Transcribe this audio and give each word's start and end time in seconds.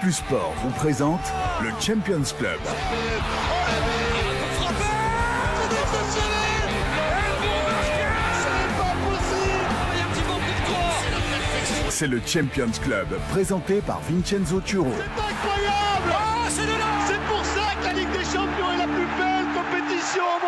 Plus 0.00 0.12
Sport 0.12 0.54
vous 0.62 0.70
présente 0.70 1.20
le 1.60 1.70
Champions 1.80 2.22
Club. 2.38 2.60
C'est 11.90 12.06
le 12.06 12.20
Champions 12.24 12.70
Club, 12.80 13.08
présenté 13.30 13.80
par 13.80 14.00
Vincenzo 14.08 14.60
Turo. 14.60 14.86
incroyable 14.86 16.14
C'est 17.08 17.20
pour 17.26 17.44
ça 17.44 17.74
que 17.80 17.86
la 17.86 17.92
Ligue 17.92 18.12
des 18.12 18.24
Champions 18.24 18.72
est 18.74 18.78
la 18.78 18.86
plus 18.86 19.08
belle 19.18 19.46
compétition 19.52 20.22
au 20.22 20.46
monde 20.46 20.47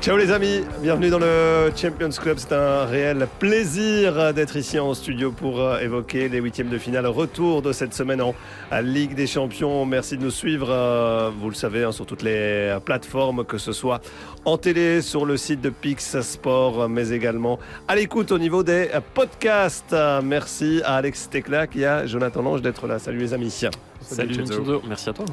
Ciao 0.00 0.16
les 0.16 0.30
amis, 0.30 0.62
bienvenue 0.80 1.10
dans 1.10 1.18
le 1.18 1.72
Champions 1.74 2.08
Club. 2.10 2.38
C'est 2.38 2.52
un 2.52 2.84
réel 2.84 3.26
plaisir 3.40 4.32
d'être 4.32 4.56
ici 4.56 4.78
en 4.78 4.94
studio 4.94 5.32
pour 5.32 5.60
euh, 5.60 5.80
évoquer 5.80 6.28
les 6.28 6.38
huitièmes 6.38 6.68
de 6.68 6.78
finale. 6.78 7.06
Retour 7.06 7.62
de 7.62 7.72
cette 7.72 7.92
semaine 7.92 8.22
en 8.22 8.34
Ligue 8.80 9.16
des 9.16 9.26
Champions. 9.26 9.84
Merci 9.86 10.16
de 10.16 10.22
nous 10.22 10.30
suivre, 10.30 10.68
euh, 10.70 11.30
vous 11.36 11.48
le 11.48 11.54
savez, 11.56 11.82
hein, 11.82 11.90
sur 11.90 12.06
toutes 12.06 12.22
les 12.22 12.76
plateformes, 12.84 13.44
que 13.44 13.58
ce 13.58 13.72
soit 13.72 14.00
en 14.44 14.56
télé, 14.56 15.02
sur 15.02 15.26
le 15.26 15.36
site 15.36 15.60
de 15.60 15.70
Pix 15.70 16.20
Sport, 16.20 16.88
mais 16.88 17.10
également 17.10 17.58
à 17.88 17.96
l'écoute 17.96 18.30
au 18.30 18.38
niveau 18.38 18.62
des 18.62 18.90
podcasts. 19.14 19.96
Merci 20.22 20.80
à 20.84 20.94
Alex 20.94 21.28
Teclac 21.28 21.74
et 21.74 21.86
à 21.86 22.06
Jonathan 22.06 22.42
Lange 22.42 22.62
d'être 22.62 22.86
là. 22.86 23.00
Salut 23.00 23.18
les 23.18 23.34
amis. 23.34 23.68
Salut 24.10 24.34
Vincenzo. 24.34 24.62
Vincenzo, 24.62 24.82
merci 24.88 25.08
à 25.10 25.12
toi. 25.12 25.24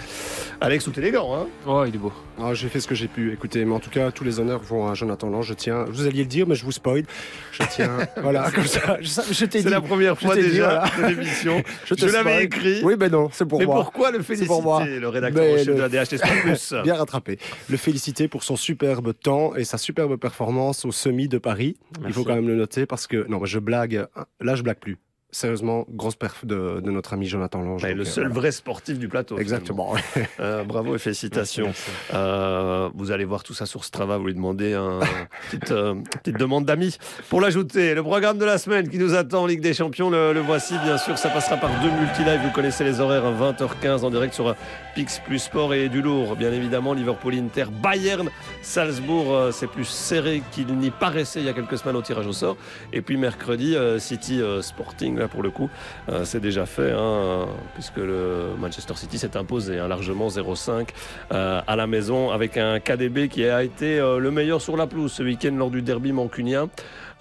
Alex, 0.60 0.84
tout 0.84 1.00
élégant, 1.00 1.34
hein 1.36 1.48
Oh, 1.66 1.84
il 1.88 1.96
est 1.96 1.98
beau. 1.98 2.12
Ah, 2.38 2.54
j'ai 2.54 2.68
fait 2.68 2.82
ce 2.82 2.88
que 2.88 2.96
j'ai 2.96 3.08
pu, 3.08 3.32
écoutez, 3.32 3.64
mais 3.64 3.74
en 3.74 3.80
tout 3.80 3.90
cas, 3.90 4.12
tous 4.12 4.26
les 4.26 4.40
honneurs 4.42 4.62
vont 4.62 4.88
à 4.90 4.94
Jonathan 4.94 5.30
Lange. 5.30 5.48
Je 5.48 5.54
tiens, 5.54 5.86
vous 5.88 6.06
alliez 6.06 6.24
le 6.24 6.30
dire, 6.30 6.46
mais 6.46 6.56
je 6.56 6.66
vous 6.66 6.74
spoil. 6.74 7.06
Je 7.54 7.64
tiens, 7.72 7.98
voilà, 8.22 8.52
comme 8.52 8.66
ça, 8.66 8.98
je, 9.00 9.08
je 9.32 9.46
t'ai 9.46 9.60
dit. 9.60 9.64
C'est 9.64 9.70
la 9.70 9.80
première 9.80 10.20
fois 10.20 10.36
t'ai 10.36 10.44
dit, 10.44 10.50
déjà 10.50 10.86
voilà. 10.98 11.10
de 11.10 11.16
l'émission. 11.16 11.64
Je, 11.86 11.96
te 11.96 12.06
Je 12.08 12.12
l'avais 12.14 12.44
écrit. 12.44 12.82
Oui, 12.84 12.96
ben 12.98 13.10
non, 13.12 13.30
c'est 13.32 13.46
pour 13.46 13.60
Mais 13.60 13.66
moi. 13.66 13.76
pourquoi 13.76 14.12
le 14.12 14.22
C'est 14.24 14.46
pour 14.46 14.62
moi. 14.62 14.80
féliciter, 14.80 15.00
le 15.00 15.08
rédacteur 15.08 15.44
Mais 15.44 15.54
en 15.54 15.58
chef 15.58 15.68
le- 15.68 15.76
de 15.76 15.80
la 15.82 15.90
DHT 15.90 16.18
Plus 16.42 16.74
Bien 16.84 16.96
rattrapé. 16.96 17.40
Le 17.70 17.78
féliciter 17.78 18.28
pour 18.28 18.44
son 18.44 18.56
superbe 18.58 19.14
temps 19.14 19.56
et 19.56 19.64
sa 19.64 19.78
superbe 19.78 20.18
performance 20.18 20.84
au 20.84 20.92
semi 20.92 21.28
de 21.30 21.38
Paris. 21.38 21.78
Il 22.06 22.14
faut 22.14 22.24
quand 22.26 22.36
même 22.36 22.48
le 22.48 22.56
noter 22.56 22.86
parce 22.86 23.08
que, 23.08 23.26
non, 23.30 23.40
mais 23.40 23.48
je 23.48 23.60
blague, 23.60 24.06
là, 24.42 24.56
je 24.56 24.64
blague 24.64 24.80
plus. 24.80 24.98
Sérieusement, 25.36 25.86
grosse 25.90 26.16
perf 26.16 26.46
de, 26.46 26.80
de 26.80 26.92
notre 26.92 27.12
ami 27.12 27.26
Jonathan 27.26 27.60
Lange. 27.62 27.82
Donc, 27.82 27.92
le 27.92 28.02
euh, 28.04 28.06
seul 28.06 28.24
voilà. 28.28 28.36
vrai 28.40 28.52
sportif 28.54 28.98
du 28.98 29.10
plateau. 29.10 29.38
Exactement. 29.38 29.94
Euh, 30.40 30.64
bravo 30.64 30.96
et 30.96 30.98
félicitations. 30.98 31.66
Merci. 31.66 31.92
Euh, 32.14 32.90
vous 32.94 33.12
allez 33.12 33.26
voir 33.26 33.44
tout 33.44 33.54
ça 33.54 33.66
sur 33.66 33.84
Strava, 33.84 34.18
vous 34.18 34.28
lui 34.28 34.34
demandez 34.34 34.74
une 34.76 35.02
petite, 35.52 35.72
euh, 35.72 35.96
petite 36.24 36.40
demande 36.40 36.64
d'amis 36.64 36.98
pour 37.28 37.42
l'ajouter. 37.42 37.96
Le 37.96 38.02
programme 38.02 38.38
de 38.38 38.46
la 38.46 38.58
semaine 38.58 38.88
qui 38.88 38.98
nous 38.98 39.14
attend 39.14 39.42
en 39.42 39.46
Ligue 39.46 39.60
des 39.60 39.74
Champions, 39.74 40.10
le, 40.10 40.32
le 40.32 40.40
voici 40.40 40.76
bien 40.86 40.98
sûr. 40.98 41.18
Ça 41.18 41.28
passera 41.28 41.58
par 41.58 41.70
deux 41.82 41.92
multi-live. 41.92 42.40
Vous 42.42 42.52
connaissez 42.52 42.86
les 42.86 43.02
horaires, 43.02 43.26
20h15 43.34 44.06
en 44.06 44.12
direct 44.12 44.34
sur 44.34 44.56
Pix 44.96 45.20
Plus 45.26 45.40
Sport 45.40 45.74
et 45.74 45.90
du 45.90 46.02
lourd. 46.02 46.38
Bien 46.38 46.54
évidemment, 46.54 46.94
Liverpool 46.94 47.34
Inter, 47.36 47.66
Bayern, 47.84 48.30
Salzbourg. 48.62 49.36
euh, 49.36 49.52
C'est 49.52 49.68
plus 49.68 49.84
serré 49.84 50.42
qu'il 50.54 50.68
n'y 50.78 50.92
paraissait 50.92 51.42
il 51.42 51.46
y 51.46 51.50
a 51.50 51.54
quelques 51.54 51.78
semaines 51.78 51.98
au 51.98 52.02
tirage 52.02 52.26
au 52.26 52.32
sort. 52.32 52.56
Et 52.94 53.02
puis 53.02 53.18
mercredi, 53.18 53.76
euh, 53.76 54.00
City 54.00 54.42
euh, 54.42 54.62
Sporting, 54.62 55.25
pour 55.28 55.44
le 55.44 55.50
coup, 55.50 55.70
euh, 56.10 56.26
c'est 56.26 56.40
déjà 56.40 56.66
fait, 56.66 56.92
hein, 56.92 57.48
puisque 57.74 57.98
le 57.98 58.50
Manchester 58.58 58.96
City 58.96 59.18
s'est 59.18 59.38
imposé 59.38 59.80
hein, 59.80 59.88
largement 59.88 60.28
0-5 60.28 60.90
euh, 61.32 61.62
à 61.66 61.76
la 61.76 61.88
maison 61.88 62.32
avec 62.32 62.58
un 62.58 62.80
KDB 62.80 63.28
qui 63.30 63.46
a 63.46 63.64
été 63.64 64.00
euh, 64.00 64.20
le 64.20 64.32
meilleur 64.32 64.62
sur 64.62 64.78
la 64.78 64.88
pelouse 64.88 65.12
ce 65.12 65.24
week-end 65.24 65.54
lors 65.56 65.72
du 65.72 65.82
derby 65.82 66.12
mancunien. 66.12 66.70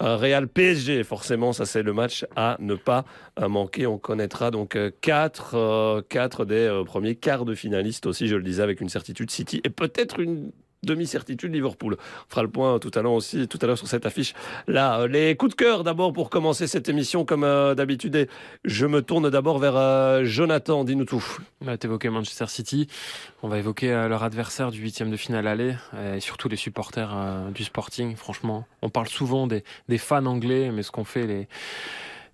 Real 0.01 0.49
PSG, 0.49 1.05
forcément, 1.05 1.53
ça 1.53 1.65
c'est 1.65 1.81
le 1.81 1.93
match 1.93 2.25
à 2.35 2.57
ne 2.59 2.75
pas 2.75 3.05
manquer. 3.39 3.87
On 3.87 3.97
connaîtra 3.97 4.51
donc 4.51 4.77
4 4.99 6.03
quatre 6.09 6.43
des 6.43 6.81
premiers 6.85 7.15
quarts 7.15 7.45
de 7.45 7.55
finalistes 7.55 8.05
aussi, 8.05 8.27
je 8.27 8.35
le 8.35 8.43
disais, 8.43 8.61
avec 8.61 8.81
une 8.81 8.89
certitude 8.89 9.31
City 9.31 9.61
et 9.63 9.69
peut-être 9.69 10.19
une 10.19 10.51
demi-certitude 10.85 11.53
Liverpool. 11.53 11.97
On 11.99 12.29
fera 12.29 12.43
le 12.43 12.49
point 12.49 12.79
tout 12.79 12.91
à 12.93 13.01
l'heure 13.01 13.13
aussi, 13.13 13.47
tout 13.47 13.59
à 13.61 13.67
l'heure 13.67 13.77
sur 13.77 13.87
cette 13.87 14.05
affiche. 14.05 14.33
Là, 14.67 15.01
euh, 15.01 15.07
les 15.07 15.35
coups 15.35 15.51
de 15.51 15.55
cœur 15.55 15.83
d'abord 15.83 16.13
pour 16.13 16.29
commencer 16.29 16.67
cette 16.67 16.89
émission 16.89 17.25
comme 17.25 17.43
euh, 17.43 17.75
d'habitude. 17.75 18.27
Je 18.63 18.85
me 18.85 19.01
tourne 19.01 19.29
d'abord 19.29 19.59
vers 19.59 19.75
euh, 19.75 20.23
Jonathan, 20.23 20.83
dis-nous 20.83 21.05
tout. 21.05 21.23
On 21.61 21.65
va 21.65 21.75
évoquer 21.81 22.09
Manchester 22.09 22.47
City. 22.47 22.87
On 23.43 23.47
va 23.47 23.59
évoquer 23.59 23.87
leur 23.87 24.23
adversaire 24.23 24.71
du 24.71 24.79
huitième 24.79 25.11
de 25.11 25.17
finale 25.17 25.47
aller 25.47 25.75
et 26.15 26.19
surtout 26.19 26.49
les 26.49 26.55
supporters 26.55 27.15
du 27.53 27.63
Sporting. 27.63 28.15
Franchement, 28.15 28.65
on 28.81 28.89
parle 28.89 29.07
souvent 29.07 29.47
des, 29.47 29.63
fans 29.97 30.25
anglais, 30.25 30.71
mais 30.71 30.83
ce 30.83 30.91
qu'ont 30.91 31.03
fait 31.03 31.27
les 31.27 31.47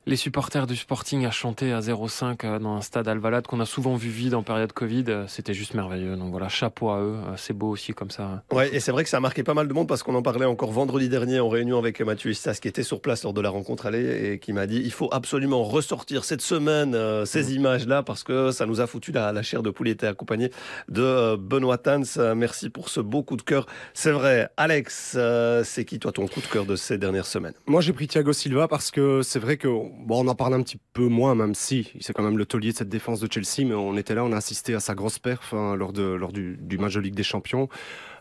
les 0.08 0.16
supporters 0.16 0.66
du 0.66 0.76
Sporting 0.76 1.26
à 1.28 1.32
chanter 1.32 1.72
à 1.74 1.80
0,5 1.80 2.44
euh, 2.44 2.60
dans 2.60 2.76
un 2.76 2.82
stade 2.82 3.08
Alvalade 3.08 3.46
qu'on 3.46 3.60
a 3.60 3.68
souvent 3.68 3.96
vu 3.96 4.10
vide 4.10 4.34
en 4.34 4.42
période 4.42 4.74
Covid, 4.74 5.06
euh, 5.10 5.26
c'était 5.28 5.54
juste 5.54 5.76
merveilleux. 5.76 6.16
Donc 6.16 6.32
voilà, 6.32 6.50
chapeau 6.50 6.90
à 6.90 7.00
eux. 7.02 7.18
Euh, 7.28 7.34
C'est 7.38 7.54
beau 7.54 7.70
aussi 7.70 7.94
comme 7.94 8.10
ça. 8.10 8.42
Ouais, 8.52 8.74
et 8.74 8.80
c'est 8.80 8.92
vrai 8.92 9.04
que 9.04 9.10
ça 9.12 9.18
a 9.18 9.20
marqué 9.20 9.44
pas 9.44 9.54
mal 9.54 9.68
de 9.68 9.74
monde 9.74 9.88
parce 9.88 10.02
qu'on 10.02 10.16
en 10.16 10.24
parlait 10.24 10.46
encore 10.46 10.72
vendredi 10.72 11.08
dernier 11.08 11.40
en 11.40 11.50
réunion 11.50 11.78
avec 11.78 12.02
Mathieu 12.02 12.32
Istas 12.32 12.58
qui 12.60 12.68
était 12.68 12.82
sur 12.82 13.00
place 13.00 13.24
lors 13.24 13.34
de 13.34 13.42
la 13.42 13.50
rencontre 13.52 13.86
aller 13.86 14.32
et 14.34 14.40
qui 14.40 14.54
m'a 14.54 14.66
dit 14.66 14.82
il 14.84 14.92
faut 14.92 15.10
absolument 15.12 15.64
ressortir 15.64 16.24
cette 16.26 16.42
semaine 16.42 16.96
euh, 16.96 17.26
ces 17.26 17.54
images-là 17.54 18.02
parce 18.02 18.24
que 18.24 18.50
ça 18.52 18.66
nous 18.66 18.82
a 18.82 18.88
foutu 18.88 19.12
la, 19.12 19.32
la 19.32 19.44
chair 19.44 19.62
de 19.62 19.70
poule. 19.70 19.90
Il 19.90 19.92
était 19.92 20.08
accompagné 20.08 20.50
de 20.90 21.04
euh, 21.04 21.38
Benoît 21.38 21.78
Tans. 21.78 22.02
Merci 22.36 22.72
pour 22.72 22.90
ce 22.90 23.02
beau 23.02 23.22
coup 23.22 23.38
de 23.38 23.44
cœur. 23.44 23.68
C'est 23.94 24.12
vrai. 24.12 24.50
Alex, 24.58 25.14
euh, 25.16 25.64
c'est 25.64 25.86
qui 25.86 26.00
toi 26.00 26.12
ton 26.12 26.28
coup 26.28 26.42
de 26.42 26.48
cœur 26.48 26.66
de 26.66 26.76
ces 26.76 26.98
dernières 26.98 27.28
semaines? 27.28 27.54
Moi, 27.68 27.82
j'ai 27.82 27.94
pris 27.94 28.08
Thiago 28.08 28.34
Silva 28.34 28.68
parce 28.68 28.90
que 28.90 29.22
c'est 29.22 29.40
vrai 29.40 29.58
que 29.58 29.68
bon, 29.92 30.26
on 30.26 30.28
en 30.28 30.36
parle 30.36 30.54
un 30.54 30.62
petit 30.64 30.80
peu 30.94 31.08
moins, 31.08 31.36
même 31.36 31.54
si 31.56 31.92
c'est 32.00 32.14
quand 32.14 32.24
même 32.24 32.38
le 32.38 32.46
taulier 32.46 32.72
de 32.72 32.78
cette 32.78 32.90
défense 32.90 33.20
de 33.20 33.32
Chelsea, 33.32 33.68
mais 33.68 33.76
on 33.76 33.96
était 33.98 34.16
là, 34.16 34.24
on 34.24 34.32
a 34.32 34.38
assisté 34.38 34.74
à 34.74 34.80
sa 34.80 34.96
grosse 34.96 35.20
perf 35.20 35.54
hein, 35.54 35.76
lors, 35.76 35.94
de, 35.94 36.04
lors 36.04 36.32
du, 36.32 36.58
du 36.60 36.78
match 36.78 36.94
de 36.94 37.00
Ligue 37.00 37.16
des 37.16 37.24
Champions. 37.24 37.70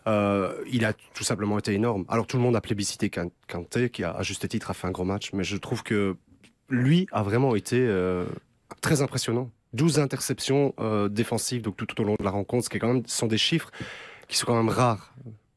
Euh, 0.07 0.53
il 0.71 0.83
a 0.85 0.93
tout 0.93 1.23
simplement 1.23 1.57
été 1.59 1.73
énorme. 1.73 2.05
Alors 2.09 2.25
tout 2.27 2.37
le 2.37 2.43
monde 2.43 2.55
a 2.55 2.61
plébiscité 2.61 3.09
Kan- 3.09 3.29
Kanté, 3.47 3.89
qui 3.89 4.03
a 4.03 4.11
à 4.11 4.23
juste 4.23 4.47
titre 4.47 4.71
a 4.71 4.73
fait 4.73 4.87
un 4.87 4.91
gros 4.91 5.05
match, 5.05 5.31
mais 5.33 5.43
je 5.43 5.57
trouve 5.57 5.83
que 5.83 6.15
lui 6.69 7.07
a 7.11 7.21
vraiment 7.23 7.55
été 7.55 7.77
euh, 7.79 8.25
très 8.81 9.01
impressionnant. 9.01 9.51
12 9.73 9.99
interceptions 9.99 10.73
euh, 10.79 11.07
défensives 11.07 11.61
donc 11.61 11.77
tout, 11.77 11.85
tout 11.85 12.01
au 12.01 12.03
long 12.03 12.15
de 12.19 12.23
la 12.23 12.31
rencontre, 12.31 12.65
ce 12.65 12.69
qui 12.69 12.77
est 12.77 12.79
quand 12.79 12.93
même 12.93 13.03
sont 13.05 13.27
des 13.27 13.37
chiffres 13.37 13.71
qui 14.27 14.37
sont 14.37 14.45
quand 14.45 14.55
même 14.55 14.69
rares 14.69 15.13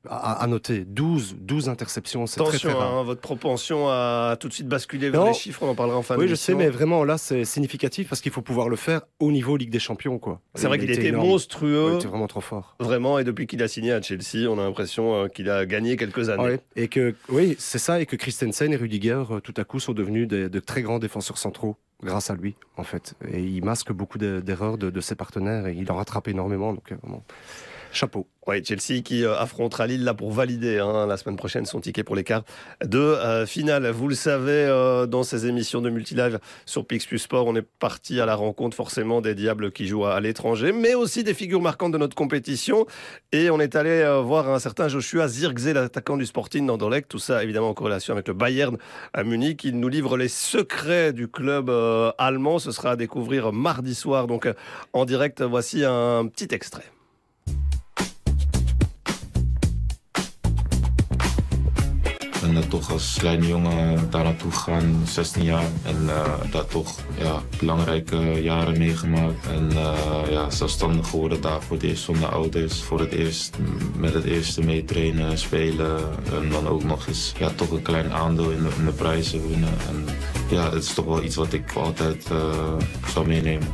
à, 0.08 0.42
à 0.42 0.46
noter. 0.46 0.84
12, 0.84 1.36
12 1.40 1.68
interceptions, 1.68 2.26
c'est 2.26 2.42
très 2.42 2.72
rare. 2.72 2.94
hein, 2.94 3.02
votre 3.04 3.20
propension 3.20 3.88
à 3.88 4.36
tout 4.38 4.48
de 4.48 4.52
suite 4.52 4.68
basculer 4.68 5.10
vers 5.10 5.20
Non. 5.22 5.26
les 5.28 5.34
chiffres, 5.34 5.62
on 5.62 5.68
en 5.70 5.74
parlera 5.74 5.98
en 5.98 6.02
fin 6.02 6.16
Oui, 6.16 6.28
je 6.28 6.34
sais, 6.34 6.54
mais 6.54 6.68
vraiment 6.68 7.04
là, 7.04 7.18
c'est 7.18 7.44
significatif 7.44 8.08
parce 8.08 8.20
qu'il 8.20 8.32
faut 8.32 8.42
pouvoir 8.42 8.68
le 8.68 8.76
faire 8.76 9.02
au 9.20 9.30
niveau 9.32 9.56
Ligue 9.56 9.70
des 9.70 9.78
Champions, 9.78 10.18
quoi. 10.18 10.40
C'est 10.54 10.66
vrai 10.66 10.76
Il 10.78 10.80
qu'il 10.82 10.90
était 10.90 11.06
énorme. 11.08 11.26
monstrueux. 11.28 11.90
Il 11.92 11.96
était 11.96 12.08
vraiment 12.08 12.26
trop 12.26 12.40
fort. 12.40 12.76
Vraiment, 12.80 13.18
et 13.18 13.24
depuis 13.24 13.46
qu'il 13.46 13.62
a 13.62 13.68
signé 13.68 13.92
à 13.92 14.00
Chelsea, 14.02 14.48
on 14.48 14.58
a 14.58 14.62
l'impression 14.64 15.14
euh, 15.14 15.28
qu'il 15.28 15.48
a 15.50 15.66
gagné 15.66 15.96
quelques 15.96 16.28
années. 16.28 16.42
Ouais. 16.44 16.60
Et 16.76 16.88
que, 16.88 17.14
oui, 17.28 17.56
c'est 17.58 17.78
ça, 17.78 18.00
et 18.00 18.06
que 18.06 18.16
Christensen 18.16 18.72
et 18.72 18.76
Rudiger, 18.76 19.22
euh, 19.30 19.40
tout 19.40 19.54
à 19.56 19.64
coup, 19.64 19.80
sont 19.80 19.92
devenus 19.92 20.28
des- 20.28 20.48
de 20.48 20.60
très 20.60 20.82
grands 20.82 20.98
défenseurs 20.98 21.38
centraux 21.38 21.76
grâce 22.02 22.28
à 22.30 22.34
lui, 22.34 22.54
en 22.76 22.82
fait. 22.84 23.14
Et 23.32 23.40
il 23.40 23.64
masque 23.64 23.92
beaucoup 23.92 24.18
de- 24.18 24.40
d'erreurs 24.44 24.76
de, 24.76 24.90
de 24.90 25.00
ses 25.00 25.14
partenaires 25.14 25.66
et 25.66 25.74
il 25.74 25.90
en 25.90 25.96
rattrape 25.96 26.28
énormément. 26.28 26.72
Donc, 26.74 26.92
euh, 26.92 26.96
vraiment, 27.02 27.22
chapeau. 27.94 28.26
Ouais, 28.46 28.62
Chelsea 28.62 29.00
qui 29.02 29.24
euh, 29.24 29.38
affrontera 29.38 29.86
Lille 29.86 30.04
là 30.04 30.12
pour 30.12 30.30
valider 30.30 30.78
hein, 30.78 31.06
la 31.06 31.16
semaine 31.16 31.36
prochaine 31.36 31.64
son 31.64 31.80
ticket 31.80 32.04
pour 32.04 32.14
les 32.14 32.24
quarts 32.24 32.44
de 32.84 32.98
euh, 32.98 33.46
finale. 33.46 33.88
Vous 33.88 34.06
le 34.06 34.14
savez, 34.14 34.52
euh, 34.52 35.06
dans 35.06 35.22
ces 35.22 35.46
émissions 35.46 35.80
de 35.80 35.88
multilive 35.88 36.38
sur 36.66 36.86
Pix 36.86 37.06
Plus 37.06 37.20
Sport, 37.20 37.46
on 37.46 37.56
est 37.56 37.62
parti 37.62 38.20
à 38.20 38.26
la 38.26 38.34
rencontre 38.34 38.76
forcément 38.76 39.22
des 39.22 39.34
Diables 39.34 39.72
qui 39.72 39.86
jouent 39.86 40.04
à, 40.04 40.20
l'étranger, 40.20 40.72
mais 40.72 40.94
aussi 40.94 41.24
des 41.24 41.32
figures 41.32 41.62
marquantes 41.62 41.92
de 41.92 41.98
notre 41.98 42.14
compétition. 42.14 42.86
Et 43.32 43.48
on 43.48 43.60
est 43.60 43.76
allé 43.76 44.04
voir 44.22 44.50
un 44.50 44.58
certain 44.58 44.88
Joshua 44.88 45.26
Zirkzee, 45.26 45.72
l'attaquant 45.72 46.18
du 46.18 46.26
Sporting 46.26 46.66
d'Anderlecht. 46.66 47.08
Tout 47.08 47.18
ça 47.18 47.42
évidemment 47.42 47.70
en 47.70 47.74
corrélation 47.74 48.12
avec 48.12 48.28
le 48.28 48.34
Bayern 48.34 48.76
à 49.14 49.24
Munich. 49.24 49.64
Il 49.64 49.80
nous 49.80 49.88
livre 49.88 50.16
les 50.18 50.28
secrets 50.28 51.12
du 51.12 51.28
club 51.28 51.70
allemand. 52.18 52.58
Ce 52.58 52.72
sera 52.72 52.92
à 52.92 52.96
découvrir 52.96 53.52
mardi 53.52 53.94
soir, 53.94 54.26
donc 54.26 54.48
en 54.92 55.04
direct. 55.04 55.42
Voici 55.42 55.84
un 55.84 56.26
petit 56.26 56.54
extrait. 56.54 56.93
Eh, 62.56 62.62
toch 62.68 62.92
als 62.92 63.16
kleine 63.18 63.46
jongen 63.46 64.10
daar 64.10 64.24
naartoe 64.24 64.50
gegaan, 64.50 65.02
16 65.06 65.42
jaar. 65.42 65.64
En 65.82 66.08
eh, 66.08 66.32
daar 66.50 66.66
toch 66.66 66.98
ja, 67.18 67.42
belangrijke 67.58 68.42
jaren 68.42 68.78
meegemaakt. 68.78 69.46
En 69.46 69.70
eh, 69.70 70.30
ja, 70.30 70.50
zelfstandig 70.50 71.08
geworden 71.08 71.40
daar 71.40 71.62
voor 71.62 71.76
het 71.76 71.84
eerst 71.84 72.04
zonder 72.04 72.28
ouders. 72.28 72.82
Voor 72.82 73.00
het 73.00 73.12
eerst 73.12 73.56
met 73.96 74.14
het 74.14 74.24
eerste 74.24 74.62
meetrainen, 74.62 75.38
spelen. 75.38 75.96
En 76.32 76.50
dan 76.50 76.68
ook 76.68 76.84
nog 76.84 77.06
eens 77.06 77.32
ja, 77.38 77.50
toch 77.54 77.70
een 77.70 77.82
klein 77.82 78.12
aandeel 78.12 78.50
in 78.50 78.62
de, 78.84 78.92
prijzen 78.92 79.48
winnen. 79.48 79.74
En 79.88 80.04
ja, 80.50 80.70
het 80.70 80.82
is 80.82 80.94
toch 80.94 81.04
wel 81.04 81.22
iets 81.22 81.36
wat 81.36 81.52
ik 81.52 81.72
altijd 81.72 82.30
eh, 82.30 82.76
zal 83.06 83.24
meenemen. 83.24 83.68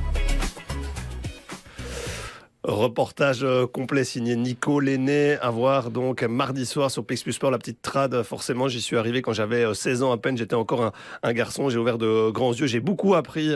Reportage 2.71 3.43
euh, 3.43 3.67
complet 3.67 4.05
signé 4.05 4.37
Nico 4.37 4.79
Lenné 4.79 5.37
à 5.43 5.51
voir 5.51 5.91
donc 5.91 6.23
mardi 6.23 6.65
soir 6.65 6.89
sur 6.89 7.05
PX 7.05 7.25
Plus 7.25 7.33
Sport, 7.33 7.51
la 7.51 7.59
petite 7.59 7.83
trad. 7.83 8.23
Forcément, 8.23 8.69
j'y 8.69 8.81
suis 8.81 8.97
arrivé 8.97 9.23
quand 9.23 9.33
j'avais 9.33 9.75
16 9.75 10.05
ans 10.05 10.13
à 10.13 10.19
peine, 10.19 10.39
j'étais 10.39 10.55
encore 10.55 10.93
un, 11.25 11.33
garçon, 11.33 11.69
j'ai 11.69 11.79
ouvert 11.79 11.99
de 11.99 12.31
grands 12.31 12.53
yeux, 12.53 12.69
j'ai 12.69 12.79
beaucoup 12.79 13.17
appris 13.17 13.53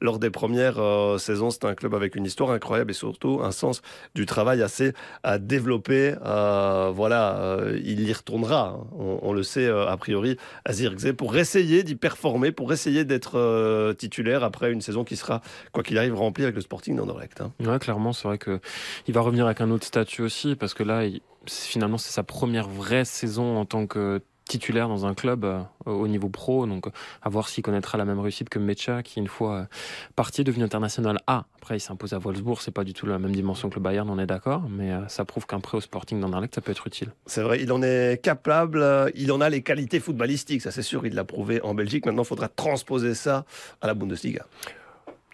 lors 0.00 0.18
des 0.18 0.28
premières 0.28 0.78
saisons. 1.18 1.50
C'est 1.50 1.64
un 1.64 1.74
club 1.74 1.94
avec 1.94 2.14
une 2.14 2.26
histoire 2.26 2.50
incroyable 2.50 2.90
et 2.90 2.94
surtout 2.94 3.40
un 3.42 3.52
sens 3.52 3.80
du 4.14 4.26
travail 4.26 4.62
assez 4.62 4.92
à 5.22 5.38
développer. 5.38 6.14
voilà, 6.22 7.56
il 7.82 8.06
y 8.06 8.12
retournera, 8.12 8.78
hein. 8.78 8.86
on, 8.98 9.32
le 9.32 9.42
sait 9.42 9.68
a 9.68 9.96
priori, 9.96 10.36
à 10.66 10.72
Zirkzee 10.72 11.14
pour 11.14 11.36
essayer 11.36 11.84
d'y 11.84 11.94
performer, 11.94 12.52
pour 12.52 12.72
essayer 12.72 13.04
d'être 13.04 13.94
titulaire 13.94 14.44
après 14.44 14.72
une 14.72 14.82
saison 14.82 15.04
qui 15.04 15.16
sera, 15.16 15.40
quoi 15.72 15.82
qu'il 15.82 15.96
arrive, 15.96 16.14
remplie 16.14 16.44
avec 16.44 16.56
le 16.56 16.60
Sporting 16.60 16.96
d'Anderlecht. 16.96 17.40
Hein. 17.40 17.52
Ouais, 17.64 17.78
clairement, 17.78 18.12
c'est 18.12 18.28
vrai 18.28 18.38
il 19.06 19.14
va 19.14 19.20
revenir 19.20 19.46
avec 19.46 19.60
un 19.60 19.70
autre 19.70 19.86
statut 19.86 20.22
aussi, 20.22 20.56
parce 20.56 20.74
que 20.74 20.82
là, 20.82 21.02
finalement, 21.46 21.98
c'est 21.98 22.12
sa 22.12 22.22
première 22.22 22.68
vraie 22.68 23.04
saison 23.04 23.58
en 23.58 23.64
tant 23.64 23.86
que 23.86 24.20
titulaire 24.44 24.88
dans 24.88 25.06
un 25.06 25.14
club 25.14 25.44
euh, 25.44 25.62
au 25.86 26.08
niveau 26.08 26.28
pro. 26.28 26.66
Donc, 26.66 26.86
à 27.22 27.28
voir 27.28 27.48
s'il 27.48 27.62
connaîtra 27.62 27.98
la 27.98 28.04
même 28.04 28.18
réussite 28.18 28.48
que 28.48 28.58
Mecha, 28.58 29.02
qui 29.02 29.18
une 29.18 29.28
fois 29.28 29.54
euh, 29.54 29.64
parti 30.16 30.40
est 30.40 30.44
devenu 30.44 30.64
international 30.64 31.18
A. 31.26 31.44
Après, 31.56 31.76
il 31.76 31.80
s'impose 31.80 32.12
à 32.12 32.18
Wolfsburg. 32.18 32.60
C'est 32.60 32.72
pas 32.72 32.84
du 32.84 32.92
tout 32.92 33.06
la 33.06 33.18
même 33.18 33.34
dimension 33.34 33.70
que 33.70 33.76
le 33.76 33.80
Bayern, 33.80 34.08
on 34.10 34.18
est 34.18 34.26
d'accord. 34.26 34.64
Mais 34.68 34.92
euh, 34.92 35.06
ça 35.08 35.24
prouve 35.24 35.46
qu'un 35.46 35.60
prêt 35.60 35.78
au 35.78 35.80
Sporting 35.80 36.20
d'Anderlecht, 36.20 36.54
ça 36.54 36.60
peut 36.60 36.72
être 36.72 36.86
utile. 36.86 37.08
C'est 37.26 37.42
vrai, 37.42 37.62
il 37.62 37.72
en 37.72 37.82
est 37.82 38.22
capable. 38.22 39.10
Il 39.14 39.32
en 39.32 39.40
a 39.40 39.48
les 39.48 39.62
qualités 39.62 40.00
footballistiques. 40.00 40.62
Ça, 40.62 40.70
c'est 40.70 40.82
sûr. 40.82 41.06
Il 41.06 41.14
l'a 41.14 41.24
prouvé 41.24 41.62
en 41.62 41.74
Belgique. 41.74 42.06
Maintenant, 42.06 42.22
il 42.22 42.28
faudra 42.28 42.48
transposer 42.48 43.14
ça 43.14 43.44
à 43.80 43.86
la 43.86 43.94
Bundesliga. 43.94 44.44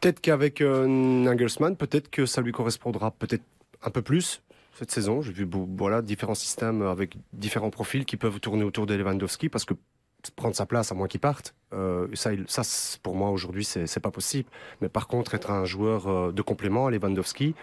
Peut-être 0.00 0.20
qu'avec 0.20 0.60
euh, 0.60 0.86
Nagelsmann, 0.86 1.76
peut-être 1.76 2.10
que 2.10 2.26
ça 2.26 2.40
lui 2.40 2.52
correspondra 2.52 3.10
peut-être 3.10 3.42
un 3.82 3.90
peu 3.90 4.02
plus 4.02 4.42
cette 4.74 4.90
saison. 4.92 5.22
J'ai 5.22 5.32
vu 5.32 5.48
voilà, 5.76 6.02
différents 6.02 6.36
systèmes 6.36 6.82
avec 6.82 7.16
différents 7.32 7.70
profils 7.70 8.04
qui 8.04 8.16
peuvent 8.16 8.38
tourner 8.38 8.62
autour 8.64 8.86
de 8.86 8.94
Lewandowski 8.94 9.48
parce 9.48 9.64
que 9.64 9.74
prendre 10.36 10.54
sa 10.54 10.66
place 10.66 10.92
à 10.92 10.94
moins 10.94 11.08
qu'il 11.08 11.20
parte, 11.20 11.54
euh, 11.72 12.08
ça, 12.14 12.30
ça 12.46 12.62
pour 13.02 13.14
moi 13.14 13.30
aujourd'hui 13.30 13.64
c'est 13.64 14.00
pas 14.00 14.10
possible. 14.10 14.48
Mais 14.80 14.88
par 14.88 15.06
contre 15.08 15.34
être 15.34 15.50
un 15.50 15.64
joueur 15.64 16.08
euh, 16.08 16.32
de 16.32 16.42
complément 16.42 16.86
à 16.86 16.90
Lewandowski, 16.90 17.54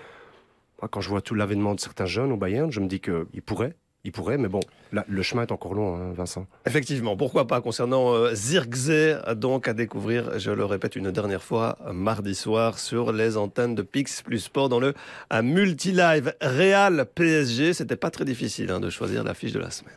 quand 0.92 1.02
je 1.02 1.10
vois 1.10 1.22
tout 1.22 1.36
l'avènement 1.36 1.74
de 1.74 1.80
certains 1.80 2.06
jeunes 2.06 2.32
au 2.32 2.38
Bayern, 2.38 2.72
je 2.72 2.80
me 2.80 2.88
dis 2.88 3.00
qu'il 3.00 3.42
pourrait, 3.46 3.76
il 4.06 4.12
pourrait, 4.12 4.38
mais 4.38 4.48
bon, 4.48 4.62
le 4.92 5.22
chemin 5.24 5.42
est 5.42 5.52
encore 5.52 5.74
long, 5.74 5.96
hein, 5.96 6.14
Vincent. 6.16 6.46
Effectivement, 6.66 7.18
pourquoi 7.18 7.48
pas 7.48 7.60
concernant 7.60 8.14
euh, 8.14 8.34
Zirkzee, 8.36 9.16
donc 9.36 9.68
à 9.68 9.74
découvrir, 9.74 10.38
je 10.38 10.52
le 10.52 10.64
répète 10.64 10.96
une 10.96 11.12
dernière 11.12 11.44
fois, 11.44 11.78
mardi 11.92 12.36
soir 12.36 12.78
sur 12.78 13.12
les 13.12 13.36
antennes 13.36 13.74
de 13.74 13.82
Pix 13.82 14.22
plus 14.22 14.40
Sport 14.40 14.70
dans 14.70 14.80
le 14.80 14.94
multi-live 15.42 16.34
Real 16.40 17.08
PSG. 17.16 17.74
C'était 17.74 17.96
pas 17.96 18.12
très 18.12 18.26
difficile 18.26 18.70
hein, 18.70 18.80
de 18.80 18.92
choisir 18.92 19.24
l'affiche 19.24 19.52
de 19.52 19.60
la 19.60 19.72
semaine. 19.72 19.94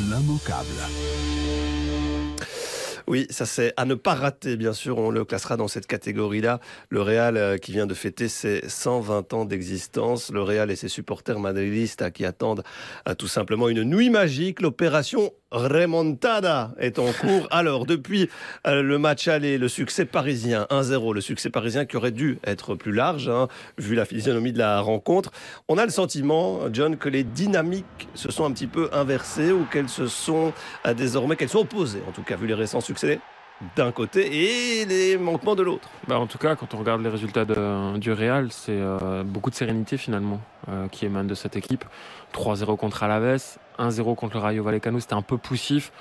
L'immanquable. 0.00 0.66
Oui, 3.10 3.26
ça 3.28 3.44
c'est 3.44 3.72
à 3.76 3.86
ne 3.86 3.96
pas 3.96 4.14
rater, 4.14 4.56
bien 4.56 4.72
sûr. 4.72 4.98
On 4.98 5.10
le 5.10 5.24
classera 5.24 5.56
dans 5.56 5.66
cette 5.66 5.88
catégorie-là. 5.88 6.60
Le 6.90 7.02
Real 7.02 7.36
euh, 7.36 7.58
qui 7.58 7.72
vient 7.72 7.88
de 7.88 7.94
fêter 7.94 8.28
ses 8.28 8.60
120 8.68 9.32
ans 9.32 9.44
d'existence. 9.44 10.30
Le 10.30 10.40
Real 10.42 10.70
et 10.70 10.76
ses 10.76 10.86
supporters 10.86 11.40
madridistes 11.40 12.08
qui 12.12 12.24
attendent 12.24 12.62
euh, 13.08 13.16
tout 13.16 13.26
simplement 13.26 13.68
une 13.68 13.82
nuit 13.82 14.10
magique. 14.10 14.62
L'opération 14.62 15.32
remontada 15.50 16.72
est 16.78 16.98
en 16.98 17.12
cours. 17.12 17.48
Alors, 17.50 17.86
depuis 17.86 18.28
euh, 18.66 18.82
le 18.82 18.98
match 18.98 19.28
aller, 19.28 19.58
le 19.58 19.68
succès 19.68 20.04
parisien 20.04 20.66
1-0, 20.70 21.14
le 21.14 21.20
succès 21.20 21.50
parisien 21.50 21.84
qui 21.84 21.96
aurait 21.96 22.10
dû 22.10 22.38
être 22.44 22.74
plus 22.74 22.92
large, 22.92 23.28
hein, 23.28 23.48
vu 23.78 23.94
la 23.94 24.04
physionomie 24.04 24.52
de 24.52 24.58
la 24.58 24.80
rencontre, 24.80 25.30
on 25.68 25.78
a 25.78 25.84
le 25.84 25.90
sentiment, 25.90 26.60
John, 26.72 26.96
que 26.96 27.08
les 27.08 27.24
dynamiques 27.24 28.08
se 28.14 28.30
sont 28.30 28.44
un 28.44 28.52
petit 28.52 28.66
peu 28.66 28.88
inversées 28.92 29.52
ou 29.52 29.64
qu'elles 29.64 29.88
se 29.88 30.06
sont 30.06 30.52
désormais, 30.96 31.36
qu'elles 31.36 31.48
sont 31.48 31.60
opposées, 31.60 32.02
en 32.08 32.12
tout 32.12 32.22
cas, 32.22 32.36
vu 32.36 32.46
les 32.46 32.54
récents 32.54 32.80
succès 32.80 33.20
d'un 33.76 33.92
côté 33.92 34.80
et 34.80 34.84
les 34.86 35.18
manquements 35.18 35.54
de 35.54 35.62
l'autre. 35.62 35.88
Bah 36.08 36.18
en 36.18 36.26
tout 36.26 36.38
cas, 36.38 36.56
quand 36.56 36.74
on 36.74 36.78
regarde 36.78 37.02
les 37.02 37.08
résultats 37.08 37.44
du 37.44 38.12
Real, 38.12 38.50
c'est 38.52 38.72
euh, 38.72 39.22
beaucoup 39.22 39.50
de 39.50 39.54
sérénité 39.54 39.96
finalement 39.96 40.40
euh, 40.68 40.88
qui 40.88 41.06
émane 41.06 41.26
de 41.26 41.34
cette 41.34 41.56
équipe. 41.56 41.84
3-0 42.32 42.76
contre 42.76 43.02
Alaves, 43.02 43.58
1-0 43.78 44.14
contre 44.14 44.34
le 44.34 44.40
Rayo 44.40 44.62
Vallecano, 44.64 45.00
c'était 45.00 45.14
un 45.14 45.22
peu 45.22 45.36
poussif. 45.36 45.92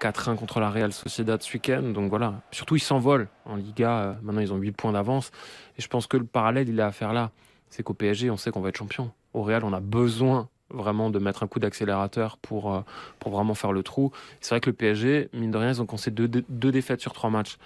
4-1 0.00 0.36
contre 0.36 0.60
la 0.60 0.70
Real 0.70 0.92
Sociedad 0.92 1.42
ce 1.42 1.52
week-end. 1.54 1.82
Donc 1.82 2.08
voilà, 2.08 2.34
surtout 2.52 2.76
ils 2.76 2.80
s'envolent 2.80 3.28
en 3.44 3.56
Liga. 3.56 3.90
Euh, 3.90 4.14
maintenant, 4.22 4.40
ils 4.40 4.52
ont 4.52 4.56
8 4.56 4.72
points 4.72 4.92
d'avance. 4.92 5.30
Et 5.76 5.82
je 5.82 5.88
pense 5.88 6.06
que 6.06 6.16
le 6.16 6.24
parallèle, 6.24 6.68
il 6.68 6.78
est 6.78 6.82
à 6.82 6.92
faire 6.92 7.12
là. 7.12 7.32
C'est 7.68 7.82
qu'au 7.82 7.94
PSG, 7.94 8.30
on 8.30 8.36
sait 8.36 8.50
qu'on 8.50 8.60
va 8.60 8.68
être 8.68 8.76
champion. 8.76 9.10
Au 9.34 9.42
Real, 9.42 9.64
on 9.64 9.72
a 9.72 9.80
besoin 9.80 10.48
vraiment 10.70 11.10
de 11.10 11.18
mettre 11.18 11.42
un 11.42 11.46
coup 11.46 11.58
d'accélérateur 11.58 12.36
pour, 12.38 12.74
euh, 12.74 12.80
pour 13.18 13.32
vraiment 13.32 13.54
faire 13.54 13.72
le 13.72 13.82
trou. 13.82 14.12
C'est 14.40 14.50
vrai 14.50 14.60
que 14.60 14.70
le 14.70 14.74
PSG, 14.74 15.28
mine 15.32 15.50
de 15.50 15.58
rien, 15.58 15.70
ils 15.70 15.82
ont 15.82 15.86
commencé 15.86 16.10
deux, 16.10 16.28
deux 16.28 16.72
défaites 16.72 17.00
sur 17.00 17.12
trois 17.12 17.30
matchs. 17.30 17.58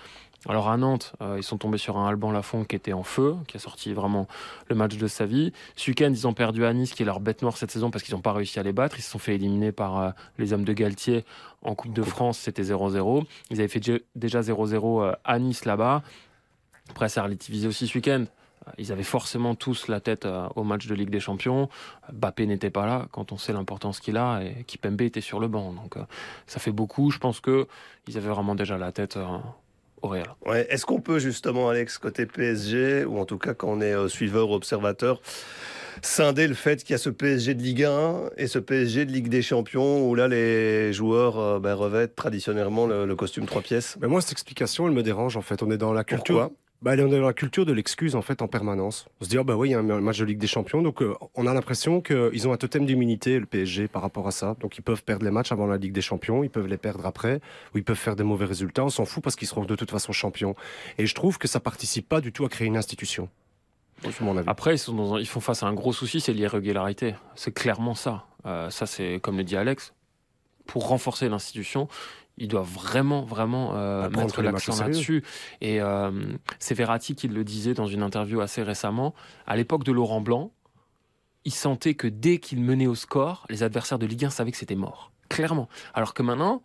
Alors 0.48 0.68
à 0.68 0.76
Nantes, 0.76 1.12
euh, 1.20 1.36
ils 1.38 1.44
sont 1.44 1.56
tombés 1.56 1.78
sur 1.78 1.96
un 1.96 2.08
Alban 2.08 2.32
Lafont 2.32 2.64
qui 2.64 2.74
était 2.74 2.92
en 2.92 3.04
feu, 3.04 3.36
qui 3.46 3.56
a 3.56 3.60
sorti 3.60 3.92
vraiment 3.92 4.26
le 4.68 4.74
match 4.74 4.96
de 4.96 5.06
sa 5.06 5.24
vie. 5.24 5.52
Ce 5.76 5.88
week-end, 5.88 6.10
ils 6.10 6.26
ont 6.26 6.34
perdu 6.34 6.64
à 6.64 6.72
Nice, 6.72 6.94
qui 6.94 7.02
est 7.02 7.06
leur 7.06 7.20
bête 7.20 7.42
noire 7.42 7.56
cette 7.56 7.70
saison 7.70 7.92
parce 7.92 8.02
qu'ils 8.02 8.14
n'ont 8.14 8.22
pas 8.22 8.32
réussi 8.32 8.58
à 8.58 8.64
les 8.64 8.72
battre. 8.72 8.98
Ils 8.98 9.02
se 9.02 9.10
sont 9.10 9.20
fait 9.20 9.36
éliminer 9.36 9.70
par 9.70 10.00
euh, 10.00 10.10
les 10.38 10.52
hommes 10.52 10.64
de 10.64 10.72
Galtier 10.72 11.24
en 11.62 11.76
Coupe 11.76 11.92
de 11.92 12.02
France, 12.02 12.38
c'était 12.38 12.62
0-0. 12.62 13.24
Ils 13.50 13.60
avaient 13.60 13.68
fait 13.68 14.02
déjà 14.16 14.40
0-0 14.40 15.14
à 15.24 15.38
Nice 15.38 15.64
là-bas. 15.64 16.02
Après, 16.90 17.08
ça 17.08 17.20
a 17.20 17.24
relativisé 17.24 17.68
aussi 17.68 17.86
ce 17.86 17.94
week-end. 17.96 18.24
Ils 18.78 18.92
avaient 18.92 19.02
forcément 19.02 19.54
tous 19.54 19.88
la 19.88 20.00
tête 20.00 20.26
euh, 20.26 20.46
au 20.56 20.64
match 20.64 20.86
de 20.86 20.94
Ligue 20.94 21.10
des 21.10 21.20
Champions. 21.20 21.68
Bappé 22.12 22.46
n'était 22.46 22.70
pas 22.70 22.86
là 22.86 23.06
quand 23.12 23.32
on 23.32 23.38
sait 23.38 23.52
l'importance 23.52 24.00
qu'il 24.00 24.16
a 24.16 24.42
et 24.42 24.64
Kipembe 24.64 25.00
était 25.02 25.20
sur 25.20 25.40
le 25.40 25.48
banc. 25.48 25.72
Donc 25.72 25.96
euh, 25.96 26.04
ça 26.46 26.60
fait 26.60 26.72
beaucoup. 26.72 27.10
Je 27.10 27.18
pense 27.18 27.40
que 27.40 27.66
ils 28.08 28.16
avaient 28.16 28.28
vraiment 28.28 28.54
déjà 28.54 28.78
la 28.78 28.92
tête 28.92 29.16
euh, 29.16 29.26
au 30.02 30.08
Real. 30.08 30.34
Ouais. 30.46 30.66
Est-ce 30.70 30.86
qu'on 30.86 31.00
peut 31.00 31.18
justement, 31.18 31.68
Alex, 31.68 31.98
côté 31.98 32.26
PSG, 32.26 33.04
ou 33.04 33.18
en 33.18 33.24
tout 33.24 33.38
cas 33.38 33.54
quand 33.54 33.68
on 33.68 33.80
est 33.80 34.08
suiveur 34.08 34.50
ou 34.50 34.54
observateur, 34.54 35.20
scinder 36.00 36.48
le 36.48 36.54
fait 36.54 36.82
qu'il 36.82 36.94
y 36.94 36.94
a 36.94 36.98
ce 36.98 37.10
PSG 37.10 37.54
de 37.54 37.62
Ligue 37.62 37.84
1 37.84 38.30
et 38.36 38.46
ce 38.46 38.58
PSG 38.58 39.04
de 39.04 39.12
Ligue 39.12 39.28
des 39.28 39.42
Champions 39.42 40.08
où 40.08 40.14
là 40.14 40.26
les 40.26 40.92
joueurs 40.92 41.60
ben, 41.60 41.74
revêtent 41.74 42.16
traditionnellement 42.16 42.86
le, 42.86 43.14
costume 43.14 43.46
trois 43.46 43.62
pièces? 43.62 43.96
Mais 44.00 44.08
Moi, 44.08 44.20
cette 44.20 44.32
explication, 44.32 44.88
elle 44.88 44.94
me 44.94 45.02
dérange 45.02 45.36
en 45.36 45.42
fait. 45.42 45.62
On 45.62 45.70
est 45.70 45.78
dans 45.78 45.92
la 45.92 46.04
culture 46.04 46.50
bah, 46.82 46.92
on 46.98 47.12
est 47.12 47.20
dans 47.20 47.26
la 47.26 47.32
culture 47.32 47.64
de 47.64 47.72
l'excuse 47.72 48.16
en 48.16 48.22
fait 48.22 48.42
en 48.42 48.48
permanence. 48.48 49.06
On 49.20 49.24
se 49.24 49.30
dit, 49.30 49.38
oh, 49.38 49.44
bah 49.44 49.56
oui, 49.56 49.68
il 49.68 49.72
y 49.72 49.74
a 49.74 49.78
un 49.78 50.00
match 50.00 50.18
de 50.18 50.24
Ligue 50.24 50.38
des 50.38 50.46
Champions, 50.46 50.82
donc 50.82 51.00
euh, 51.00 51.14
on 51.34 51.46
a 51.46 51.54
l'impression 51.54 52.00
qu'ils 52.00 52.48
ont 52.48 52.52
un 52.52 52.56
totem 52.56 52.86
d'immunité, 52.86 53.38
le 53.38 53.46
PSG, 53.46 53.88
par 53.88 54.02
rapport 54.02 54.26
à 54.26 54.32
ça. 54.32 54.56
Donc 54.60 54.78
ils 54.78 54.82
peuvent 54.82 55.04
perdre 55.04 55.24
les 55.24 55.30
matchs 55.30 55.52
avant 55.52 55.66
la 55.66 55.76
Ligue 55.76 55.92
des 55.92 56.00
Champions, 56.00 56.42
ils 56.42 56.50
peuvent 56.50 56.66
les 56.66 56.76
perdre 56.76 57.06
après, 57.06 57.40
ou 57.74 57.78
ils 57.78 57.84
peuvent 57.84 57.96
faire 57.96 58.16
des 58.16 58.24
mauvais 58.24 58.46
résultats. 58.46 58.84
On 58.84 58.88
s'en 58.88 59.04
fout 59.04 59.22
parce 59.22 59.36
qu'ils 59.36 59.48
seront 59.48 59.64
de 59.64 59.76
toute 59.76 59.90
façon 59.90 60.12
champions. 60.12 60.56
Et 60.98 61.06
je 61.06 61.14
trouve 61.14 61.38
que 61.38 61.46
ça 61.46 61.60
participe 61.60 62.08
pas 62.08 62.20
du 62.20 62.32
tout 62.32 62.44
à 62.44 62.48
créer 62.48 62.66
une 62.66 62.76
institution. 62.76 63.28
Après, 64.46 64.74
ils 64.74 65.26
font 65.26 65.40
face 65.40 65.62
à 65.62 65.66
un 65.66 65.74
gros 65.74 65.92
souci, 65.92 66.20
c'est 66.20 66.32
l'irrégularité. 66.32 67.14
C'est 67.36 67.54
clairement 67.54 67.94
ça. 67.94 68.26
Euh, 68.46 68.70
ça, 68.70 68.86
c'est 68.86 69.20
comme 69.20 69.36
le 69.36 69.44
dit 69.44 69.56
Alex. 69.56 69.94
Pour 70.66 70.88
renforcer 70.88 71.28
l'institution, 71.28 71.88
il 72.38 72.48
doit 72.48 72.62
vraiment, 72.62 73.22
vraiment 73.22 73.74
euh, 73.74 74.08
bah, 74.08 74.22
mettre 74.22 74.42
l'accent 74.42 74.82
là-dessus. 74.82 75.22
Et 75.60 75.80
euh, 75.80 76.10
c'est 76.58 76.74
Verratti 76.74 77.14
qui 77.14 77.28
le 77.28 77.44
disait 77.44 77.74
dans 77.74 77.86
une 77.86 78.02
interview 78.02 78.40
assez 78.40 78.62
récemment. 78.62 79.14
À 79.46 79.56
l'époque 79.56 79.84
de 79.84 79.92
Laurent 79.92 80.20
Blanc, 80.20 80.52
il 81.44 81.52
sentait 81.52 81.94
que 81.94 82.06
dès 82.06 82.38
qu'il 82.38 82.60
menait 82.60 82.86
au 82.86 82.94
score, 82.94 83.46
les 83.50 83.62
adversaires 83.62 83.98
de 83.98 84.06
Ligue 84.06 84.24
1 84.24 84.30
savaient 84.30 84.52
que 84.52 84.56
c'était 84.56 84.74
mort. 84.74 85.12
Clairement. 85.28 85.68
Alors 85.94 86.14
que 86.14 86.22
maintenant, 86.22 86.62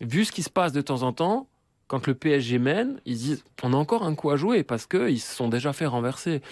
vu 0.00 0.24
ce 0.24 0.32
qui 0.32 0.42
se 0.42 0.50
passe 0.50 0.72
de 0.72 0.80
temps 0.80 1.02
en 1.02 1.12
temps, 1.12 1.48
quand 1.86 2.06
le 2.06 2.14
PSG 2.14 2.58
mène, 2.58 3.00
ils 3.04 3.16
disent 3.16 3.44
on 3.62 3.72
a 3.72 3.76
encore 3.76 4.04
un 4.04 4.14
coup 4.14 4.30
à 4.30 4.36
jouer 4.36 4.62
parce 4.62 4.86
qu'ils 4.86 5.20
se 5.20 5.34
sont 5.34 5.48
déjà 5.48 5.72
fait 5.72 5.86
renverser. 5.86 6.42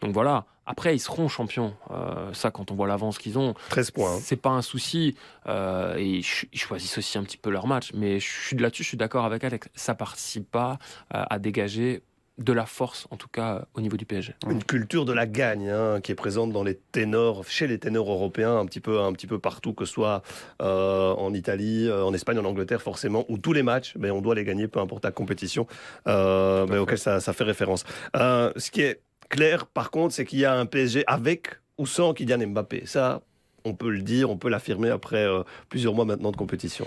Donc 0.00 0.12
voilà. 0.12 0.46
Après, 0.66 0.94
ils 0.94 0.98
seront 0.98 1.28
champions. 1.28 1.74
Euh, 1.90 2.32
ça, 2.34 2.50
quand 2.50 2.70
on 2.70 2.74
voit 2.74 2.86
l'avance 2.86 3.16
qu'ils 3.16 3.38
ont, 3.38 3.54
13 3.70 3.90
points. 3.90 4.16
Hein. 4.16 4.18
C'est 4.20 4.36
pas 4.36 4.50
un 4.50 4.60
souci. 4.60 5.16
Euh, 5.46 5.96
et 5.96 6.20
ils 6.20 6.58
choisissent 6.58 6.98
aussi 6.98 7.16
un 7.16 7.22
petit 7.22 7.38
peu 7.38 7.48
leur 7.48 7.66
match. 7.66 7.92
Mais 7.94 8.20
je 8.20 8.28
suis 8.28 8.56
là-dessus, 8.56 8.82
je 8.82 8.88
suis 8.88 8.98
d'accord 8.98 9.24
avec 9.24 9.42
Alex. 9.44 9.68
Ça 9.74 9.94
participe 9.94 10.50
pas 10.50 10.78
euh, 11.14 11.24
à 11.30 11.38
dégager 11.38 12.02
de 12.38 12.52
la 12.52 12.66
force, 12.66 13.06
en 13.10 13.16
tout 13.16 13.28
cas 13.28 13.66
au 13.74 13.80
niveau 13.80 13.96
du 13.96 14.06
PSG. 14.06 14.34
Une 14.48 14.62
culture 14.62 15.04
de 15.04 15.12
la 15.12 15.26
gagne 15.26 15.68
hein, 15.68 16.00
qui 16.00 16.12
est 16.12 16.14
présente 16.14 16.52
dans 16.52 16.62
les 16.62 16.76
ténors, 16.76 17.44
chez 17.46 17.66
les 17.66 17.78
ténors 17.78 18.10
européens, 18.10 18.56
un 18.58 18.66
petit 18.66 18.80
peu, 18.80 19.00
un 19.00 19.12
petit 19.12 19.26
peu 19.26 19.38
partout, 19.38 19.74
que 19.74 19.84
ce 19.84 19.92
soit 19.92 20.22
euh, 20.62 21.12
en 21.14 21.34
Italie, 21.34 21.88
euh, 21.88 22.04
en 22.04 22.14
Espagne, 22.14 22.38
en 22.38 22.44
Angleterre, 22.44 22.80
forcément, 22.80 23.24
où 23.28 23.38
tous 23.38 23.52
les 23.52 23.64
matchs, 23.64 23.94
mais 23.98 24.10
on 24.10 24.20
doit 24.20 24.36
les 24.36 24.44
gagner, 24.44 24.68
peu 24.68 24.78
importe 24.78 25.04
la 25.04 25.10
compétition, 25.10 25.66
euh, 26.06 26.66
mais 26.68 26.78
auquel 26.78 26.98
ça, 26.98 27.20
ça, 27.20 27.32
fait 27.32 27.44
référence. 27.44 27.84
ce 28.14 28.70
qui 28.70 28.82
est 28.82 29.00
clair, 29.28 29.66
par 29.66 29.90
contre, 29.90 30.14
c'est 30.14 30.24
qu'il 30.24 30.38
y 30.38 30.44
a 30.44 30.54
un 30.54 30.66
PSG 30.66 31.04
avec 31.06 31.56
ou 31.76 31.86
sans 31.86 32.14
Kylian 32.14 32.46
Mbappé. 32.48 32.86
Ça, 32.86 33.22
on 33.64 33.74
peut 33.74 33.90
le 33.90 34.02
dire, 34.02 34.30
on 34.30 34.36
peut 34.36 34.48
l'affirmer 34.48 34.90
après 34.90 35.26
plusieurs 35.68 35.94
mois 35.94 36.04
maintenant 36.04 36.30
de 36.30 36.36
compétition. 36.36 36.86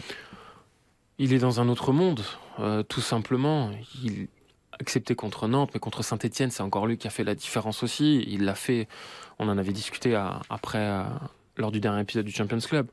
Il 1.18 1.34
est 1.34 1.40
dans 1.40 1.62
un 1.62 1.70
autre 1.70 1.92
monde, 1.92 2.22
tout 2.90 3.02
simplement. 3.02 3.72
Il 4.04 4.28
excepté 4.82 5.16
contre 5.16 5.48
Nantes, 5.48 5.72
mais 5.74 5.80
contre 5.80 6.04
Saint-Etienne, 6.04 6.52
c'est 6.52 6.64
encore 6.64 6.88
lui 6.88 6.98
qui 6.98 7.08
a 7.08 7.10
fait 7.10 7.24
la 7.24 7.36
différence 7.36 7.84
aussi. 7.84 8.24
Il 8.28 8.44
l'a 8.46 8.56
fait, 8.56 8.88
on 9.40 9.48
en 9.48 9.58
avait 9.58 9.74
discuté 9.74 10.16
après, 10.50 11.04
lors 11.58 11.72
du 11.72 11.80
dernier 11.80 12.02
épisode 12.02 12.26
du 12.26 12.32
Champions 12.32 12.60
Club. 12.60 12.88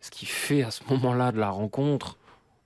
Ce 0.00 0.10
qu'il 0.10 0.28
fait 0.28 0.62
à 0.62 0.70
ce 0.70 0.82
moment-là 0.90 1.32
de 1.32 1.38
la 1.38 1.50
rencontre, 1.50 2.16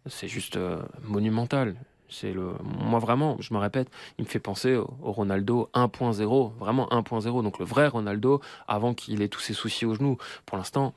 c'est 0.06 0.28
juste 0.28 0.59
monumental. 1.02 1.76
C'est 2.09 2.33
le, 2.33 2.52
moi 2.62 2.99
vraiment, 2.99 3.37
je 3.40 3.52
me 3.52 3.59
répète, 3.59 3.90
il 4.18 4.25
me 4.25 4.28
fait 4.28 4.38
penser 4.38 4.76
au, 4.76 4.87
Ronaldo 5.02 5.68
1.0, 5.75 6.52
vraiment 6.56 6.88
1.0, 6.90 7.42
donc 7.42 7.59
le 7.59 7.64
vrai 7.64 7.88
Ronaldo 7.88 8.40
avant 8.68 8.95
qu'il 8.95 9.23
ait 9.23 9.28
tous 9.28 9.40
ses 9.40 9.54
soucis 9.54 9.87
au 9.87 9.95
genou. 9.95 10.16
Pour 10.45 10.56
l'instant, 10.56 10.95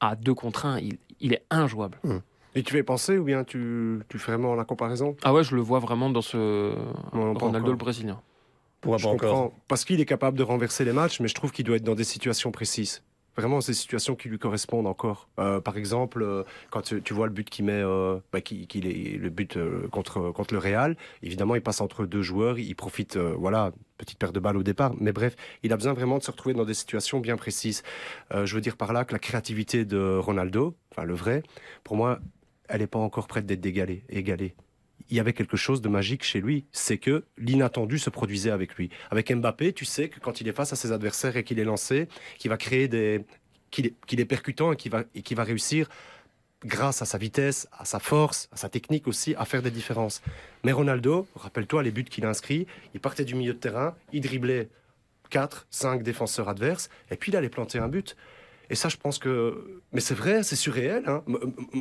à 0.00 0.16
deux 0.16 0.34
contre 0.34 0.66
un, 0.66 0.78
il, 0.80 1.32
est 1.32 1.44
injouable. 1.50 1.98
Hum. 2.04 2.20
Et 2.54 2.62
tu 2.62 2.72
fais 2.72 2.82
penser 2.82 3.18
ou 3.18 3.24
bien 3.24 3.44
tu, 3.44 4.00
tu 4.08 4.18
fais 4.18 4.32
vraiment 4.32 4.54
la 4.54 4.64
comparaison? 4.64 5.16
Ah 5.22 5.32
ouais, 5.32 5.44
je 5.44 5.54
le 5.54 5.62
vois 5.62 5.78
vraiment 5.78 6.10
dans 6.10 6.22
ce 6.22 6.74
Ronaldo 7.12 7.70
le 7.70 7.76
brésilien. 7.76 8.20
Pour 8.80 8.98
je 8.98 9.06
comprends, 9.06 9.52
parce 9.68 9.84
qu'il 9.84 10.00
est 10.00 10.06
capable 10.06 10.36
de 10.36 10.42
renverser 10.42 10.84
les 10.84 10.92
matchs, 10.92 11.20
mais 11.20 11.28
je 11.28 11.34
trouve 11.34 11.52
qu'il 11.52 11.64
doit 11.64 11.76
être 11.76 11.84
dans 11.84 11.94
des 11.94 12.04
situations 12.04 12.50
précises 12.50 13.02
vraiment 13.36 13.60
ces 13.60 13.74
situations 13.74 14.14
qui 14.14 14.28
lui 14.28 14.38
correspondent 14.38 14.86
encore. 14.86 15.28
Euh, 15.38 15.60
par 15.60 15.76
exemple, 15.76 16.22
euh, 16.22 16.44
quand 16.70 16.82
tu, 16.82 17.14
vois 17.14 17.26
le 17.26 17.32
but 17.32 17.48
qu'il 17.48 17.64
met, 17.64 17.72
euh, 17.72 18.18
bah, 18.32 18.40
qui, 18.40 18.66
est 18.74 19.18
le 19.18 19.30
but 19.30 19.58
contre 19.90 20.30
contre 20.30 20.54
le 20.54 20.60
Real, 20.60 20.96
évidemment, 21.22 21.54
il 21.54 21.62
passe 21.62 21.80
entre 21.80 22.06
deux 22.06 22.22
joueurs, 22.22 22.58
il 22.58 22.74
profite, 22.74 23.16
voilà, 23.16 23.72
petite 23.98 24.18
perte 24.18 24.34
de 24.34 24.40
balle 24.40 24.56
au 24.56 24.62
départ, 24.62 24.92
mais 24.98 25.12
bref, 25.12 25.36
il 25.62 25.72
a 25.72 25.76
besoin 25.76 25.92
vraiment 25.92 26.18
de 26.18 26.22
se 26.22 26.30
retrouver 26.30 26.54
dans 26.54 26.64
des 26.64 26.74
situations 26.74 27.20
bien 27.20 27.36
précises. 27.36 27.82
je 28.32 28.54
veux 28.54 28.60
dire 28.60 28.76
par 28.76 28.92
là 28.92 29.04
que 29.04 29.12
la 29.12 29.18
créativité 29.18 29.84
de 29.84 30.16
Ronaldo, 30.16 30.74
enfin 30.90 31.04
le 31.04 31.14
vrai, 31.14 31.42
pour 31.84 31.96
moi, 31.96 32.18
elle 32.72 32.80
n'est 32.80 32.86
pas 32.86 32.98
encore 32.98 33.28
prête 33.28 33.46
d'être 33.46 33.64
égalée. 33.64 34.02
égalée 34.08 34.54
il 35.10 35.16
y 35.16 35.20
avait 35.20 35.34
quelque 35.34 35.58
chose 35.58 35.82
de 35.82 35.90
magique 35.90 36.24
chez 36.24 36.40
lui, 36.40 36.64
c'est 36.72 36.96
que 36.96 37.24
l'inattendu 37.36 37.98
se 37.98 38.08
produisait 38.08 38.50
avec 38.50 38.76
lui. 38.76 38.88
Avec 39.10 39.30
Mbappé, 39.30 39.74
tu 39.74 39.84
sais 39.84 40.08
que 40.08 40.18
quand 40.20 40.40
il 40.40 40.48
est 40.48 40.52
face 40.52 40.72
à 40.72 40.76
ses 40.76 40.90
adversaires 40.90 41.36
et 41.36 41.44
qu'il 41.44 41.58
est 41.58 41.64
lancé, 41.64 42.08
qu'il 42.38 42.48
va 42.48 42.56
créer 42.56 42.88
des, 42.88 43.22
qu'il 43.70 43.86
est, 43.86 44.24
percutant 44.24 44.72
et 44.72 44.76
qu'il 44.76 44.90
va, 44.90 45.04
et 45.14 45.34
va 45.34 45.44
réussir 45.44 45.88
grâce 46.64 47.02
à 47.02 47.04
sa 47.04 47.18
vitesse, 47.18 47.68
à 47.72 47.84
sa 47.84 47.98
force, 47.98 48.48
à 48.52 48.56
sa 48.56 48.70
technique 48.70 49.06
aussi, 49.06 49.34
à 49.36 49.44
faire 49.44 49.60
des 49.60 49.70
différences. 49.70 50.22
Mais 50.64 50.72
Ronaldo, 50.72 51.26
rappelle-toi 51.34 51.82
les 51.82 51.90
buts 51.90 52.04
qu'il 52.04 52.24
a 52.24 52.28
inscrits, 52.28 52.66
il 52.94 53.00
partait 53.00 53.24
du 53.24 53.34
milieu 53.34 53.52
de 53.52 53.58
terrain, 53.58 53.94
il 54.12 54.22
driblait 54.22 54.70
4, 55.28 55.66
5 55.70 56.02
défenseurs 56.02 56.48
adverses, 56.48 56.88
et 57.10 57.16
puis 57.16 57.32
il 57.32 57.36
allait 57.36 57.48
planter 57.50 57.78
un 57.78 57.88
but. 57.88 58.16
Et 58.72 58.74
ça, 58.74 58.88
je 58.88 58.96
pense 58.96 59.18
que. 59.18 59.82
Mais 59.92 60.00
c'est 60.00 60.14
vrai, 60.14 60.42
c'est 60.42 60.56
surréel. 60.56 61.04
Hein. 61.06 61.22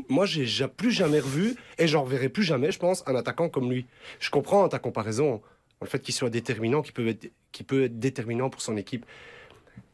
Moi, 0.10 0.26
j'ai 0.26 0.68
plus 0.68 0.92
jamais 0.92 1.22
revu, 1.22 1.56
et 1.78 1.88
j'en 1.88 2.04
reverrai 2.04 2.28
plus 2.28 2.44
jamais, 2.44 2.70
je 2.70 2.80
pense, 2.80 3.02
un 3.08 3.16
attaquant 3.16 3.48
comme 3.48 3.72
lui. 3.72 3.86
Je 4.20 4.30
comprends 4.30 4.68
ta 4.68 4.78
comparaison, 4.78 5.42
le 5.82 5.88
fait 5.88 6.00
qu'il 6.00 6.14
soit 6.14 6.30
déterminant, 6.30 6.82
qu'il 6.82 6.92
peut, 6.92 7.08
être, 7.08 7.30
peut 7.66 7.84
être 7.86 7.98
déterminant 7.98 8.50
pour 8.50 8.62
son 8.62 8.76
équipe. 8.76 9.06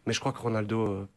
Mais 0.08 0.13
je 0.13 0.20
crois 0.20 0.32
que 0.32 0.39
Ronaldo. 0.39 0.88
Euh, 0.88 1.08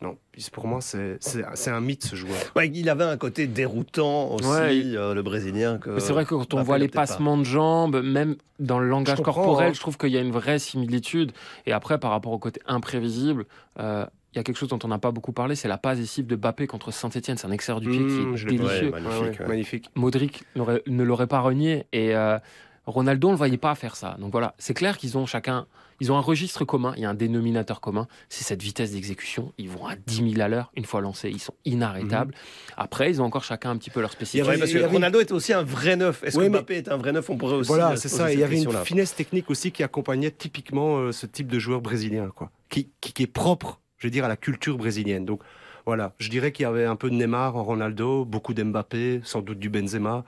non, 0.00 0.16
pour 0.50 0.66
moi, 0.66 0.80
c'est 0.80 1.18
un 1.66 1.80
mythe 1.80 2.04
ce 2.04 2.16
joueur. 2.16 2.38
Ouais, 2.56 2.68
il 2.68 2.88
avait 2.88 3.04
un 3.04 3.18
côté 3.18 3.46
déroutant 3.46 4.32
aussi, 4.32 4.96
euh, 4.96 5.12
le 5.12 5.22
Brésilien. 5.22 5.78
C'est 5.98 6.12
vrai 6.12 6.24
que 6.24 6.34
quand 6.34 6.54
on 6.54 6.62
voit 6.62 6.78
les 6.78 6.88
passements 6.88 7.36
de 7.36 7.44
jambes, 7.44 8.02
même 8.02 8.36
dans 8.58 8.78
le 8.78 8.88
langage 8.88 9.20
corporel, 9.20 9.68
hein. 9.68 9.72
je 9.74 9.80
trouve 9.80 9.98
qu'il 9.98 10.08
y 10.08 10.16
a 10.16 10.22
une 10.22 10.32
vraie 10.32 10.58
similitude. 10.58 11.32
Et 11.66 11.72
après, 11.72 11.98
par 11.98 12.12
rapport 12.12 12.32
au 12.32 12.38
côté 12.38 12.62
imprévisible, 12.66 13.44
euh, 13.78 14.06
il 14.32 14.38
y 14.38 14.40
a 14.40 14.44
quelque 14.44 14.56
chose 14.56 14.70
dont 14.70 14.78
on 14.82 14.88
n'a 14.88 14.98
pas 14.98 15.10
beaucoup 15.10 15.32
parlé, 15.32 15.54
c'est 15.56 15.68
la 15.68 15.78
passe 15.78 15.98
décisive 15.98 16.26
de 16.26 16.36
Bappé 16.36 16.66
contre 16.66 16.90
Saint-Etienne. 16.90 17.36
C'est 17.36 17.46
un 17.46 17.52
exercice 17.52 17.82
du 17.82 17.90
pied 17.90 17.98
qui 17.98 18.54
est 18.54 18.58
délicieux. 18.58 18.90
magnifique, 18.90 19.40
magnifique. 19.40 19.90
Modric 19.94 20.44
ne 20.54 21.02
l'aurait 21.02 21.26
pas 21.26 21.40
renié 21.40 21.86
et 21.92 22.14
euh, 22.16 22.38
Ronaldo 22.86 23.28
ne 23.28 23.32
le 23.32 23.36
voyait 23.36 23.58
pas 23.58 23.74
faire 23.74 23.94
ça. 23.94 24.16
Donc 24.18 24.32
voilà, 24.32 24.54
c'est 24.58 24.74
clair 24.74 24.96
qu'ils 24.96 25.18
ont 25.18 25.26
chacun, 25.26 25.66
ils 26.00 26.10
ont 26.10 26.16
un 26.16 26.22
registre 26.22 26.64
commun, 26.64 26.94
il 26.96 27.02
y 27.02 27.04
a 27.04 27.10
un 27.10 27.14
dénominateur 27.14 27.82
commun, 27.82 28.08
c'est 28.30 28.42
cette 28.42 28.62
vitesse 28.62 28.92
d'exécution. 28.92 29.52
Ils 29.58 29.68
vont 29.68 29.86
à 29.86 29.96
10 29.96 30.32
000 30.32 30.40
à 30.40 30.48
l'heure 30.48 30.72
une 30.76 30.86
fois 30.86 31.02
lancés, 31.02 31.28
ils 31.28 31.38
sont 31.38 31.54
inarrêtables. 31.66 32.32
Mmh. 32.32 32.74
Après, 32.78 33.10
ils 33.10 33.20
ont 33.20 33.26
encore 33.26 33.44
chacun 33.44 33.70
un 33.70 33.76
petit 33.76 33.90
peu 33.90 34.00
leur 34.00 34.12
spécificité. 34.12 34.58
parce 34.58 34.72
que 34.72 34.84
Ronaldo 34.86 35.20
était 35.20 35.32
aussi 35.32 35.52
un 35.52 35.62
vrai 35.62 35.94
neuf. 35.96 36.24
Est-ce 36.24 36.38
que 36.38 36.48
Mbappé 36.48 36.76
est 36.76 36.88
un 36.88 36.96
vrai 36.96 37.12
neuf? 37.12 37.28
On 37.28 37.36
pourrait 37.36 37.56
aussi. 37.56 37.68
Voilà, 37.68 37.96
c'est 37.96 38.08
ça. 38.08 38.32
Il 38.32 38.40
y 38.40 38.44
avait 38.44 38.62
une 38.62 38.72
finesse 38.84 39.14
technique 39.14 39.50
aussi 39.50 39.72
qui 39.72 39.82
accompagnait 39.82 40.30
typiquement 40.30 40.96
euh, 40.96 41.12
ce 41.12 41.26
type 41.26 41.48
de 41.48 41.58
joueur 41.58 41.82
brésilien, 41.82 42.30
quoi, 42.34 42.50
qui, 42.70 42.88
qui 43.00 43.22
est 43.22 43.26
propre 43.26 43.81
je 44.02 44.08
veux 44.08 44.10
dire, 44.10 44.24
à 44.24 44.28
la 44.28 44.36
culture 44.36 44.76
brésilienne. 44.76 45.24
Donc 45.24 45.42
voilà, 45.86 46.12
je 46.18 46.28
dirais 46.28 46.50
qu'il 46.50 46.64
y 46.64 46.66
avait 46.66 46.84
un 46.84 46.96
peu 46.96 47.08
de 47.08 47.14
Neymar 47.14 47.56
en 47.56 47.62
Ronaldo, 47.62 48.24
beaucoup 48.24 48.52
d'Mbappé, 48.52 49.20
sans 49.22 49.42
doute 49.42 49.60
du 49.60 49.70
Benzema, 49.70 50.24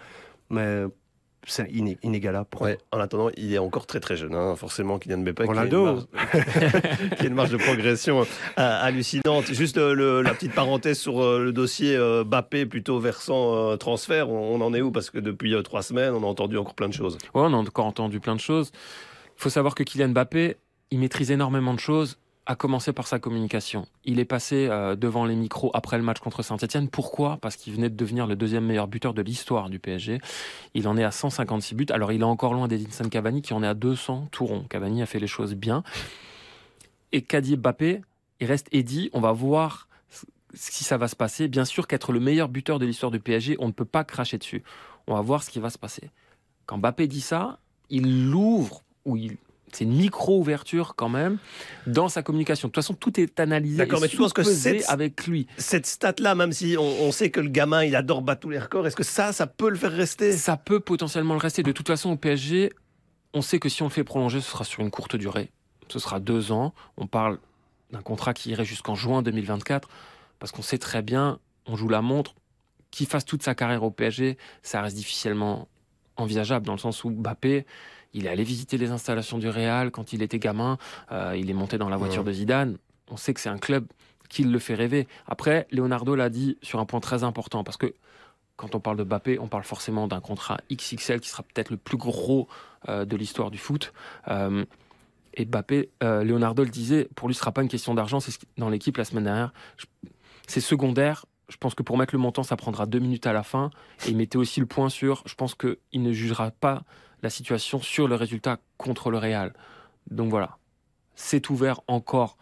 mais 0.48 0.84
c'est 1.46 1.68
inégalable. 1.70 2.48
ouais, 2.60 2.78
en 2.92 3.00
attendant, 3.00 3.30
il 3.36 3.52
est 3.52 3.58
encore 3.58 3.86
très 3.86 4.00
très 4.00 4.16
jeune, 4.16 4.34
hein, 4.34 4.54
forcément, 4.56 4.98
Kylian 4.98 5.18
Mbappé. 5.18 5.44
Ronaldo 5.44 5.98
qui 7.18 7.24
a 7.24 7.26
une 7.26 7.34
marge, 7.34 7.50
de 7.50 7.56
progression 7.56 8.20
euh, 8.20 8.24
hallucinante. 8.56 9.52
Juste 9.52 9.76
la 9.76 10.32
petite 10.34 10.54
parenthèse 10.54 10.98
sur 10.98 11.22
euh, 11.22 11.44
le 11.44 11.52
dossier 11.52 11.96
euh, 11.96 12.24
Mbappé 12.24 12.66
plutôt 12.66 12.98
versant 13.00 13.76
transfert, 13.76 14.30
on, 14.30 14.60
en 14.60 14.72
est 14.72 14.80
où? 14.80 14.90
Parce 14.90 15.10
que 15.10 15.18
depuis 15.18 15.54
trois 15.64 15.82
semaines, 15.82 16.14
on 16.14 16.22
a 16.22 16.26
entendu 16.26 16.56
encore 16.56 16.74
plein 16.74 16.88
de 16.88 16.94
choses. 16.94 17.18
Ouais, 17.34 17.42
on 17.42 17.52
a 17.52 17.56
encore 17.56 17.86
entendu 17.86 18.20
plein 18.20 18.36
de 18.36 18.40
choses. 18.40 18.70
Il 19.36 19.42
faut 19.42 19.50
savoir 19.50 19.74
que 19.74 19.82
Kylian 19.82 20.10
Mbappé, 20.10 20.56
il 20.90 21.00
maîtrise 21.00 21.30
énormément 21.30 21.74
de 21.74 21.80
choses 21.80 22.18
a 22.46 22.56
commencé 22.56 22.92
par 22.92 23.06
sa 23.06 23.18
communication. 23.18 23.86
Il 24.04 24.18
est 24.18 24.24
passé 24.24 24.68
euh, 24.68 24.96
devant 24.96 25.24
les 25.24 25.34
micros 25.34 25.70
après 25.72 25.96
le 25.96 26.04
match 26.04 26.18
contre 26.18 26.42
Saint-Etienne. 26.42 26.88
Pourquoi? 26.88 27.38
Parce 27.38 27.56
qu'il 27.56 27.72
venait 27.72 27.88
de 27.88 27.96
devenir 27.96 28.26
le 28.26 28.36
deuxième 28.36 28.66
meilleur 28.66 28.86
buteur 28.86 29.14
de 29.14 29.22
l'histoire 29.22 29.70
du 29.70 29.78
PSG. 29.78 30.20
Il 30.74 30.86
en 30.86 30.96
est 30.96 31.04
à 31.04 31.10
156 31.10 31.74
buts. 31.74 31.86
Alors 31.90 32.12
il 32.12 32.20
est 32.20 32.24
encore 32.24 32.52
loin 32.52 32.68
d'Edinson 32.68 33.08
Cavani 33.08 33.40
qui 33.40 33.54
en 33.54 33.62
est 33.62 33.66
à 33.66 33.74
200 33.74 34.28
tout 34.30 34.44
rond. 34.44 34.64
Cavani 34.68 35.02
a 35.02 35.06
fait 35.06 35.18
les 35.18 35.26
choses 35.26 35.54
bien. 35.54 35.82
Et 37.12 37.22
Kadi 37.22 37.56
Mbappé, 37.56 38.02
il 38.40 38.46
reste 38.46 38.68
Eddy. 38.72 39.08
On 39.14 39.20
va 39.20 39.32
voir 39.32 39.88
si 40.52 40.84
ça 40.84 40.98
va 40.98 41.08
se 41.08 41.16
passer. 41.16 41.48
Bien 41.48 41.64
sûr 41.64 41.86
qu'être 41.86 42.12
le 42.12 42.20
meilleur 42.20 42.48
buteur 42.48 42.78
de 42.78 42.84
l'histoire 42.84 43.10
du 43.10 43.20
PSG, 43.20 43.56
on 43.58 43.68
ne 43.68 43.72
peut 43.72 43.84
pas 43.86 44.04
cracher 44.04 44.36
dessus. 44.36 44.62
On 45.06 45.14
va 45.14 45.22
voir 45.22 45.42
ce 45.42 45.50
qui 45.50 45.60
va 45.60 45.70
se 45.70 45.78
passer. 45.78 46.10
Quand 46.66 46.76
Mbappé 46.76 47.06
dit 47.06 47.20
ça, 47.20 47.58
il 47.88 48.30
l'ouvre 48.30 48.82
ou 49.04 49.16
il 49.16 49.36
c'est 49.74 49.84
une 49.84 49.96
micro-ouverture 49.96 50.94
quand 50.96 51.08
même 51.08 51.38
dans 51.86 52.08
sa 52.08 52.22
communication. 52.22 52.68
De 52.68 52.72
toute 52.72 52.82
façon, 52.82 52.94
tout 52.94 53.18
est 53.20 53.40
analysé 53.40 53.78
D'accord, 53.78 54.00
mais 54.00 54.08
tu 54.08 54.16
penses 54.16 54.32
que 54.32 54.42
c'est 54.42 54.84
avec 54.86 55.26
lui. 55.26 55.46
Cette 55.56 55.86
stat-là, 55.86 56.34
même 56.34 56.52
si 56.52 56.76
on, 56.78 57.10
sait 57.12 57.30
que 57.30 57.40
le 57.40 57.48
gamin, 57.48 57.84
il 57.84 57.96
adore 57.96 58.22
battre 58.22 58.42
tous 58.42 58.50
les 58.50 58.58
records, 58.58 58.86
est-ce 58.86 58.96
que 58.96 59.02
ça, 59.02 59.32
ça 59.32 59.46
peut 59.46 59.68
le 59.68 59.76
faire 59.76 59.92
rester? 59.92 60.32
Ça 60.32 60.56
peut 60.56 60.80
potentiellement 60.80 61.34
le 61.34 61.40
rester. 61.40 61.62
De 61.62 61.72
toute 61.72 61.86
façon, 61.86 62.10
au 62.10 62.16
PSG, 62.16 62.72
on 63.32 63.42
sait 63.42 63.58
que 63.58 63.68
si 63.68 63.82
on 63.82 63.86
le 63.86 63.90
fait 63.90 64.04
prolonger, 64.04 64.40
ce 64.40 64.50
sera 64.50 64.64
sur 64.64 64.80
une 64.80 64.90
courte 64.90 65.16
durée. 65.16 65.50
Ce 65.88 65.98
sera 65.98 66.20
deux 66.20 66.52
ans. 66.52 66.72
On 66.96 67.06
parle 67.06 67.38
d'un 67.90 68.02
contrat 68.02 68.32
qui 68.32 68.50
irait 68.50 68.64
jusqu'en 68.64 68.94
juin 68.94 69.22
2024, 69.22 69.88
parce 70.38 70.52
qu'on 70.52 70.62
sait 70.62 70.78
très 70.78 71.02
bien, 71.02 71.38
on 71.66 71.76
joue 71.76 71.88
la 71.88 72.02
montre, 72.02 72.34
qu'il 72.90 73.06
fasse 73.06 73.24
toute 73.24 73.42
sa 73.42 73.54
carrière 73.54 73.82
au 73.82 73.90
PSG, 73.90 74.38
ça 74.62 74.80
reste 74.82 74.96
difficilement 74.96 75.68
envisageable, 76.16 76.64
dans 76.64 76.74
le 76.74 76.78
sens 76.78 77.02
où 77.02 77.10
Mbappé, 77.10 77.66
il 78.14 78.26
est 78.26 78.28
allé 78.30 78.44
visiter 78.44 78.78
les 78.78 78.92
installations 78.92 79.38
du 79.38 79.48
Real 79.48 79.90
quand 79.90 80.12
il 80.12 80.22
était 80.22 80.38
gamin. 80.38 80.78
Euh, 81.12 81.36
il 81.36 81.50
est 81.50 81.54
monté 81.54 81.76
dans 81.78 81.88
la 81.88 81.96
voiture 81.96 82.24
de 82.24 82.32
Zidane. 82.32 82.78
On 83.10 83.16
sait 83.16 83.34
que 83.34 83.40
c'est 83.40 83.48
un 83.48 83.58
club 83.58 83.86
qui 84.28 84.44
le 84.44 84.58
fait 84.58 84.74
rêver. 84.74 85.06
Après, 85.26 85.66
Leonardo 85.70 86.14
l'a 86.14 86.30
dit 86.30 86.56
sur 86.62 86.78
un 86.78 86.86
point 86.86 87.00
très 87.00 87.24
important 87.24 87.64
parce 87.64 87.76
que 87.76 87.92
quand 88.56 88.76
on 88.76 88.80
parle 88.80 88.96
de 88.96 89.02
Mbappé, 89.02 89.40
on 89.40 89.48
parle 89.48 89.64
forcément 89.64 90.06
d'un 90.06 90.20
contrat 90.20 90.58
XXL 90.72 91.20
qui 91.20 91.28
sera 91.28 91.42
peut-être 91.42 91.70
le 91.70 91.76
plus 91.76 91.96
gros 91.96 92.48
euh, 92.88 93.04
de 93.04 93.16
l'histoire 93.16 93.50
du 93.50 93.58
foot. 93.58 93.92
Euh, 94.28 94.64
et 95.34 95.44
Mbappé, 95.44 95.90
Leonardo 96.00 96.62
le 96.62 96.70
disait, 96.70 97.08
pour 97.16 97.26
lui, 97.26 97.34
ce 97.34 97.40
sera 97.40 97.50
pas 97.50 97.62
une 97.62 97.68
question 97.68 97.92
d'argent. 97.94 98.20
C'est 98.20 98.38
dans 98.56 98.68
l'équipe 98.68 98.96
la 98.96 99.04
semaine 99.04 99.24
dernière. 99.24 99.52
C'est 100.46 100.60
secondaire. 100.60 101.26
Je 101.48 101.56
pense 101.56 101.74
que 101.74 101.82
pour 101.82 101.98
mettre 101.98 102.14
le 102.14 102.20
montant, 102.20 102.44
ça 102.44 102.56
prendra 102.56 102.86
deux 102.86 103.00
minutes 103.00 103.26
à 103.26 103.32
la 103.32 103.42
fin. 103.42 103.70
Et 104.06 104.10
il 104.10 104.16
mettait 104.16 104.36
aussi 104.36 104.60
le 104.60 104.66
point 104.66 104.88
sur. 104.88 105.24
Je 105.26 105.34
pense 105.34 105.56
qu'il 105.56 105.76
ne 105.94 106.12
jugera 106.12 106.52
pas 106.52 106.84
la 107.24 107.30
situation 107.30 107.80
sur 107.80 108.06
le 108.06 108.14
résultat 108.14 108.58
contre 108.76 109.10
le 109.10 109.18
Real. 109.18 109.54
Donc 110.10 110.28
voilà, 110.28 110.58
c'est 111.16 111.48
ouvert 111.48 111.80
encore 111.88 112.36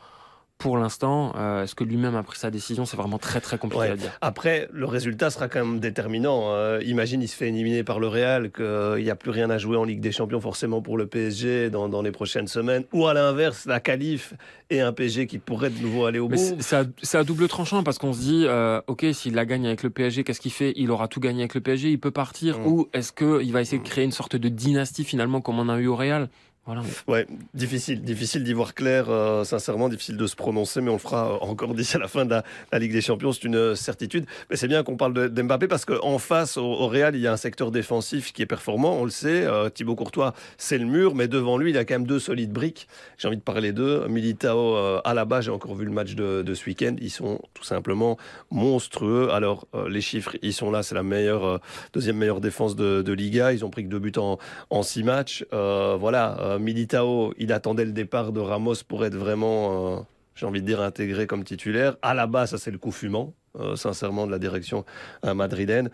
pour 0.63 0.79
l'instant, 0.79 1.33
euh, 1.37 1.65
est-ce 1.65 1.75
que 1.75 1.83
lui-même 1.83 2.15
a 2.15 2.23
pris 2.23 2.39
sa 2.39 2.53
décision? 2.53 2.85
C'est 2.87 2.97
vraiment 2.97 3.19
très 3.19 3.41
très 3.41 3.59
compliqué 3.59 3.85
à 3.85 3.97
dire. 3.97 4.13
Après, 4.21 4.69
le 4.73 4.87
résultat 4.87 5.29
sera 5.29 5.49
quand 5.49 5.65
même 5.65 5.81
déterminant. 5.81 6.55
Euh, 6.55 6.81
imagine, 6.85 7.21
il 7.21 7.27
se 7.27 7.35
fait 7.35 7.49
éliminer 7.49 7.83
par 7.83 7.99
le 7.99 8.07
Real, 8.07 8.53
qu'il 8.53 9.03
n'y 9.03 9.11
a 9.11 9.17
plus 9.17 9.33
rien 9.33 9.51
à 9.51 9.59
jouer 9.59 9.77
en 9.77 9.83
Ligue 9.83 9.99
des 9.99 10.13
Champions 10.13 10.41
forcément 10.41 10.81
pour 10.81 10.97
le 10.97 11.07
PSG 11.07 11.69
dans, 11.69 11.89
dans 11.89 12.01
les 12.01 12.13
prochaines 12.13 12.47
semaines. 12.47 12.85
Ou 12.93 13.09
à 13.09 13.13
l'inverse, 13.15 13.67
la 13.67 13.81
qualif 13.81 14.35
et 14.71 14.81
un 14.81 14.93
PSG 14.93 15.27
qui 15.27 15.39
pourrait 15.39 15.71
de 15.71 15.83
nouveau 15.83 16.05
aller 16.07 16.21
au 16.21 16.29
bout. 16.29 16.37
C'est 16.37 17.19
à, 17.19 17.25
double 17.25 17.49
tranchant 17.49 17.83
parce 17.83 17.99
qu'on 17.99 18.13
se 18.13 18.21
dit, 18.21 18.45
euh, 18.47 18.81
ok, 18.87 19.05
s'il 19.13 19.35
la 19.35 19.45
gagne 19.45 19.67
avec 19.67 19.83
le 19.83 19.91
PSG, 19.91 20.23
qu'est-ce 20.23 20.41
qu'il 20.41 20.53
fait? 20.53 20.73
Il 20.77 20.93
aura 20.93 21.09
tout 21.09 21.19
gagné 21.19 21.41
avec 21.41 21.55
le 21.55 21.61
PSG, 21.61 21.91
il 21.91 21.99
peut 21.99 22.13
partir. 22.13 22.61
Mm. 22.61 22.67
Ou 22.69 22.89
est-ce 22.93 23.13
qu'il 23.13 23.53
va 23.53 23.61
essayer 23.61 23.83
de 23.83 23.89
créer 23.89 24.05
une 24.05 24.13
sorte 24.13 24.37
de 24.37 24.49
dynastie 24.49 25.03
finalement 25.03 25.41
comme 25.41 25.59
on 25.59 25.69
a 25.69 25.77
eu 25.79 25.89
au 25.89 25.97
Real? 25.97 26.29
Voilà. 26.65 26.83
Ouais, 27.09 27.27
difficile, 27.55 28.03
difficile 28.03 28.45
d'y 28.45 28.53
voir 28.53 28.75
clair, 28.75 29.07
euh, 29.11 29.43
sincèrement, 29.43 29.89
difficile 29.89 30.17
de 30.17 30.29
se 30.29 30.37
prononcer, 30.37 30.81
mais 30.81 30.91
on 30.91 30.95
le 30.95 31.01
fera 31.01 31.33
euh, 31.33 31.39
encore 31.41 31.75
d'ici 31.75 31.97
à 31.97 31.99
la 31.99 32.07
fin 32.07 32.25
de 32.25 32.31
la, 32.31 32.45
la 32.71 32.79
Ligue 32.79 32.93
des 32.93 33.01
Champions, 33.01 33.33
c'est 33.33 33.43
une 33.43 33.57
euh, 33.57 33.75
certitude. 33.75 34.27
Mais 34.49 34.55
c'est 34.55 34.69
bien 34.69 34.85
qu'on 34.85 34.97
parle 34.97 35.29
d'Mbappé 35.29 35.67
parce 35.67 35.85
qu'en 35.85 36.19
face, 36.19 36.57
au, 36.57 36.87
Real, 36.87 37.17
il 37.17 37.21
y 37.21 37.27
a 37.27 37.33
un 37.33 37.37
secteur 37.37 37.73
défensif 37.73 38.33
qui 38.33 38.43
est 38.43 38.47
performant, 38.47 38.95
on 38.95 39.05
le 39.05 39.11
sait. 39.11 39.45
Euh, 39.45 39.71
Thibaut 39.71 39.97
Courtois, 39.97 40.35
c'est 40.57 40.79
le 40.79 40.85
mur, 40.85 41.17
mais 41.17 41.27
devant 41.27 41.57
lui, 41.57 41.71
il 41.71 41.79
a 41.79 41.85
quand 41.85 41.95
même 41.95 42.07
deux 42.07 42.21
solides 42.21 42.53
briques. 42.53 42.87
J'ai 43.19 43.27
envie 43.27 43.37
de 43.37 43.43
parler 43.43 43.73
d'eux. 43.73 44.07
Militao, 44.07 44.77
à 45.05 45.15
la 45.15 45.25
base, 45.25 45.47
j'ai 45.47 45.51
encore 45.51 45.75
vu 45.75 45.85
le 45.85 45.91
match 45.91 46.15
de, 46.15 46.55
ce 46.55 46.67
week-end. 46.67 46.95
Ils 47.01 47.11
sont 47.11 47.41
tout 47.55 47.65
simplement 47.65 48.19
monstrueux. 48.53 49.31
Alors, 49.33 49.67
les 49.89 50.01
chiffres, 50.01 50.37
ils 50.43 50.53
sont 50.53 50.71
là, 50.71 50.83
c'est 50.83 50.95
la 50.95 51.03
meilleure, 51.03 51.61
deuxième 51.93 52.19
meilleure 52.19 52.41
défense 52.41 52.77
de, 52.77 53.13
Liga. 53.13 53.53
Ils 53.53 53.65
ont 53.65 53.71
pris 53.71 53.85
que 53.85 53.89
deux 53.89 53.99
buts 53.99 54.13
en, 54.17 54.39
en 54.71 54.83
six 54.83 55.03
matchs. 55.03 55.45
Voilà, 55.51 56.52
euh, 56.53 56.59
Militao, 56.59 57.35
il 57.39 57.53
attendait 57.53 57.85
le 57.85 57.93
départ 57.93 58.33
de 58.33 58.41
Ramos 58.41 58.75
pour 58.87 59.05
être 59.05 59.15
vraiment, 59.15 59.99
euh, 59.99 60.01
j'ai 60.35 60.47
envie 60.47 60.61
de 60.61 60.67
dire, 60.67 60.81
intégré 60.81 61.27
comme 61.27 61.45
titulaire. 61.45 61.97
À 62.03 62.15
la 62.15 62.27
base, 62.27 62.51
ça 62.51 62.59
c'est 62.59 62.71
le 62.71 62.79
coup 62.79 62.93
fumant, 62.93 63.35
euh, 63.59 63.77
sincèrement, 63.77 64.27
de 64.27 64.31
la 64.31 64.39
direction 64.39 64.85
madrilène. 65.25 65.91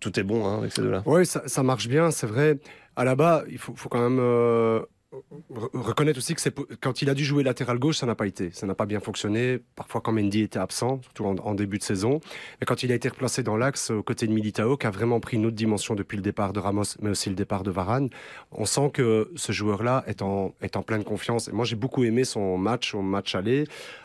Tout 0.00 0.18
est 0.18 0.24
bon 0.24 0.46
hein, 0.46 0.58
avec 0.58 0.72
ces 0.72 0.82
deux-là. 0.82 1.02
Oui, 1.06 1.24
ça, 1.26 1.62
marche 1.62 1.88
bien, 1.88 2.10
c'est 2.10 2.26
vrai. 2.26 2.58
À 2.96 3.04
la 3.04 3.14
bas, 3.14 3.44
il 3.48 3.58
faut, 3.58 3.74
quand 3.88 4.08
même 4.08 4.20
reconnaître 5.74 6.18
aussi 6.18 6.34
que 6.34 6.76
quand 6.80 7.02
il 7.02 7.10
a 7.10 7.14
dû 7.14 7.24
jouer 7.24 7.42
latéral 7.42 7.78
gauche, 7.78 7.98
ça 7.98 8.06
n'a 8.06 8.14
pas 8.14 8.26
été. 8.26 8.50
Ça 8.52 8.66
n'a 8.66 8.74
pas 8.74 8.86
bien 8.86 9.00
fonctionné. 9.00 9.58
Parfois, 9.76 10.00
quand 10.00 10.12
Mendy 10.12 10.42
était 10.42 10.58
absent, 10.58 11.00
surtout 11.02 11.26
en, 11.26 11.54
début 11.54 11.78
de 11.78 11.82
saison. 11.82 12.20
Mais 12.60 12.66
quand 12.66 12.82
il 12.82 12.92
a 12.92 12.94
été 12.94 13.08
replacé 13.08 13.42
dans 13.42 13.56
l'axe, 13.56 13.90
aux 13.90 14.02
côtés 14.02 14.26
de 14.26 14.32
Militao, 14.32 14.76
qui 14.76 14.86
a 14.86 14.90
vraiment 14.90 15.20
pris 15.20 15.36
une 15.36 15.46
autre 15.46 15.56
dimension 15.56 15.94
depuis 15.94 16.16
le 16.16 16.22
départ 16.22 16.52
de 16.52 16.60
Ramos, 16.60 16.96
mais 17.00 17.10
aussi 17.10 17.28
le 17.28 17.34
départ 17.34 17.62
de 17.62 17.70
Varane, 17.70 18.08
on 18.52 18.64
sent 18.64 18.90
que 18.92 19.30
ce 19.36 19.52
joueur-là 19.52 20.04
est 20.06 20.22
en, 20.22 20.54
est 20.62 20.76
en 20.76 20.82
pleine 20.82 21.04
confiance. 21.04 21.48
Et 21.48 21.52
moi, 21.52 21.64
j'ai 21.64 21.76
beaucoup 21.76 22.04
aimé 22.04 22.24
son 22.24 22.56
match, 22.56 22.94
au 22.94 23.02
match 23.02 23.34
aller, 23.34 23.64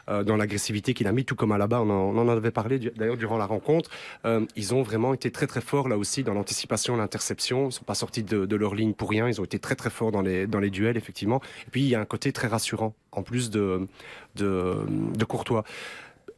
euh, 0.10 0.24
dans 0.24 0.36
l'agressivité 0.36 0.94
qu'il 0.94 1.08
a 1.08 1.12
mis, 1.14 1.24
tout 1.24 1.36
comme 1.36 1.52
à 1.52 1.58
la 1.58 1.68
bas. 1.68 1.82
On 1.82 2.18
en, 2.18 2.28
avait 2.28 2.52
parlé 2.52 2.80
d'ailleurs 2.80 3.18
durant 3.18 3.38
la 3.38 3.46
rencontre. 3.46 3.90
Euh, 4.26 4.46
ils 4.56 4.74
ont 4.74 4.82
vraiment 4.82 5.14
été 5.14 5.32
très 5.32 5.48
très 5.48 5.62
forts 5.62 5.88
là 5.88 5.98
aussi 5.98 6.24
dans 6.24 6.34
l'anticipation, 6.34 6.98
l'interception. 6.98 7.64
Ils 7.64 7.68
ne 7.68 7.72
sont 7.72 7.86
pas 7.86 7.96
sortis 7.96 8.24
de, 8.24 8.56
leur 8.56 8.76
ligne 8.76 8.94
pour 8.94 9.10
rien. 9.10 9.30
Ils 9.30 9.40
ont 9.40 9.46
été 9.46 9.60
très 9.60 9.76
très 9.76 9.90
forts 9.90 10.12
dans 10.12 10.22
les 10.22 10.70
duels, 10.70 10.97
effectivement. 10.98 11.42
Et 11.68 11.72
puis 11.72 11.82
il 11.82 11.88
y 11.88 11.96
a 11.96 12.00
un 12.02 12.06
côté 12.06 12.32
très 12.34 12.48
rassurant, 12.48 12.94
en 13.12 13.24
plus 13.24 13.50
de, 13.50 13.88
de, 14.36 14.76
de 15.16 15.26
Courtois. 15.26 15.64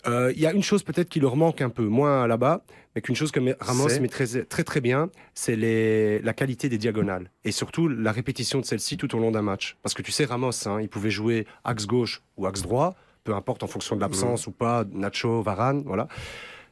Euh, 0.08 0.32
Il 0.36 0.40
y 0.42 0.46
a 0.46 0.54
une 0.54 0.64
chose 0.64 0.84
peut-être 0.84 1.10
qui 1.10 1.20
leur 1.20 1.36
manque 1.36 1.62
un 1.62 1.70
peu, 1.70 1.84
moins 1.84 2.26
là-bas, 2.28 2.62
mais 2.96 3.02
qu'une 3.02 3.16
chose 3.16 3.32
que 3.32 3.40
Ramos 3.60 3.88
maîtrise 4.00 4.46
très 4.50 4.64
très 4.64 4.80
bien, 4.82 5.10
c'est 5.34 5.56
les- 5.58 6.20
la 6.20 6.34
qualité 6.34 6.70
des 6.70 6.78
diagonales. 6.78 7.30
Et 7.44 7.52
surtout 7.52 7.88
la 7.90 8.12
répétition 8.14 8.60
de 8.60 8.66
celle-ci 8.66 8.96
tout 8.98 9.14
au 9.16 9.20
long 9.20 9.32
d'un 9.32 9.42
match. 9.42 9.78
Parce 9.84 9.94
que 9.94 10.02
tu 10.02 10.12
sais, 10.14 10.24
Ramos, 10.26 10.52
hein, 10.68 10.80
il 10.82 10.88
pouvait 10.90 11.12
jouer 11.12 11.46
axe 11.66 11.86
gauche 11.86 12.22
ou 12.38 12.48
axe 12.48 12.62
droit, 12.62 12.96
peu 13.26 13.34
importe 13.36 13.62
en 13.64 13.68
fonction 13.68 13.96
de 13.98 14.02
l'absence 14.02 14.48
ou 14.48 14.52
pas, 14.52 14.86
Nacho, 14.92 15.42
Varane, 15.42 15.84
voilà. 15.86 16.08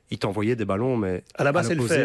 Il 0.09 0.17
t'envoyait 0.19 0.55
des 0.55 0.63
ballons, 0.63 0.95
mais 0.95 1.25
À 1.35 1.43
la 1.43 1.51
base, 1.51 1.67
c'est 1.67 1.75
le 1.75 1.81
l'opposé. 1.81 1.99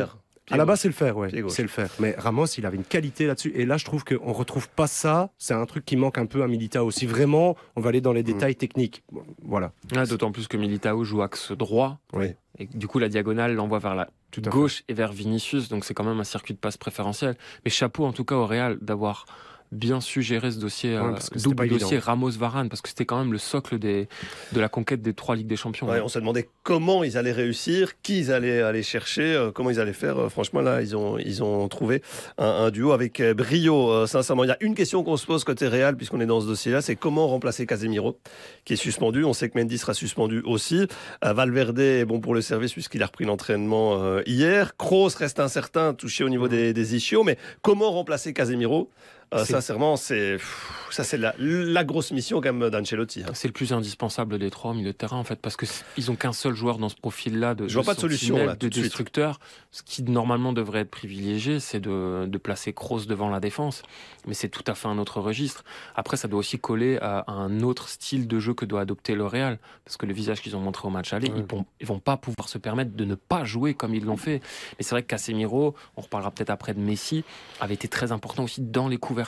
À 0.52 0.56
la 0.56 0.64
base, 0.64 0.80
c'est 0.80 0.88
le 0.88 0.94
faire, 0.94 1.16
ouais. 1.16 1.30
C'est 1.48 1.62
le 1.62 1.68
faire. 1.68 1.88
Mais 1.98 2.14
Ramos, 2.16 2.46
il 2.46 2.66
avait 2.66 2.76
une 2.76 2.84
qualité 2.84 3.26
là-dessus. 3.26 3.52
Et 3.54 3.66
là, 3.66 3.76
je 3.76 3.84
trouve 3.84 4.04
qu'on 4.04 4.32
retrouve 4.32 4.68
pas 4.68 4.86
ça. 4.86 5.30
C'est 5.38 5.54
un 5.54 5.66
truc 5.66 5.84
qui 5.84 5.96
manque 5.96 6.18
un 6.18 6.26
peu 6.26 6.42
à 6.42 6.46
Militao 6.48 6.86
aussi. 6.86 7.06
Vraiment, 7.06 7.56
on 7.76 7.80
va 7.80 7.88
aller 7.88 8.00
dans 8.00 8.12
les 8.12 8.22
détails 8.22 8.56
techniques. 8.56 9.02
Voilà. 9.42 9.72
D'autant 10.08 10.32
plus 10.32 10.48
que 10.48 10.56
Militao 10.56 11.02
joue 11.04 11.22
axe 11.22 11.52
droit. 11.52 11.98
Oui. 12.12 12.34
Et 12.58 12.66
du 12.66 12.86
coup, 12.86 12.98
la 12.98 13.08
diagonale 13.08 13.54
l'envoie 13.54 13.78
vers 13.78 13.94
la 13.94 14.08
gauche 14.38 14.84
et 14.88 14.94
vers 14.94 15.12
Vinicius. 15.12 15.68
Donc, 15.68 15.84
c'est 15.84 15.94
quand 15.94 16.04
même 16.04 16.20
un 16.20 16.24
circuit 16.24 16.54
de 16.54 16.58
passe 16.58 16.76
préférentiel. 16.76 17.36
Mais 17.64 17.70
chapeau, 17.70 18.04
en 18.04 18.12
tout 18.12 18.24
cas, 18.24 18.34
au 18.34 18.46
Real 18.46 18.78
d'avoir 18.80 19.24
bien 19.72 20.00
su 20.00 20.22
gérer 20.22 20.52
ce 20.52 20.58
dossier, 20.58 20.98
Ouais, 20.98 21.04
euh, 21.04 21.10
parce 21.12 21.30
que 21.30 21.38
double 21.38 21.68
dossier. 21.68 21.98
Ramos-Varane, 21.98 22.68
parce 22.68 22.82
que 22.82 22.88
c'était 22.88 23.06
quand 23.06 23.18
même 23.18 23.32
le 23.32 23.38
socle 23.38 23.78
des, 23.78 24.08
de 24.52 24.60
la 24.60 24.68
conquête 24.68 25.02
des 25.02 25.14
trois 25.14 25.34
Ligues 25.34 25.46
des 25.48 25.56
Champions. 25.56 25.88
Ouais, 25.88 26.00
on 26.00 26.08
se 26.08 26.18
demandait 26.18 26.48
comment 26.62 27.02
ils 27.02 27.16
allaient 27.18 27.32
réussir, 27.32 28.00
qui 28.02 28.18
ils 28.18 28.32
allaient 28.32 28.62
aller 28.62 28.82
chercher, 28.82 29.34
euh, 29.34 29.50
comment 29.50 29.70
ils 29.70 29.80
allaient 29.80 29.92
faire. 29.92 30.18
Euh, 30.18 30.28
franchement, 30.28 30.60
là, 30.60 30.82
ils 30.82 30.96
ont, 30.96 31.18
ils 31.18 31.42
ont 31.42 31.66
trouvé 31.68 32.02
un, 32.38 32.44
un 32.44 32.70
duo 32.70 32.92
avec 32.92 33.20
brio. 33.20 34.06
Sincèrement, 34.06 34.44
il 34.44 34.48
y 34.48 34.52
a 34.52 34.58
une 34.60 34.74
question 34.74 35.02
qu'on 35.02 35.16
se 35.16 35.26
pose 35.26 35.42
côté 35.44 35.66
Real, 35.66 35.96
puisqu'on 35.96 36.20
est 36.20 36.26
dans 36.26 36.40
ce 36.40 36.46
dossier-là, 36.46 36.82
c'est 36.82 36.96
comment 36.96 37.26
remplacer 37.26 37.66
Casemiro, 37.66 38.18
qui 38.64 38.74
est 38.74 38.76
suspendu. 38.76 39.24
On 39.24 39.32
sait 39.32 39.48
que 39.48 39.58
Mendy 39.58 39.78
sera 39.78 39.94
suspendu 39.94 40.42
aussi. 40.44 40.86
Valverde 41.22 41.78
est 41.78 42.04
bon 42.04 42.20
pour 42.20 42.34
le 42.34 42.42
service, 42.42 42.72
puisqu'il 42.74 43.02
a 43.02 43.06
repris 43.06 43.24
l'entraînement 43.24 44.20
hier. 44.26 44.76
Kroos 44.76 45.08
reste 45.16 45.40
incertain, 45.40 45.94
touché 45.94 46.24
au 46.24 46.28
niveau 46.28 46.48
des, 46.48 46.72
des 46.72 46.94
ischios. 46.94 47.24
Mais 47.24 47.38
comment 47.62 47.90
remplacer 47.90 48.32
Casemiro 48.32 48.90
Euh, 49.32 49.44
C'est- 49.44 49.52
Sincèrement, 49.52 49.96
c'est 49.96 50.32
pff, 50.34 50.70
ça, 50.90 51.04
c'est 51.04 51.16
la, 51.16 51.34
la 51.38 51.84
grosse 51.84 52.10
mission 52.10 52.40
quand 52.42 52.52
même 52.52 52.68
d'Ancelotti. 52.68 53.22
hein. 53.22 53.30
C'est 53.32 53.48
le 53.48 53.52
plus 53.52 53.72
indispensable 53.72 54.38
des 54.38 54.50
trois 54.50 54.72
au 54.72 54.74
milieu 54.74 54.92
de 54.92 54.96
terrain 54.96 55.16
en 55.16 55.24
fait 55.24 55.36
parce 55.40 55.56
que 55.56 55.64
ils 55.96 56.10
ont 56.10 56.16
qu'un 56.16 56.34
seul 56.34 56.54
joueur 56.54 56.76
dans 56.78 56.90
ce 56.90 56.96
profil-là 56.96 57.54
de, 57.54 57.66
Je 57.66 57.74
vois 57.74 57.84
pas 57.84 57.94
de 57.94 58.00
solution, 58.00 58.36
là, 58.36 58.54
de 58.56 58.68
destructeur. 58.68 59.40
Ce 59.70 59.82
qui 59.82 60.02
normalement 60.02 60.52
devrait 60.52 60.80
être 60.80 60.90
privilégié, 60.90 61.60
c'est 61.60 61.80
de, 61.80 62.26
de 62.26 62.38
placer 62.38 62.74
Kroos 62.74 63.06
devant 63.06 63.30
la 63.30 63.40
défense, 63.40 63.82
mais 64.26 64.34
c'est 64.34 64.50
tout 64.50 64.64
à 64.66 64.74
fait 64.74 64.88
un 64.88 64.98
autre 64.98 65.20
registre. 65.20 65.64
Après, 65.96 66.18
ça 66.18 66.28
doit 66.28 66.40
aussi 66.40 66.58
coller 66.58 66.98
à, 67.00 67.20
à 67.20 67.32
un 67.32 67.60
autre 67.62 67.88
style 67.88 68.28
de 68.28 68.38
jeu 68.38 68.52
que 68.52 68.66
doit 68.66 68.82
adopter 68.82 69.14
le 69.14 69.24
Real 69.24 69.58
parce 69.86 69.96
que 69.96 70.04
le 70.04 70.12
visage 70.12 70.42
qu'ils 70.42 70.56
ont 70.56 70.60
montré 70.60 70.86
au 70.86 70.90
match 70.90 71.14
aller, 71.14 71.30
Ouais. 71.30 71.38
ils, 71.38 71.44
vont, 71.56 71.64
ils 71.80 71.86
vont 71.86 72.00
pas 72.00 72.18
pouvoir 72.18 72.50
se 72.50 72.58
permettre 72.58 72.94
de 72.94 73.04
ne 73.06 73.14
pas 73.14 73.44
jouer 73.44 73.72
comme 73.72 73.94
ils 73.94 74.04
l'ont 74.04 74.18
fait. 74.18 74.40
Mais 74.78 74.82
c'est 74.84 74.90
vrai 74.90 75.02
que 75.02 75.06
Casemiro, 75.08 75.74
on 75.96 76.02
reparlera 76.02 76.30
peut-être 76.32 76.50
après 76.50 76.74
de 76.74 76.80
Messi, 76.80 77.24
avait 77.60 77.74
été 77.74 77.88
très 77.88 78.12
important 78.12 78.44
aussi 78.44 78.60
dans 78.60 78.88
les 78.88 78.98
couvertures 78.98 79.21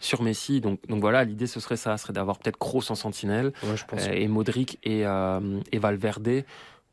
sur 0.00 0.22
Messi. 0.22 0.60
Donc, 0.60 0.80
donc 0.88 1.00
voilà, 1.00 1.24
l'idée 1.24 1.46
ce 1.46 1.60
serait 1.60 1.76
ça, 1.76 1.96
ce 1.96 2.04
serait 2.04 2.12
d'avoir 2.12 2.38
peut-être 2.38 2.58
Kroos 2.58 2.90
en 2.90 2.94
sentinelle. 2.94 3.52
Ouais, 3.62 3.76
je 3.76 3.84
pense. 3.84 4.06
Euh, 4.06 4.12
et 4.12 4.28
Modric 4.28 4.78
et, 4.84 5.06
euh, 5.06 5.60
et 5.72 5.78
Valverde, 5.78 6.44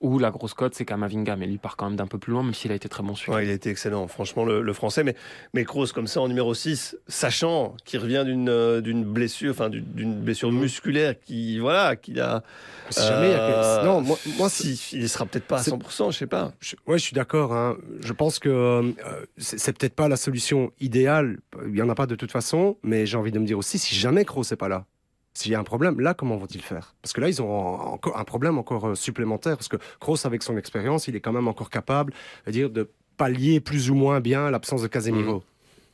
où 0.01 0.17
la 0.19 0.31
grosse 0.31 0.53
cote 0.53 0.73
c'est 0.75 0.85
Kamavinga, 0.85 1.35
mais 1.35 1.45
lui 1.47 1.57
part 1.57 1.75
quand 1.75 1.87
même 1.87 1.95
d'un 1.97 2.07
peu 2.07 2.17
plus 2.17 2.31
loin, 2.31 2.43
même 2.43 2.53
s'il 2.53 2.71
a 2.71 2.75
été 2.75 2.87
très 2.89 3.03
bon 3.03 3.15
celui 3.15 3.31
Ouais, 3.33 3.45
il 3.45 3.49
a 3.49 3.53
été 3.53 3.69
excellent, 3.69 4.07
franchement, 4.07 4.45
le, 4.45 4.61
le 4.61 4.73
français. 4.73 5.03
Mais, 5.03 5.15
mais 5.53 5.65
Kroos, 5.65 5.87
comme 5.93 6.07
ça, 6.07 6.21
en 6.21 6.27
numéro 6.27 6.53
6, 6.53 6.97
sachant 7.07 7.75
qu'il 7.85 7.99
revient 7.99 8.23
d'une 8.25 8.49
euh, 8.49 8.81
d'une 8.81 9.03
blessure, 9.03 9.51
enfin 9.51 9.69
d'une- 9.69 10.19
blessure 10.21 10.51
musculaire 10.51 11.19
qui, 11.19 11.59
voilà, 11.59 11.95
qu'il 11.95 12.19
a. 12.21 12.43
Si 12.89 13.01
jamais 13.01 13.29
il 13.31 13.33
a 13.35 13.79
Euh, 13.81 13.83
Non, 13.85 14.01
moi, 14.01 14.17
moi 14.37 14.49
c'est- 14.49 14.73
si, 14.75 14.97
il 14.97 15.09
sera 15.09 15.25
peut-être 15.25 15.45
pas 15.45 15.57
à 15.57 15.63
c'est- 15.63 15.71
100%, 15.71 16.11
je 16.11 16.17
sais 16.17 16.27
pas. 16.27 16.53
je, 16.59 16.75
ouais, 16.87 16.97
je 16.97 17.03
suis 17.03 17.13
d'accord. 17.13 17.53
hein. 17.53 17.77
Je 18.01 18.13
pense 18.13 18.39
que 18.39 18.49
euh, 18.49 18.91
c'est 19.37 19.59
c'est 19.59 19.77
peut-être 19.77 19.95
pas 19.95 20.07
la 20.07 20.15
solution 20.17 20.71
idéale. 20.79 21.37
Il 21.67 21.75
y 21.75 21.81
en 21.81 21.89
a 21.89 21.95
pas 21.95 22.05
de 22.07 22.15
toute 22.15 22.31
façon. 22.31 22.77
Mais 22.83 23.05
j'ai 23.05 23.17
envie 23.17 23.31
de 23.31 23.39
me 23.39 23.45
dire 23.45 23.57
aussi, 23.57 23.77
si 23.77 23.95
jamais 23.95 24.23
Kroos 24.25 24.43
n'est 24.51 24.57
pas 24.57 24.69
là, 24.69 24.85
s'il 25.33 25.51
y 25.51 25.55
a 25.55 25.59
un 25.59 25.63
problème, 25.63 25.99
là, 25.99 26.13
comment 26.13 26.35
vont-ils 26.37 26.61
faire? 26.61 26.95
Parce 27.01 27.13
que 27.13 27.21
là, 27.21 27.29
ils 27.29 27.41
ont 27.41 27.49
en- 27.51 27.93
encore 27.93 28.17
un 28.17 28.23
problème 28.23 28.57
encore 28.57 28.87
euh, 28.89 28.95
supplémentaire. 28.95 29.55
Parce 29.57 29.67
que 29.67 29.77
Kroos, 29.99 30.25
avec 30.25 30.43
son 30.43 30.57
expérience, 30.57 31.07
il 31.07 31.15
est 31.15 31.21
quand 31.21 31.31
même 31.33 31.47
encore 31.47 31.69
capable 31.69 32.13
de 32.45 32.51
dire 32.51 32.69
de 32.69 32.89
pallier 33.17 33.59
plus 33.59 33.89
ou 33.91 33.95
moins 33.95 34.19
bien 34.21 34.49
l'absence 34.49 34.81
de 34.81 34.87
Casemiro. 34.87 35.35
Mhm. 35.35 35.41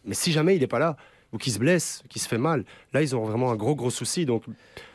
Mais 0.06 0.14
si 0.16 0.32
jamais 0.32 0.56
il 0.56 0.62
n'est 0.62 0.68
pas 0.68 0.80
là, 0.80 0.96
ou 1.34 1.38
qu'il 1.38 1.52
se 1.52 1.60
blesse, 1.60 2.04
qu'il 2.10 2.22
se 2.22 2.28
fait 2.28 2.38
mal, 2.38 2.64
là, 2.94 3.02
ils 3.02 3.14
auront 3.14 3.26
vraiment 3.26 3.52
un 3.52 3.56
gros, 3.56 3.76
gros 3.76 3.90
souci. 3.90 4.26
Donc, 4.26 4.44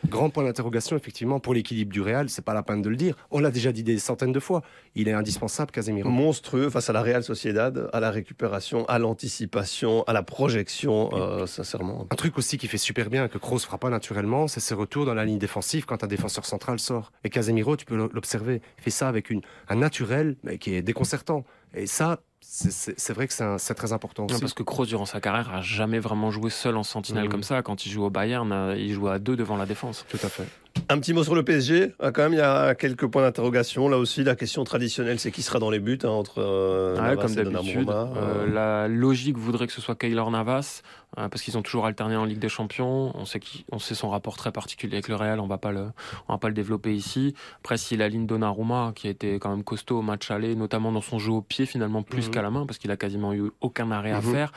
grand 0.08 0.30
point 0.30 0.44
d'interrogation, 0.44 0.96
effectivement, 0.96 1.40
pour 1.40 1.54
l'équilibre 1.54 1.92
du 1.92 2.00
Real. 2.00 2.28
C'est 2.28 2.44
pas 2.44 2.54
la 2.54 2.62
peine 2.62 2.82
de 2.82 2.88
le 2.88 2.96
dire. 2.96 3.16
On 3.30 3.40
l'a 3.40 3.50
déjà 3.50 3.72
dit 3.72 3.82
des 3.82 3.98
centaines 3.98 4.32
de 4.32 4.40
fois. 4.40 4.62
Il 4.94 5.08
est 5.08 5.12
indispensable, 5.12 5.70
Casemiro. 5.70 6.08
Monstrueux 6.08 6.70
face 6.70 6.90
à 6.90 6.92
la 6.92 7.02
Real 7.02 7.22
Sociedad, 7.22 7.88
à 7.92 8.00
la 8.00 8.10
récupération, 8.10 8.84
à 8.86 8.98
l'anticipation, 8.98 10.02
à 10.04 10.12
la 10.12 10.22
projection, 10.22 11.10
euh, 11.12 11.46
sincèrement. 11.46 12.06
Un 12.10 12.16
truc 12.16 12.38
aussi 12.38 12.58
qui 12.58 12.68
fait 12.68 12.78
super 12.78 13.10
bien, 13.10 13.28
que 13.28 13.38
Kroos 13.38 13.60
fera 13.60 13.78
pas 13.78 13.90
naturellement, 13.90 14.48
c'est 14.48 14.60
ses 14.60 14.74
retours 14.74 15.06
dans 15.06 15.14
la 15.14 15.24
ligne 15.24 15.38
défensive 15.38 15.84
quand 15.84 16.04
un 16.04 16.06
défenseur 16.06 16.44
central 16.46 16.78
sort. 16.78 17.12
Et 17.24 17.30
Casemiro, 17.30 17.76
tu 17.76 17.84
peux 17.84 17.96
l'observer, 17.96 18.62
il 18.78 18.82
fait 18.82 18.90
ça 18.90 19.08
avec 19.08 19.30
une, 19.30 19.42
un 19.68 19.76
naturel 19.76 20.36
mais 20.42 20.58
qui 20.58 20.74
est 20.74 20.82
déconcertant. 20.82 21.44
Et 21.74 21.86
ça, 21.86 22.20
c'est- 22.40 23.12
vrai 23.12 23.28
que 23.28 23.34
c'est 23.58 23.74
très 23.74 23.92
important 23.92 24.22
Non, 24.24 24.30
aussi. 24.34 24.40
parce 24.40 24.54
que 24.54 24.62
Kroos, 24.62 24.86
durant 24.86 25.06
sa 25.06 25.20
carrière, 25.20 25.52
a 25.54 25.60
jamais 25.62 25.98
vraiment 26.00 26.30
joué 26.30 26.50
seul 26.50 26.76
en 26.76 26.82
sentinelle 26.82 27.24
Mhm. 27.24 27.30
comme 27.30 27.42
ça. 27.42 27.62
Quand 27.62 27.86
il 27.86 27.90
joue 27.92 28.04
au 28.04 28.10
Bayern, 28.10 28.50
euh, 28.52 28.76
il 28.76 28.92
jouait 28.92 29.12
à 29.12 29.18
deux 29.18 29.36
devant 29.36 29.56
la 29.56 29.66
défense. 29.66 30.04
Tout 30.08 30.18
à 30.22 30.28
fait. 30.28 30.46
Un 30.92 30.98
petit 30.98 31.12
mot 31.14 31.22
sur 31.22 31.36
le 31.36 31.44
PSG. 31.44 31.94
Ah, 32.00 32.10
quand 32.10 32.22
même, 32.24 32.32
il 32.32 32.38
y 32.38 32.42
a 32.42 32.74
quelques 32.74 33.06
points 33.06 33.22
d'interrogation. 33.22 33.88
Là 33.88 33.96
aussi, 33.96 34.24
la 34.24 34.34
question 34.34 34.64
traditionnelle, 34.64 35.20
c'est 35.20 35.30
qui 35.30 35.42
sera 35.42 35.60
dans 35.60 35.70
les 35.70 35.78
buts 35.78 36.00
hein, 36.02 36.08
entre 36.08 36.38
euh, 36.42 36.96
Navas 36.96 37.22
comme 37.22 37.30
et 37.32 37.36
d'habitude. 37.36 37.84
Donnarumma. 37.86 38.20
Euh, 38.20 38.52
la 38.52 38.88
logique 38.88 39.38
voudrait 39.38 39.68
que 39.68 39.72
ce 39.72 39.80
soit 39.80 39.94
Keylor 39.94 40.32
Navas, 40.32 40.82
euh, 41.16 41.28
parce 41.28 41.42
qu'ils 41.42 41.56
ont 41.56 41.62
toujours 41.62 41.86
alterné 41.86 42.16
en 42.16 42.24
Ligue 42.24 42.40
des 42.40 42.48
Champions. 42.48 43.12
On 43.16 43.24
sait, 43.24 43.38
on 43.70 43.78
sait 43.78 43.94
son 43.94 44.10
rapport 44.10 44.36
très 44.36 44.50
particulier 44.50 44.94
avec 44.94 45.06
le 45.06 45.14
Real, 45.14 45.38
on 45.38 45.46
va 45.46 45.58
pas 45.58 45.70
le, 45.70 45.86
on 46.28 46.32
va 46.32 46.38
pas 46.38 46.48
le 46.48 46.54
développer 46.54 46.92
ici. 46.92 47.36
Après, 47.60 47.76
s'il 47.76 48.02
aligne 48.02 48.26
Donnarumma, 48.26 48.90
qui 48.96 49.06
a 49.06 49.10
été 49.10 49.38
quand 49.38 49.50
même 49.50 49.62
costaud 49.62 49.98
au 49.98 50.02
match 50.02 50.28
aller, 50.32 50.56
notamment 50.56 50.90
dans 50.90 51.02
son 51.02 51.20
jeu 51.20 51.30
au 51.30 51.40
pied 51.40 51.66
finalement 51.66 52.02
plus 52.02 52.26
Mhm. 52.26 52.34
qu'à 52.34 52.42
la 52.42 52.50
main, 52.50 52.66
parce 52.66 52.78
qu'il 52.78 52.90
a 52.90 52.96
quasiment 52.96 53.32
eu 53.32 53.52
aucun 53.60 53.92
arrêt 53.92 54.10
à 54.10 54.20
Mhm. 54.20 54.32
faire. 54.32 54.52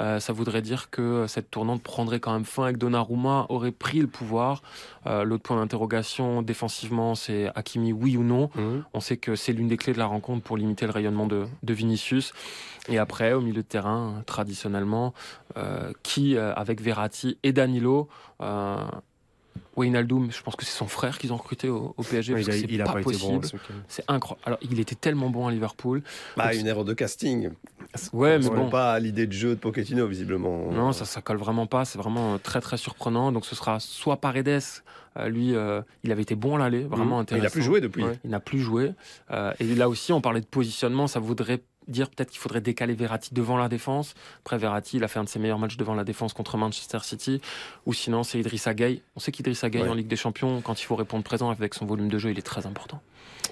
Euh, 0.00 0.20
ça 0.20 0.32
voudrait 0.32 0.62
dire 0.62 0.90
que 0.90 1.26
cette 1.26 1.50
tournante 1.50 1.82
prendrait 1.82 2.20
quand 2.20 2.32
même 2.32 2.44
fin 2.44 2.64
avec 2.64 2.78
Donnarumma 2.78 3.46
aurait 3.48 3.72
pris 3.72 4.00
le 4.00 4.06
pouvoir. 4.06 4.62
Euh, 5.06 5.24
l'autre 5.24 5.42
point 5.42 5.56
d'interrogation 5.56 6.42
défensivement, 6.42 7.14
c'est 7.14 7.50
Hakimi, 7.54 7.92
oui 7.92 8.16
ou 8.16 8.22
non. 8.22 8.50
Mhm. 8.54 8.84
On 8.92 9.00
sait 9.00 9.16
que 9.16 9.36
c'est 9.36 9.52
l'une 9.52 9.68
des 9.68 9.76
clés 9.76 9.92
de 9.92 9.98
la 9.98 10.06
rencontre 10.06 10.42
pour 10.42 10.56
limiter 10.56 10.86
le 10.86 10.92
rayonnement 10.92 11.26
de, 11.26 11.46
de 11.62 11.74
Vinicius. 11.74 12.32
Et 12.88 12.98
après, 12.98 13.32
au 13.32 13.40
milieu 13.40 13.62
de 13.62 13.62
terrain, 13.62 14.22
traditionnellement, 14.26 15.12
euh, 15.56 15.92
qui, 16.02 16.36
avec 16.38 16.80
Verratti 16.80 17.38
et 17.42 17.52
Danilo, 17.52 18.08
euh, 19.56 19.80
Wijnaldum, 19.80 20.30
je 20.30 20.42
pense 20.42 20.56
que 20.56 20.64
c'est 20.64 20.76
son 20.76 20.86
frère 20.86 21.18
qu'ils 21.18 21.32
ont 21.32 21.36
recruté 21.36 21.68
au, 21.68 21.94
au 21.96 22.02
PSG. 22.02 22.34
Ouais, 22.34 22.44
parce 22.44 22.56
il 22.58 22.64
a, 22.64 22.66
que 22.66 22.72
il 22.72 22.82
a 22.82 22.84
pas, 22.84 22.92
pas, 22.94 23.00
possible. 23.02 23.40
bon. 23.40 23.58
C'est 23.88 24.04
incroyable. 24.08 24.42
Alors, 24.46 24.58
il 24.62 24.78
était 24.80 24.94
tellement 24.94 25.30
bon 25.30 25.46
à 25.46 25.50
Liverpool. 25.50 26.02
Bah, 26.36 26.50
Donc, 26.52 26.60
une 26.60 26.66
erreur 26.66 26.84
de 26.84 26.92
casting. 26.94 27.50
Ouais, 28.12 28.38
mais 28.38 28.48
On 28.50 28.54
bon. 28.54 28.70
pas 28.70 28.92
à 28.92 28.98
l'idée 29.00 29.26
de 29.26 29.32
jeu 29.32 29.50
de 29.50 29.54
Pochettino, 29.60 30.06
visiblement. 30.06 30.70
Non, 30.70 30.92
ça, 30.92 31.04
ça 31.04 31.20
colle 31.22 31.38
vraiment 31.38 31.66
pas. 31.66 31.84
C'est 31.84 31.98
vraiment 31.98 32.34
euh, 32.34 32.38
très, 32.38 32.60
très 32.60 32.76
surprenant. 32.76 33.32
Donc, 33.32 33.46
ce 33.46 33.54
sera 33.54 33.80
soit 33.80 34.16
Paredes. 34.18 34.60
euh, 35.16 35.28
lui, 35.28 35.54
euh, 35.54 35.80
il 36.04 36.12
avait 36.12 36.22
été 36.22 36.34
bon 36.34 36.56
à 36.56 36.58
l'aller, 36.58 36.82
vraiment 36.84 37.16
Mhm. 37.16 37.22
intéressant. 37.22 37.44
Il 37.44 37.46
a 37.46 37.50
plus 37.50 37.62
joué 37.62 37.80
depuis. 37.80 38.04
Ouais, 38.04 38.18
il 38.24 38.30
n'a 38.30 38.40
plus 38.40 38.60
joué. 38.60 38.92
Euh, 39.30 39.52
et 39.60 39.74
là 39.74 39.88
aussi, 39.88 40.12
on 40.12 40.20
parlait 40.20 40.40
de 40.42 40.46
positionnement. 40.46 41.06
Ça 41.06 41.20
voudrait 41.20 41.62
dire 41.88 42.10
peut-être 42.10 42.30
qu'il 42.30 42.40
faudrait 42.40 42.60
décaler 42.60 42.94
Verratti 42.94 43.32
devant 43.34 43.56
la 43.56 43.68
défense. 43.68 44.14
Après, 44.44 44.58
Verratti, 44.58 44.96
il 44.96 45.04
a 45.04 45.08
fait 45.08 45.18
un 45.18 45.24
de 45.24 45.28
ses 45.28 45.38
meilleurs 45.38 45.58
matchs 45.58 45.76
devant 45.76 45.94
la 45.94 46.04
défense 46.04 46.32
contre 46.32 46.56
Manchester 46.56 46.98
City. 47.02 47.40
Ou 47.86 47.92
sinon, 47.92 48.22
c'est 48.22 48.38
Idrissa 48.40 48.74
Gueye. 48.74 49.02
On 49.16 49.20
sait 49.20 49.32
qu'Idrissa 49.32 49.70
Gueye, 49.70 49.82
Ouais. 49.82 49.88
en 49.88 49.94
Ligue 49.94 50.08
des 50.08 50.16
Champions, 50.16 50.60
quand 50.62 50.80
il 50.80 50.84
faut 50.84 50.96
répondre 50.96 51.22
présent 51.24 51.50
avec 51.50 51.74
son 51.74 51.86
volume 51.86 52.08
de 52.08 52.18
jeu, 52.18 52.30
il 52.30 52.38
est 52.38 52.42
très 52.42 52.66
important. 52.66 53.00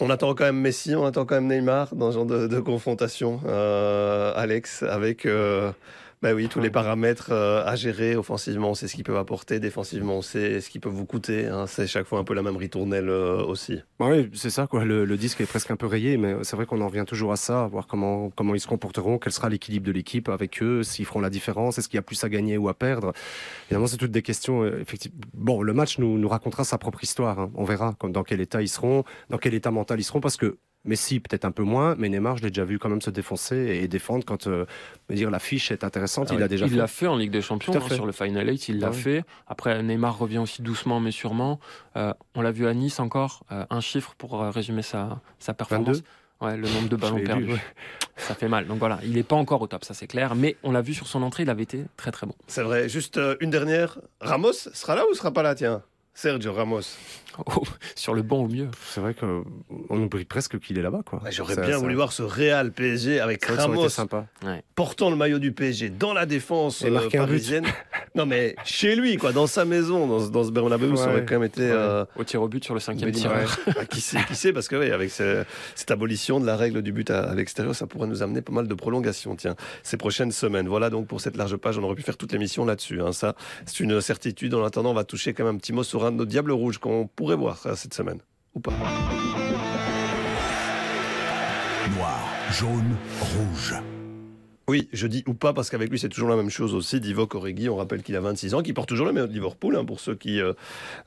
On 0.00 0.10
attend 0.10 0.34
quand 0.34 0.44
même 0.44 0.58
Messi, 0.60 0.94
on 0.96 1.04
attend 1.04 1.24
quand 1.24 1.36
même 1.40 1.46
Neymar 1.46 1.94
dans 1.94 2.10
ce 2.10 2.16
genre 2.16 2.26
de, 2.26 2.48
de 2.48 2.58
confrontation, 2.60 3.40
euh, 3.46 4.32
Alex, 4.34 4.82
avec 4.82 5.24
euh, 5.26 5.70
bah 6.24 6.32
oui, 6.32 6.48
tous 6.48 6.58
les 6.58 6.70
paramètres 6.70 7.32
euh, 7.32 7.62
à 7.66 7.76
gérer. 7.76 8.16
Offensivement, 8.16 8.70
on 8.70 8.74
sait 8.74 8.88
ce 8.88 8.94
qu'ils 8.94 9.04
peuvent 9.04 9.18
apporter. 9.18 9.60
Défensivement, 9.60 10.16
on 10.16 10.22
sait 10.22 10.62
ce 10.62 10.70
qu'ils 10.70 10.80
peuvent 10.80 10.90
vous 10.94 11.04
coûter. 11.04 11.44
hein. 11.48 11.66
C'est 11.66 11.87
chaque 11.87 12.06
fois 12.06 12.18
un 12.18 12.24
peu 12.24 12.32
la 12.32 12.40
même 12.40 12.56
ritournelle 12.56 13.10
euh, 13.10 13.44
aussi. 13.44 13.82
Bah 13.98 14.06
oui, 14.10 14.30
c'est 14.32 14.48
ça, 14.48 14.66
quoi. 14.66 14.87
Le, 14.87 15.04
le 15.04 15.16
disque 15.18 15.42
est 15.42 15.46
presque 15.46 15.70
un 15.70 15.76
peu 15.76 15.84
rayé, 15.87 16.16
mais 16.16 16.34
c'est 16.42 16.56
vrai 16.56 16.64
qu'on 16.64 16.80
en 16.80 16.88
revient 16.88 17.04
toujours 17.06 17.30
à 17.30 17.37
ça, 17.37 17.64
à 17.64 17.66
voir 17.68 17.87
comment, 17.87 18.30
comment 18.30 18.54
ils 18.54 18.60
se 18.60 18.66
comporteront, 18.66 19.18
quel 19.18 19.34
sera 19.34 19.50
l'équilibre 19.50 19.87
de 19.87 19.92
l'équipe 19.92 20.30
avec 20.30 20.62
eux, 20.62 20.82
s'ils 20.82 21.04
feront 21.04 21.20
la 21.20 21.28
différence, 21.28 21.76
est-ce 21.76 21.90
qu'il 21.90 21.98
y 21.98 22.00
a 22.00 22.02
plus 22.02 22.24
à 22.24 22.30
gagner 22.30 22.56
ou 22.56 22.70
à 22.70 22.74
perdre. 22.74 23.12
Évidemment, 23.66 23.87
c'est 23.87 23.98
toutes 23.98 24.10
des 24.10 24.22
questions. 24.22 24.62
euh, 24.62 24.80
effectivement. 24.80 25.20
Bon, 25.34 25.60
le 25.60 25.74
match 25.74 25.98
nous, 25.98 26.16
nous 26.16 26.28
racontera 26.28 26.64
sa 26.64 26.78
propre 26.78 27.04
histoire. 27.04 27.38
hein. 27.38 27.50
On 27.54 27.64
verra 27.64 27.94
dans 28.02 28.22
quel 28.22 28.40
état 28.40 28.62
ils 28.62 28.68
seront, 28.68 29.04
dans 29.28 29.37
quel 29.37 29.52
état 29.52 29.70
mental 29.70 30.00
ils 30.00 30.04
seront, 30.04 30.20
parce 30.20 30.38
que 30.38 30.56
Messi 30.84 31.18
peut-être 31.20 31.44
un 31.46 31.50
peu 31.50 31.62
moins, 31.62 31.94
mais 31.98 32.08
Neymar, 32.10 32.36
je 32.36 32.42
l'ai 32.42 32.50
déjà 32.50 32.64
vu 32.64 32.78
quand 32.78 32.88
même 32.90 33.00
se 33.00 33.08
défoncer 33.10 33.56
et 33.82 33.88
défendre 33.88 34.24
quand 34.24 34.46
euh, 34.46 34.66
me 35.08 35.14
dire 35.16 35.30
la 35.30 35.38
fiche 35.38 35.70
est 35.70 35.82
intéressante. 35.82 36.28
Ah 36.30 36.34
il 36.34 36.38
ouais. 36.38 36.42
a 36.44 36.48
déjà 36.48 36.66
il 36.66 36.72
fait. 36.72 36.76
l'a 36.76 36.86
fait 36.86 37.06
en 37.06 37.16
Ligue 37.16 37.30
des 37.30 37.40
Champions, 37.40 37.74
hein, 37.74 37.88
sur 37.94 38.04
le 38.04 38.12
Final 38.12 38.48
8, 38.48 38.68
il 38.68 38.80
l'a 38.80 38.88
Ah 38.88 38.90
oui. 38.92 38.96
fait. 39.00 39.24
Après, 39.46 39.82
Neymar 39.82 40.18
revient 40.18 40.38
aussi 40.38 40.60
doucement 40.62 41.00
mais 41.00 41.10
sûrement. 41.10 41.58
Euh, 41.96 42.12
on 42.34 42.42
l'a 42.42 42.50
vu 42.52 42.66
à 42.66 42.74
Nice 42.74 43.00
encore, 43.00 43.44
euh, 43.50 43.64
un 43.70 43.80
chiffre 43.80 44.14
pour 44.18 44.42
euh, 44.42 44.50
résumer 44.50 44.82
sa, 44.82 45.20
sa 45.38 45.54
performance. 45.54 45.96
22. 45.96 46.02
Ouais, 46.40 46.56
le 46.58 46.68
nombre 46.68 46.88
de 46.88 46.96
ballons 46.96 47.20
perdus. 47.20 47.52
ouais. 47.52 47.62
Ça 48.16 48.34
fait 48.34 48.48
mal. 48.48 48.66
Donc 48.66 48.78
voilà, 48.78 48.98
il 49.04 49.12
n'est 49.12 49.22
pas 49.22 49.36
encore 49.36 49.62
au 49.62 49.66
top, 49.66 49.84
ça 49.84 49.94
c'est 49.94 50.06
clair. 50.06 50.34
Mais 50.34 50.56
on 50.62 50.72
l'a 50.72 50.82
vu 50.82 50.92
sur 50.92 51.06
son 51.06 51.22
entrée, 51.22 51.44
il 51.44 51.50
avait 51.50 51.62
été 51.62 51.84
très 51.96 52.10
très 52.10 52.26
bon. 52.26 52.34
C'est 52.46 52.62
vrai. 52.62 52.88
Juste 52.90 53.18
une 53.40 53.50
dernière. 53.50 53.98
Ramos 54.20 54.52
sera 54.52 54.94
là 54.96 55.04
ou 55.10 55.14
sera 55.14 55.32
pas 55.32 55.42
là, 55.42 55.54
tiens? 55.54 55.82
Sergio 56.12 56.52
Ramos. 56.52 56.82
Oh, 57.46 57.62
sur 57.94 58.14
le 58.14 58.22
banc 58.22 58.38
au 58.44 58.48
mieux. 58.48 58.68
C'est 58.86 59.00
vrai 59.00 59.14
qu'on 59.14 59.44
oublie 59.90 60.24
presque 60.24 60.58
qu'il 60.58 60.78
est 60.78 60.82
là-bas, 60.82 61.02
quoi. 61.08 61.22
Ouais, 61.22 61.32
J'aurais 61.32 61.54
Ça- 61.54 61.62
bien 61.62 61.72
ça- 61.72 61.78
voulu 61.78 61.94
voir 61.94 62.12
ce 62.12 62.22
Real 62.22 62.72
PSG 62.72 63.20
avec 63.20 63.44
ça 63.44 63.54
Ramos 63.54 63.88
sympa. 63.88 64.26
portant 64.74 65.10
le 65.10 65.16
maillot 65.16 65.38
du 65.38 65.52
PSG 65.52 65.90
dans 65.90 66.12
la 66.14 66.26
défense 66.26 66.82
Et 66.82 66.86
euh, 66.90 66.98
un 66.98 67.02
but. 67.02 67.16
parisienne. 67.18 67.66
non 68.14 68.26
mais 68.26 68.54
chez 68.64 68.94
lui, 68.96 69.16
quoi, 69.16 69.32
dans 69.32 69.46
sa 69.46 69.64
maison, 69.64 70.06
dans, 70.06 70.20
ce- 70.26 70.30
dans 70.30 70.44
ce 70.44 70.50
Bernabeu, 70.50 70.94
ça 70.96 71.06
Ouais. 71.06 71.10
aurait 71.12 71.24
quand 71.24 71.34
même 71.34 71.44
été. 71.44 71.62
euh, 71.62 72.04
Au 72.16 72.24
tir 72.24 72.42
au 72.42 72.48
but 72.48 72.64
sur 72.64 72.74
le 72.74 72.80
cinquième 72.80 73.10
tireur. 73.12 73.58
Ah, 73.78 73.84
qui 73.86 74.00
sait, 74.00 74.18
qui 74.28 74.34
sait, 74.36 74.52
parce 74.52 74.68
que 74.68 74.76
oui, 74.76 74.90
avec 74.90 75.10
ce- 75.10 75.44
cette 75.74 75.90
abolition 75.90 76.40
de 76.40 76.46
la 76.46 76.56
règle 76.56 76.82
du 76.82 76.92
but 76.92 77.10
à, 77.10 77.30
à 77.30 77.34
l'extérieur, 77.34 77.74
ça 77.74 77.86
pourrait 77.86 78.06
nous 78.08 78.22
amener 78.22 78.42
pas 78.42 78.52
mal 78.52 78.68
de 78.68 78.74
prolongations, 78.74 79.34
tiens, 79.36 79.56
ces 79.82 79.96
prochaines 79.96 80.32
semaines. 80.32 80.68
Voilà 80.68 80.90
donc 80.90 81.06
pour 81.06 81.20
cette 81.20 81.36
large 81.36 81.56
page, 81.56 81.78
on 81.78 81.82
aurait 81.82 81.94
pu 81.96 82.02
faire 82.02 82.16
toute 82.16 82.32
l'émission 82.32 82.64
là-dessus. 82.64 83.00
hein. 83.02 83.12
Ça, 83.12 83.34
c'est 83.66 83.80
une 83.80 84.00
certitude. 84.00 84.54
En 84.54 84.64
attendant, 84.64 84.90
on 84.90 84.94
va 84.94 85.04
toucher 85.04 85.32
quand 85.34 85.44
même 85.44 85.54
un 85.56 85.58
petit 85.58 85.72
mot 85.72 85.82
sur 85.82 86.04
un 86.04 86.12
de 86.12 86.16
nos 86.16 86.24
diables 86.24 86.52
rouges 86.52 86.78
qu'on 86.78 87.06
pourrait 87.24 87.37
voir 87.37 87.56
cette 87.74 87.94
semaine. 87.94 88.20
Ou 88.54 88.60
pas. 88.60 88.70
Noir, 91.96 92.20
jaune, 92.50 92.96
rouge. 93.18 93.74
Oui, 94.66 94.88
je 94.94 95.07
dis 95.07 95.22
ou 95.27 95.35
pas 95.35 95.53
parce 95.53 95.68
qu'avec 95.68 95.90
lui 95.90 95.98
c'est 95.98 96.09
toujours 96.09 96.31
la 96.31 96.37
même 96.37 96.48
chose 96.48 96.74
aussi. 96.74 96.98
Divock 97.00 97.35
Origi, 97.35 97.68
on 97.68 97.77
rappelle 97.77 98.03
qu'il 98.03 98.16
a 98.16 98.20
26 98.20 98.55
ans, 98.55 98.62
qu'il 98.62 98.72
porte 98.72 98.88
toujours 98.88 99.05
le 99.07 99.12
maillot 99.12 99.27
de 99.27 99.33
Liverpool, 99.33 99.77
hein, 99.77 99.85
pour 99.85 100.00
ceux 100.00 100.14
qui 100.14 100.40
euh, 100.40 100.55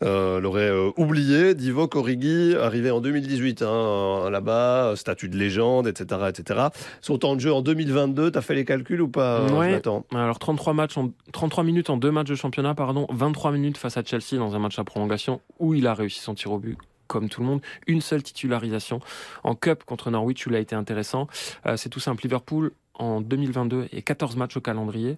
euh, 0.04 0.39
l'auraient 0.39 0.70
euh, 0.70 0.91
oublié. 0.98 1.56
Divock 1.56 1.96
Origi, 1.96 2.56
arrivé 2.56 2.91
en 2.91 3.02
2018 3.02 3.63
hein, 3.63 4.30
là-bas, 4.30 4.93
statut 4.96 5.28
de 5.30 5.38
légende, 5.38 5.88
etc., 5.88 6.22
etc. 6.30 6.67
Son 7.02 7.17
temps 7.17 7.36
de 7.36 7.41
jeu 7.41 7.52
en 7.52 7.62
2022, 7.63 8.30
t'as 8.32 8.41
fait 8.41 8.54
les 8.56 8.65
calculs 8.65 9.02
ou 9.02 9.08
pas 9.08 9.46
Ouais. 9.52 9.82
Alors 10.13 10.38
33, 10.39 10.74
matchs 10.74 10.98
en- 10.98 11.12
33 11.32 11.63
minutes 11.63 11.89
en 11.89 11.98
deux 11.98 12.12
matchs 12.12 12.30
de 12.30 12.36
championnat, 12.36 12.76
pardon, 12.76 13.08
23 13.10 13.52
minutes 13.52 13.78
face 13.78 13.98
à 13.98 14.04
Chelsea 14.04 14.38
dans 14.38 14.56
un 14.56 14.60
match 14.60 14.78
à 14.78 14.84
prolongation 14.84 15.41
où 15.60 15.74
il 15.74 15.88
a 15.88 15.93
réussi 15.96 16.20
son 16.20 16.36
tir 16.36 16.52
au 16.52 16.60
but 16.60 16.78
comme 17.08 17.30
tout 17.30 17.39
le 17.39 17.48
monde. 17.48 17.62
Une 17.88 18.02
seule 18.02 18.22
titularisation 18.22 19.00
en 19.46 19.56
Cup 19.56 19.86
contre 19.86 20.12
Norwich 20.12 20.46
où 20.46 20.50
il 20.50 20.58
a 20.58 20.60
été 20.60 20.76
intéressant. 20.76 21.28
Euh, 21.65 21.78
C'est 21.78 21.88
tout 21.88 22.02
simple. 22.02 22.22
Liverpool 22.24 22.72
en 22.97 23.21
2022 23.21 23.88
et 23.91 24.01
14 24.01 24.36
matchs 24.36 24.57
au 24.57 24.62
calendrier. 24.62 25.17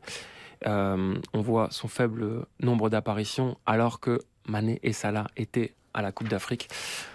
Euh, 0.68 1.16
on 1.34 1.42
voit 1.42 1.70
son 1.72 1.88
faible 1.88 2.46
nombre 2.60 2.90
d'apparitions 2.90 3.58
alors 3.66 4.00
que 4.00 4.20
Mané 4.48 4.80
et 4.84 4.92
Salah 4.94 5.28
étaient 5.38 5.74
à 5.94 6.02
la 6.02 6.12
Coupe 6.12 6.28
d'Afrique. 6.28 6.68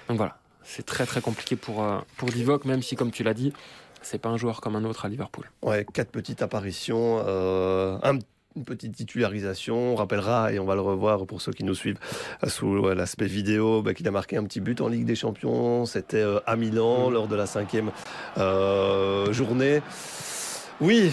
Donc 0.08 0.16
voilà, 0.16 0.38
c'est 0.62 0.86
très 0.86 1.04
très 1.06 1.20
compliqué 1.20 1.54
pour, 1.56 1.82
euh, 1.84 1.98
pour 2.16 2.30
Divock, 2.30 2.64
même 2.64 2.82
si 2.82 2.96
comme 2.96 3.10
tu 3.10 3.22
l'as 3.22 3.34
dit, 3.34 3.52
c'est 4.02 4.18
pas 4.18 4.30
un 4.30 4.36
joueur 4.36 4.60
comme 4.60 4.76
un 4.76 4.84
autre 4.84 5.04
à 5.04 5.08
Liverpool. 5.08 5.50
Ouais, 5.62 5.86
quatre 5.92 6.10
petites 6.10 6.40
apparitions, 6.42 7.22
euh, 7.26 7.98
un- 8.02 8.18
une 8.56 8.64
petite 8.64 8.94
titularisation. 8.94 9.92
On 9.92 9.96
rappellera, 9.96 10.52
et 10.52 10.58
on 10.60 10.64
va 10.64 10.74
le 10.76 10.80
revoir 10.80 11.26
pour 11.26 11.40
ceux 11.42 11.52
qui 11.52 11.64
nous 11.64 11.74
suivent 11.74 11.98
sous 12.46 12.84
l'aspect 12.94 13.26
vidéo, 13.26 13.82
bah, 13.82 13.94
qu'il 13.94 14.06
a 14.06 14.12
marqué 14.12 14.36
un 14.36 14.44
petit 14.44 14.60
but 14.60 14.80
en 14.80 14.86
Ligue 14.88 15.04
des 15.06 15.16
Champions. 15.16 15.86
C'était 15.86 16.24
à 16.46 16.54
Milan 16.56 17.10
lors 17.10 17.26
de 17.26 17.34
la 17.34 17.46
cinquième 17.46 17.90
journée. 19.32 19.82
Oui, 20.80 21.12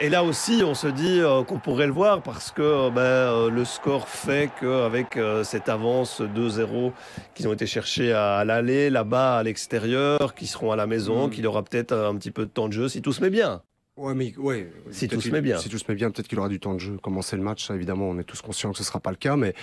et 0.00 0.08
là 0.08 0.24
aussi, 0.24 0.62
on 0.64 0.74
se 0.74 0.86
dit 0.86 1.20
euh, 1.20 1.44
qu'on 1.44 1.58
pourrait 1.58 1.86
le 1.86 1.92
voir 1.92 2.22
parce 2.22 2.50
que 2.50 2.62
euh, 2.62 2.90
ben, 2.90 3.00
euh, 3.02 3.50
le 3.50 3.64
score 3.66 4.08
fait 4.08 4.50
qu'avec 4.58 5.18
cette 5.44 5.68
avance 5.68 6.22
2-0 6.22 6.92
qu'ils 7.34 7.46
ont 7.46 7.52
été 7.52 7.66
chercher 7.66 8.12
à, 8.12 8.36
à 8.38 8.44
l'aller, 8.44 8.88
là-bas 8.88 9.36
à 9.38 9.42
l'extérieur, 9.42 10.34
qui 10.34 10.46
seront 10.46 10.72
à 10.72 10.76
la 10.76 10.86
maison, 10.86 11.26
Mm. 11.28 11.30
qu'il 11.30 11.46
aura 11.46 11.62
peut-être 11.62 11.92
un 11.94 12.16
petit 12.16 12.30
peu 12.30 12.46
de 12.46 12.50
temps 12.50 12.68
de 12.68 12.72
jeu 12.72 12.88
si 12.88 13.02
tout 13.02 13.12
se 13.12 13.20
met 13.20 13.30
bien. 13.30 13.62
Ouais, 13.96 14.14
mais 14.14 14.34
ouais. 14.38 14.72
Si 14.90 15.06
tout 15.08 15.20
se 15.20 15.30
met 15.30 15.42
bien. 15.42 15.58
Si 15.58 15.68
tout 15.68 15.78
se 15.78 15.84
met 15.88 15.94
bien, 15.94 16.10
peut-être 16.10 16.28
qu'il 16.28 16.38
aura 16.38 16.48
du 16.48 16.60
temps 16.60 16.74
de 16.74 16.80
jeu. 16.80 16.96
Commencer 17.02 17.36
le 17.36 17.42
match, 17.42 17.70
évidemment, 17.70 18.08
on 18.08 18.18
est 18.18 18.24
tous 18.24 18.40
conscients 18.40 18.72
que 18.72 18.78
ce 18.78 18.84
sera 18.84 19.00
pas 19.00 19.10
le 19.10 19.16
cas, 19.16 19.36
mais 19.36 19.54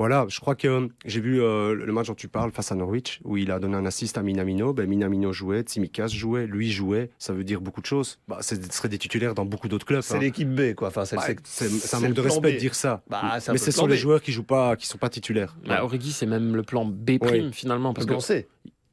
voilà, 0.00 0.24
je 0.28 0.40
crois 0.40 0.54
que 0.54 0.66
euh, 0.66 0.88
j'ai 1.04 1.20
vu 1.20 1.42
euh, 1.42 1.74
le 1.74 1.92
match 1.92 2.06
dont 2.06 2.14
tu 2.14 2.28
parles 2.28 2.52
face 2.52 2.72
à 2.72 2.74
Norwich, 2.74 3.20
où 3.22 3.36
il 3.36 3.50
a 3.50 3.58
donné 3.58 3.76
un 3.76 3.84
assist 3.84 4.16
à 4.16 4.22
Minamino. 4.22 4.72
Ben, 4.72 4.88
Minamino 4.88 5.30
jouait, 5.32 5.60
Tsimikas 5.60 6.08
jouait, 6.08 6.46
lui 6.46 6.70
jouait. 6.70 7.10
Ça 7.18 7.34
veut 7.34 7.44
dire 7.44 7.60
beaucoup 7.60 7.82
de 7.82 7.86
choses. 7.86 8.18
Bah, 8.26 8.38
ce 8.40 8.54
serait 8.70 8.88
des 8.88 8.96
titulaires 8.96 9.34
dans 9.34 9.44
beaucoup 9.44 9.68
d'autres 9.68 9.84
clubs. 9.84 10.00
C'est 10.00 10.14
hein. 10.14 10.20
l'équipe 10.20 10.48
B, 10.48 10.74
quoi. 10.74 10.88
Enfin, 10.88 11.04
c'est 11.04 11.18
c'est 11.44 11.94
un 11.94 12.00
manque 12.00 12.14
de 12.14 12.20
respect 12.22 12.52
B. 12.52 12.54
de 12.54 12.58
dire 12.58 12.74
ça. 12.74 13.02
Bah, 13.08 13.38
mais 13.50 13.58
ce 13.58 13.70
sont 13.70 13.86
les 13.86 13.98
joueurs 13.98 14.22
qui 14.22 14.32
jouent 14.32 14.42
pas, 14.42 14.76
qui 14.76 14.86
sont 14.86 14.96
pas 14.96 15.10
titulaires. 15.10 15.54
Bah, 15.66 15.84
Origi, 15.84 16.12
c'est 16.12 16.26
même 16.26 16.56
le 16.56 16.62
plan 16.62 16.86
B' 16.86 17.18
finalement. 17.52 17.92
Parce 17.92 18.06
Parce 18.06 18.16
qu'on 18.16 18.20
sait. 18.20 18.48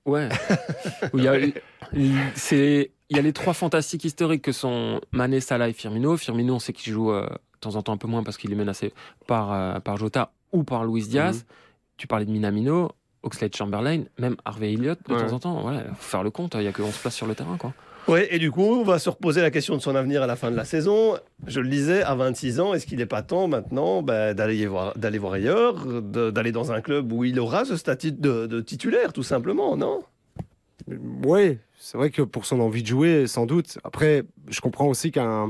Ouais. 0.06 0.30
C'est, 2.36 2.92
il 3.10 3.16
y 3.18 3.20
a 3.20 3.24
les 3.24 3.34
trois 3.34 3.54
fantastiques 3.54 4.04
historiques 4.06 4.42
que 4.42 4.52
sont 4.52 5.00
Mané, 5.12 5.40
Salah 5.40 5.70
et 5.70 5.74
Firmino. 5.74 6.18
Firmino, 6.18 6.56
on 6.56 6.60
sait 6.60 6.74
qu'il 6.74 6.92
joue 6.94 7.12
euh, 7.12 7.22
de 7.24 7.60
temps 7.62 7.76
en 7.76 7.82
temps 7.82 7.94
un 7.94 7.98
peu 7.98 8.08
moins 8.08 8.24
parce 8.24 8.38
qu'il 8.38 8.52
est 8.52 8.56
menacé 8.56 8.94
par, 9.28 9.54
euh, 9.54 9.80
par 9.80 9.98
Jota 9.98 10.32
ou 10.52 10.64
par 10.64 10.86
Luis 10.86 11.08
Diaz. 11.08 11.46
Tu 11.98 12.08
parlais 12.08 12.26
de 12.26 12.32
Minamino, 12.32 12.92
Oxlade 13.24 13.56
Chamberlain, 13.56 14.04
même 14.20 14.36
Harvey 14.46 14.74
Elliott 14.74 15.00
de 15.08 15.14
Ouais. 15.14 15.20
temps 15.26 15.34
en 15.34 15.40
temps. 15.40 15.62
Voilà, 15.62 15.84
faut 15.96 16.10
faire 16.10 16.24
le 16.24 16.30
compte. 16.32 16.56
Il 16.56 16.64
y 16.64 16.68
a 16.68 16.72
que 16.72 16.82
11 16.82 16.96
places 16.98 17.16
sur 17.16 17.28
le 17.28 17.36
terrain, 17.36 17.58
quoi. 17.58 17.74
Ouais, 18.08 18.34
et 18.34 18.40
du 18.40 18.52
coup, 18.52 18.62
on 18.64 18.84
va 18.84 19.00
se 19.00 19.10
reposer 19.10 19.42
la 19.42 19.52
question 19.52 19.76
de 19.76 19.82
son 19.82 19.94
avenir 19.94 20.24
à 20.24 20.28
la 20.28 20.38
fin 20.38 20.50
de 20.50 20.56
la 20.56 20.64
saison. 20.64 21.18
Je 21.46 21.60
le 21.60 21.68
disais, 21.68 22.04
à 22.04 22.16
26 22.16 22.62
ans, 22.62 22.74
est-ce 22.74 22.86
qu'il 22.86 23.00
n'est 23.00 23.06
pas 23.06 23.22
temps 23.22 23.50
maintenant 23.50 24.02
bah, 24.02 24.34
d'aller 24.34 24.66
voir, 24.66 24.98
d'aller 24.98 25.18
voir 25.18 25.34
ailleurs, 25.34 25.76
d'aller 26.02 26.54
dans 26.54 26.72
un 26.72 26.80
club 26.80 27.12
où 27.12 27.26
il 27.26 27.38
aura 27.38 27.66
ce 27.66 27.76
statut 27.76 28.14
de, 28.14 28.46
de 28.48 28.62
titulaire, 28.62 29.12
tout 29.12 29.24
simplement, 29.24 29.76
non? 29.76 30.04
Oui, 31.26 31.58
c'est 31.78 31.98
vrai 31.98 32.10
que 32.10 32.22
pour 32.22 32.46
son 32.46 32.60
envie 32.60 32.82
de 32.82 32.88
jouer, 32.88 33.28
sans 33.28 33.46
doute. 33.46 33.78
Après, 33.84 34.24
je 34.50 34.60
comprends 34.62 34.88
aussi 34.88 35.12
qu'un. 35.12 35.50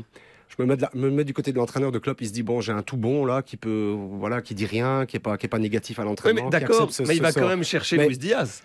Je 0.49 0.55
me 0.63 0.67
mets, 0.67 0.75
la- 0.77 0.91
me 0.93 1.09
mets 1.09 1.23
du 1.25 1.33
côté 1.33 1.51
de 1.51 1.57
l'entraîneur 1.57 1.91
de 1.91 1.99
club, 1.99 2.17
il 2.21 2.27
se 2.27 2.33
dit 2.33 2.43
bon, 2.43 2.61
j'ai 2.61 2.71
un 2.71 2.81
tout 2.81 2.97
bon 2.97 3.25
là 3.25 3.41
qui 3.41 3.57
peut, 3.57 3.95
voilà, 4.13 4.41
qui 4.41 4.55
dit 4.55 4.65
rien, 4.65 5.05
qui 5.05 5.17
est 5.17 5.19
pas, 5.19 5.37
qui 5.37 5.45
est 5.45 5.49
pas 5.49 5.59
négatif 5.59 5.99
à 5.99 6.03
Oui, 6.03 6.07
l'entraînement. 6.09 6.45
qui 6.45 6.49
d'accord, 6.49 6.89
mais 7.05 7.15
il 7.15 7.21
va 7.21 7.31
sort. 7.31 7.43
quand 7.43 7.49
même 7.49 7.63
chercher 7.63 7.97
Mais- 7.97 8.07
Luis 8.07 8.17
Diaz. 8.17 8.63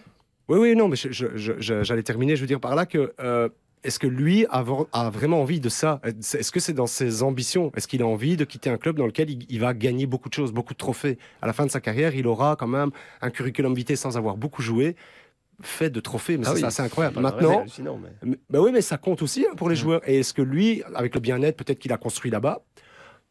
Oui, 0.49 0.59
oui, 0.59 0.77
non, 0.77 0.89
mais 0.89 0.97
j'allais 0.97 2.03
terminer. 2.03 2.37
Je 2.37 2.41
veux 2.41 2.47
dire 2.47 2.61
par 2.61 2.75
là 2.75 2.85
que 2.85 3.13
euh, 3.21 3.49
est-ce 3.85 3.99
que 3.99 4.07
lui 4.07 4.47
a, 4.47 4.65
a, 4.93 5.11
vraiment 5.11 5.41
envie 5.41 5.61
de 5.61 5.69
ça? 5.69 6.01
Est-ce 6.05 6.53
que 6.53 6.61
c'est 6.61 6.73
dans 6.73 6.87
ses 6.87 7.23
ambitions? 7.23 7.73
Est-ce 7.77 7.89
qu'il 7.89 8.03
a 8.03 8.07
envie 8.07 8.37
de 8.37 8.45
quitter 8.45 8.71
un 8.71 8.77
club 8.77 8.97
dans 8.97 9.07
lequel 9.07 9.29
il, 9.31 9.59
va 9.61 9.75
gagner 9.75 10.07
beaucoup 10.07 10.29
de 10.29 10.35
choses, 10.35 10.53
beaucoup 10.53 10.73
de 10.73 10.79
trophées? 10.79 11.19
À 11.41 11.47
la 11.47 11.53
fin 11.53 11.67
de 11.67 11.71
sa 11.71 11.81
carrière, 11.81 12.15
il 12.15 12.27
aura 12.27 12.55
quand 12.57 12.69
même 12.69 12.91
un 13.21 13.31
curriculum 13.31 13.75
vitae 13.75 13.97
sans 13.97 14.17
avoir 14.17 14.37
beaucoup 14.37 14.63
joué 14.63 14.95
fait 15.63 15.91
de 15.91 16.01
trophées, 16.01 16.39
mais 16.39 16.47
ah 16.49 16.55
c'est 16.57 16.65
assez 16.65 16.83
incroyable. 16.83 17.21
Maintenant, 17.21 17.65
mais... 18.23 18.37
Bah 18.51 18.61
oui, 18.61 18.71
mais 18.73 18.81
ça 18.83 18.99
compte 18.99 19.23
aussi 19.23 19.47
hein, 19.49 19.55
pour 19.57 19.69
les 19.69 19.75
mm. 19.75 19.79
joueurs. 19.79 20.09
Et 20.09 20.21
est-ce 20.21 20.35
que 20.35 20.43
lui, 20.43 20.83
avec 20.95 21.15
le 21.15 21.21
bien-être, 21.21 21.57
peut-être 21.57 21.79
qu'il 21.79 21.93
a 21.93 21.97
construit 21.97 22.31
là-bas, 22.31 22.63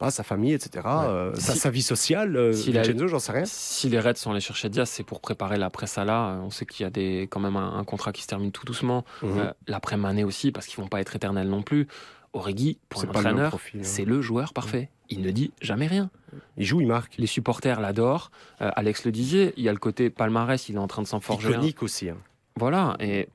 pas 0.02 0.10
sa 0.10 0.24
famille, 0.24 0.54
etc., 0.54 0.84
euh, 0.88 1.36
sa, 1.36 1.70
vie 1.70 1.84
sociale, 1.84 2.36
euh, 2.36 2.54
si 2.54 2.74
j'en 2.74 3.20
sais 3.20 3.32
rien. 3.32 3.46
Si 3.46 3.88
les 3.88 4.00
Reds 4.00 4.16
sont 4.16 4.32
allés 4.32 4.40
chercher 4.40 4.68
Diaz, 4.68 4.90
c'est 4.90 5.04
pour 5.04 5.22
préparer 5.22 5.58
l'après 5.58 5.86
Salah. 5.86 6.40
On 6.44 6.50
sait 6.50 6.66
qu'il 6.66 6.84
y 6.84 6.88
a 6.88 6.90
des, 6.90 7.28
quand 7.30 7.40
même 7.40 7.56
un, 7.56 7.84
contrat 7.84 8.12
qui 8.12 8.24
se 8.24 8.28
termine 8.28 8.52
tout 8.52 8.66
doucement. 8.66 9.06
Mhm. 9.22 9.38
Euh, 9.38 9.52
l'après 9.68 9.98
Mané 9.98 10.24
aussi, 10.24 10.52
parce 10.52 10.66
qu'ils 10.66 10.82
vont 10.82 10.88
pas 10.88 11.02
être 11.02 11.16
éternels 11.16 11.48
non 11.48 11.62
plus. 11.62 11.88
Origi, 12.34 12.80
pour 12.90 13.04
un 13.04 13.10
entraîneur, 13.10 13.54
hein. 13.56 13.80
c'est 13.84 14.06
le 14.06 14.22
joueur 14.22 14.54
parfait. 14.54 14.90
Il 15.12 15.22
ne 15.22 15.32
dit 15.32 15.52
jamais 15.62 15.88
rien. 15.88 16.10
Il 16.58 16.66
joue, 16.66 16.82
il 16.82 16.88
marque. 16.88 17.16
Les 17.18 17.28
supporters 17.28 17.80
l'adorent. 17.80 18.32
Alex 18.60 19.06
le 19.06 19.12
disait, 19.12 19.54
il 19.58 19.64
y 19.64 19.70
a 19.70 19.74
le 19.74 19.78
côté 19.78 20.10
palmarès, 20.10 20.70
il 20.70 20.76
est 20.76 20.80
en 20.80 20.88
train 20.88 21.02
de 21.02 21.08
s'en 21.08 21.20
forger. 21.20 21.50
Iconique 21.50 21.84
aussi. 21.84 22.10
Hein. 22.10 22.18
Voilà, 22.56 22.96
et 23.00 23.28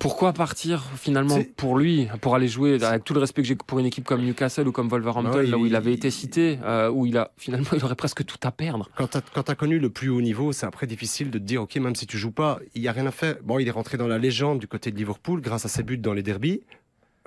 pourquoi 0.00 0.32
partir 0.32 0.82
finalement 0.96 1.38
pour 1.56 1.78
lui, 1.78 2.08
pour 2.20 2.34
aller 2.34 2.48
jouer 2.48 2.82
avec 2.82 3.04
tout 3.04 3.14
le 3.14 3.20
respect 3.20 3.42
que 3.42 3.48
j'ai 3.48 3.54
pour 3.54 3.78
une 3.78 3.86
équipe 3.86 4.04
comme 4.04 4.22
Newcastle 4.22 4.66
ou 4.66 4.72
comme 4.72 4.88
Wolverhampton, 4.88 5.42
là 5.48 5.56
où 5.56 5.66
il 5.66 5.76
avait 5.76 5.92
été 5.92 6.10
cité, 6.10 6.58
euh, 6.64 6.90
où 6.90 7.06
il 7.06 7.16
a 7.16 7.30
finalement 7.36 7.68
il 7.72 7.84
aurait 7.84 7.94
presque 7.94 8.24
tout 8.24 8.38
à 8.42 8.50
perdre. 8.50 8.90
Quand 8.96 9.08
tu 9.08 9.50
as, 9.50 9.54
connu 9.54 9.78
le 9.78 9.90
plus 9.90 10.08
haut 10.08 10.20
niveau, 10.20 10.52
c'est 10.52 10.66
après 10.66 10.86
difficile 10.86 11.30
de 11.30 11.38
te 11.38 11.44
dire 11.44 11.62
ok 11.62 11.76
même 11.76 11.94
si 11.94 12.06
tu 12.06 12.18
joues 12.18 12.32
pas, 12.32 12.58
il 12.74 12.82
y 12.82 12.88
a 12.88 12.92
rien 12.92 13.06
à 13.06 13.12
faire. 13.12 13.36
Bon, 13.44 13.58
il 13.58 13.68
est 13.68 13.72
rentré 13.72 13.96
dans 13.96 14.08
la 14.08 14.18
légende 14.18 14.58
du 14.58 14.66
côté 14.66 14.90
de 14.90 14.96
Liverpool 14.96 15.40
grâce 15.40 15.64
à 15.64 15.68
ses 15.68 15.82
buts 15.84 15.98
dans 15.98 16.12
les 16.12 16.22
derbies. 16.22 16.62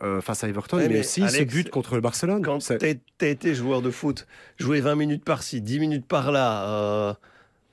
Euh, 0.03 0.21
face 0.21 0.43
à 0.43 0.47
Everton, 0.47 0.77
mais, 0.77 0.99
aussi 0.99 1.27
ses 1.27 1.43
buts 1.43 1.63
contre 1.63 1.95
le 1.95 2.01
Barcelone. 2.01 2.43
Quand 2.43 2.59
tu 2.59 2.73
as 2.73 3.27
été 3.27 3.55
joueur 3.55 3.81
de 3.81 3.89
foot, 3.89 4.27
jouer 4.59 4.79
20 4.79 4.93
minutes 4.93 5.25
par-ci, 5.25 5.59
10 5.59 5.79
minutes 5.79 6.05
par-là, 6.05 6.69
euh, 6.69 7.13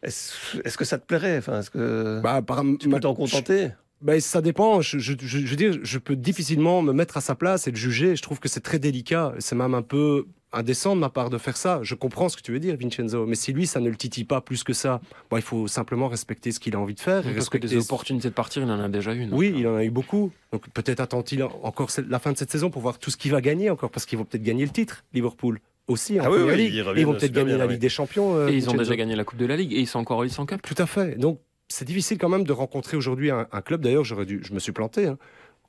est-ce 0.02 0.78
que 0.78 0.87
ça 0.87 0.96
te 0.96 1.04
plairait? 1.04 1.37
Enfin, 1.37 1.60
est-ce 1.60 1.68
que 1.68 2.20
bah, 2.22 2.42
tu 2.80 2.88
peux 2.88 3.00
t'en 3.00 3.14
contenter? 3.14 3.72
ben, 4.00 4.20
ça 4.20 4.40
dépend. 4.40 4.80
Je, 4.80 4.98
je, 4.98 5.12
je, 5.20 5.38
veux 5.38 5.56
dire, 5.56 5.78
je 5.82 5.98
peux 5.98 6.16
difficilement 6.16 6.80
me 6.80 6.94
mettre 6.94 7.18
à 7.18 7.20
sa 7.20 7.34
place 7.34 7.68
et 7.68 7.70
le 7.70 7.76
juger. 7.76 8.16
Je 8.16 8.22
trouve 8.22 8.40
que 8.40 8.48
c'est 8.48 8.60
très 8.60 8.78
délicat. 8.78 9.34
C'est 9.38 9.54
même 9.54 9.74
un 9.74 9.82
peu 9.82 10.26
indécent 10.55 10.95
de 10.95 11.01
ma 11.01 11.11
part 11.11 11.31
de 11.31 11.38
faire 11.38 11.57
ça. 11.57 11.81
Je 11.83 11.95
comprends 11.95 12.29
ce 12.29 12.37
que 12.37 12.43
tu 12.43 12.53
veux 12.53 12.61
dire, 12.61 12.77
Vincenzo. 12.77 13.27
Mais 13.27 13.35
si 13.35 13.53
lui, 13.53 13.67
ça 13.67 13.81
ne 13.81 13.88
le 13.88 13.97
titille 13.97 14.25
pas 14.25 14.40
plus 14.40 14.64
que 14.64 14.73
ça, 14.73 15.01
bon, 15.31 15.37
il 15.37 15.43
faut 15.43 15.69
simplement 15.69 16.09
respecter 16.09 16.53
ce 16.53 16.61
qu'il 16.61 16.75
a 16.75 16.81
envie 16.81 16.95
de 16.95 17.01
faire. 17.01 17.23
parce 17.23 17.49
que 17.49 17.59
des 17.59 17.77
opportunités 17.77 18.29
de 18.29 18.35
partir, 18.35 18.62
il 18.62 18.71
en 18.71 18.81
a 18.81 18.88
déjà 18.88 19.12
une. 19.12 19.33
Oui, 19.35 19.55
il 19.57 19.67
en 19.67 19.77
a 19.77 19.85
eu 19.85 19.90
beaucoup. 19.90 20.31
Donc 20.53 20.69
peut-être 20.71 21.01
attend-il 21.01 21.43
encore 21.43 21.88
la 22.09 22.19
fin 22.19 22.33
de 22.33 22.38
cette 22.38 22.51
saison 22.51 22.71
pour 22.71 22.83
voir 22.83 22.99
tout 22.99 23.11
ce 23.11 23.17
qu'il 23.17 23.33
va 23.33 23.40
gagner 23.40 23.71
encore, 23.71 23.90
parce 23.90 24.07
qu'ils 24.07 24.19
vont 24.19 24.25
peut-être 24.25 24.43
gagner 24.43 24.64
le 24.64 24.71
titre, 24.71 25.05
Liverpool 25.12 25.61
aussi 25.87 26.19
ah 26.19 26.31
oui, 26.31 26.57
Ligue. 26.57 26.75
Ils, 26.97 27.05
vont 27.05 27.12
peut-être 27.12 27.33
gagner 27.33 27.57
la 27.57 27.67
Ligue 27.67 27.81
des 27.81 27.88
Champions. 27.88 28.37
Euh, 28.37 28.49
et 28.49 28.55
ils 28.55 28.71
ont 28.71 28.75
déjà 28.75 28.97
gagné 28.97 29.17
la 29.17 29.25
Coupe 29.25 29.38
de 29.38 29.47
la 29.47 29.57
Ligue 29.57 29.73
et 29.73 29.81
ils 29.81 29.87
sont 29.87 29.99
encore 29.99 30.25
en 30.38 30.47
Cup. 30.47 30.62
Tout 30.62 30.75
à 30.83 30.87
fait. 30.87 31.19
Donc 31.19 31.40
c'est 31.69 31.85
difficile 31.85 32.19
quand 32.19 32.29
même 32.29 32.45
de 32.45 32.53
rencontrer 32.53 32.97
aujourd'hui 32.97 33.31
un, 33.31 33.45
club. 33.64 33.81
D'ailleurs, 33.81 34.05
j'aurais 34.05 34.27
dû, 34.27 34.40
je 34.45 34.53
me 34.53 34.59
suis 34.59 34.73
planté. 34.73 35.07
Hein. 35.07 35.19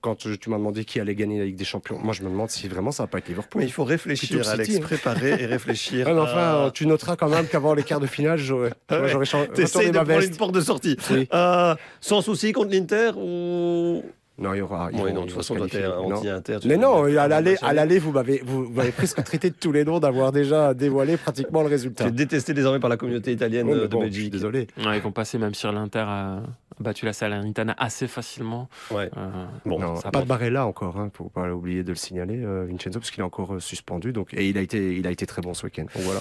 Quand 0.01 0.15
tu 0.15 0.49
m'as 0.49 0.58
demandé 0.58 0.86
qui 0.86 0.99
allait 0.99 1.15
gagner 1.15 1.39
la 1.39 1.45
Ligue 1.45 1.55
des 1.55 1.65
Champions, 1.65 1.97
moi 1.97 2.13
je 2.13 2.21
me 2.21 2.29
demande 2.29 2.49
si 2.49 2.67
vraiment 2.67 2.91
ça 2.91 3.03
va 3.03 3.08
pas 3.08 3.17
être 3.17 3.27
Liverpool. 3.27 3.62
Mais 3.62 3.67
il 3.67 3.71
faut 3.71 3.84
réfléchir, 3.84 4.47
Alex, 4.47 4.75
hein. 4.75 4.79
préparer 4.81 5.31
et 5.41 5.45
réfléchir. 5.47 6.08
Enfin, 6.08 6.69
tu 6.73 6.86
noteras 6.86 7.15
quand 7.15 7.29
même 7.29 7.47
qu'avant 7.47 7.73
les 7.73 7.84
quarts 7.84 7.99
de 7.99 8.08
finale, 8.08 8.38
j'aurais 8.38 8.71
changé. 9.25 9.47
T'essayes 9.49 9.91
de 9.91 9.97
prendre 9.97 10.23
une 10.23 10.38
porte 10.38 10.53
de 10.53 10.62
sortie. 10.62 10.97
Euh, 11.34 11.75
sans 12.01 12.21
souci 12.21 12.51
contre 12.51 12.71
l'Inter 12.71 13.12
ou 13.17 14.03
non, 14.38 14.54
il 14.54 14.58
y 14.58 14.62
aura. 14.62 14.89
Oui, 14.91 15.13
non, 15.13 15.21
de 15.21 15.28
toute 15.28 15.38
façon, 15.38 15.56
anti-inter. 15.58 16.58
Mais 16.65 16.78
non, 16.78 17.04
à 17.04 17.28
l'aller, 17.28 17.56
à 17.62 17.74
l'aller, 17.74 18.00
vous 18.00 18.12
m'avez, 18.12 18.41
vous, 18.45 18.67
m'avez 18.69 18.91
presque 18.91 19.24
traité 19.24 19.50
de 19.50 19.56
tous 19.56 19.71
les 19.71 19.86
noms 19.86 20.00
d'avoir 20.00 20.32
déjà 20.32 20.74
dévoilé 20.74 21.15
pratiquement 21.17 21.62
le 21.62 21.69
résultat. 21.69 22.04
Tu 22.04 22.10
es 22.10 22.13
détesté 22.13 22.54
désormais 22.54 22.80
par 22.80 22.89
la 22.89 22.98
communauté 22.98 23.32
italienne 23.32 23.67
de 23.67 23.88
Belgique. 23.88 24.32
Désolé. 24.32 24.67
ils 24.78 25.02
vont 25.02 25.12
passer 25.12 25.38
même 25.38 25.54
sur 25.54 25.71
l'Inter 25.71 26.06
a 26.06 26.41
battu 26.80 27.06
la 27.06 27.13
Salernitana 27.13 27.76
assez 27.78 28.08
facilement. 28.08 28.69
Ouais. 28.91 29.10
Euh, 29.15 29.45
bon, 29.65 29.95
ça 29.95 30.12
pas 30.12 30.21
de 30.21 30.26
Barella 30.26 30.65
encore, 30.65 30.98
hein, 30.98 31.10
faut 31.13 31.30
pas 31.30 31.50
oublier 31.50 31.84
de 31.84 31.89
le 31.89 31.95
signaler, 31.95 32.43
euh, 32.43 32.65
Vincenzo, 32.69 33.00
parce 33.00 33.12
qu'il 33.12 33.21
est 33.21 33.26
encore 33.26 33.56
euh, 33.56 33.60
suspendu. 33.60 34.12
Donc, 34.12 34.34
et 34.34 34.50
il 34.50 34.58
a 34.58 34.62
été, 34.62 34.95
il 34.98 35.08
a 35.08 35.12
été 35.12 35.26
très 35.26 35.41
bon 35.41 35.54
ce 35.54 35.65
week-end. 35.65 35.86
voilà. 35.95 36.19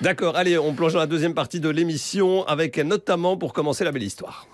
D'accord. 0.00 0.36
Allez, 0.36 0.58
on 0.58 0.74
plonge 0.74 0.94
dans 0.94 0.98
la 0.98 1.06
deuxième 1.06 1.34
partie 1.34 1.60
de 1.60 1.68
l'émission 1.68 2.44
avec 2.46 2.78
notamment 2.78 3.36
pour 3.36 3.52
commencer 3.52 3.84
la 3.84 3.92
belle 3.92 4.02
histoire. 4.02 4.46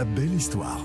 La 0.00 0.06
belle 0.06 0.32
histoire. 0.32 0.80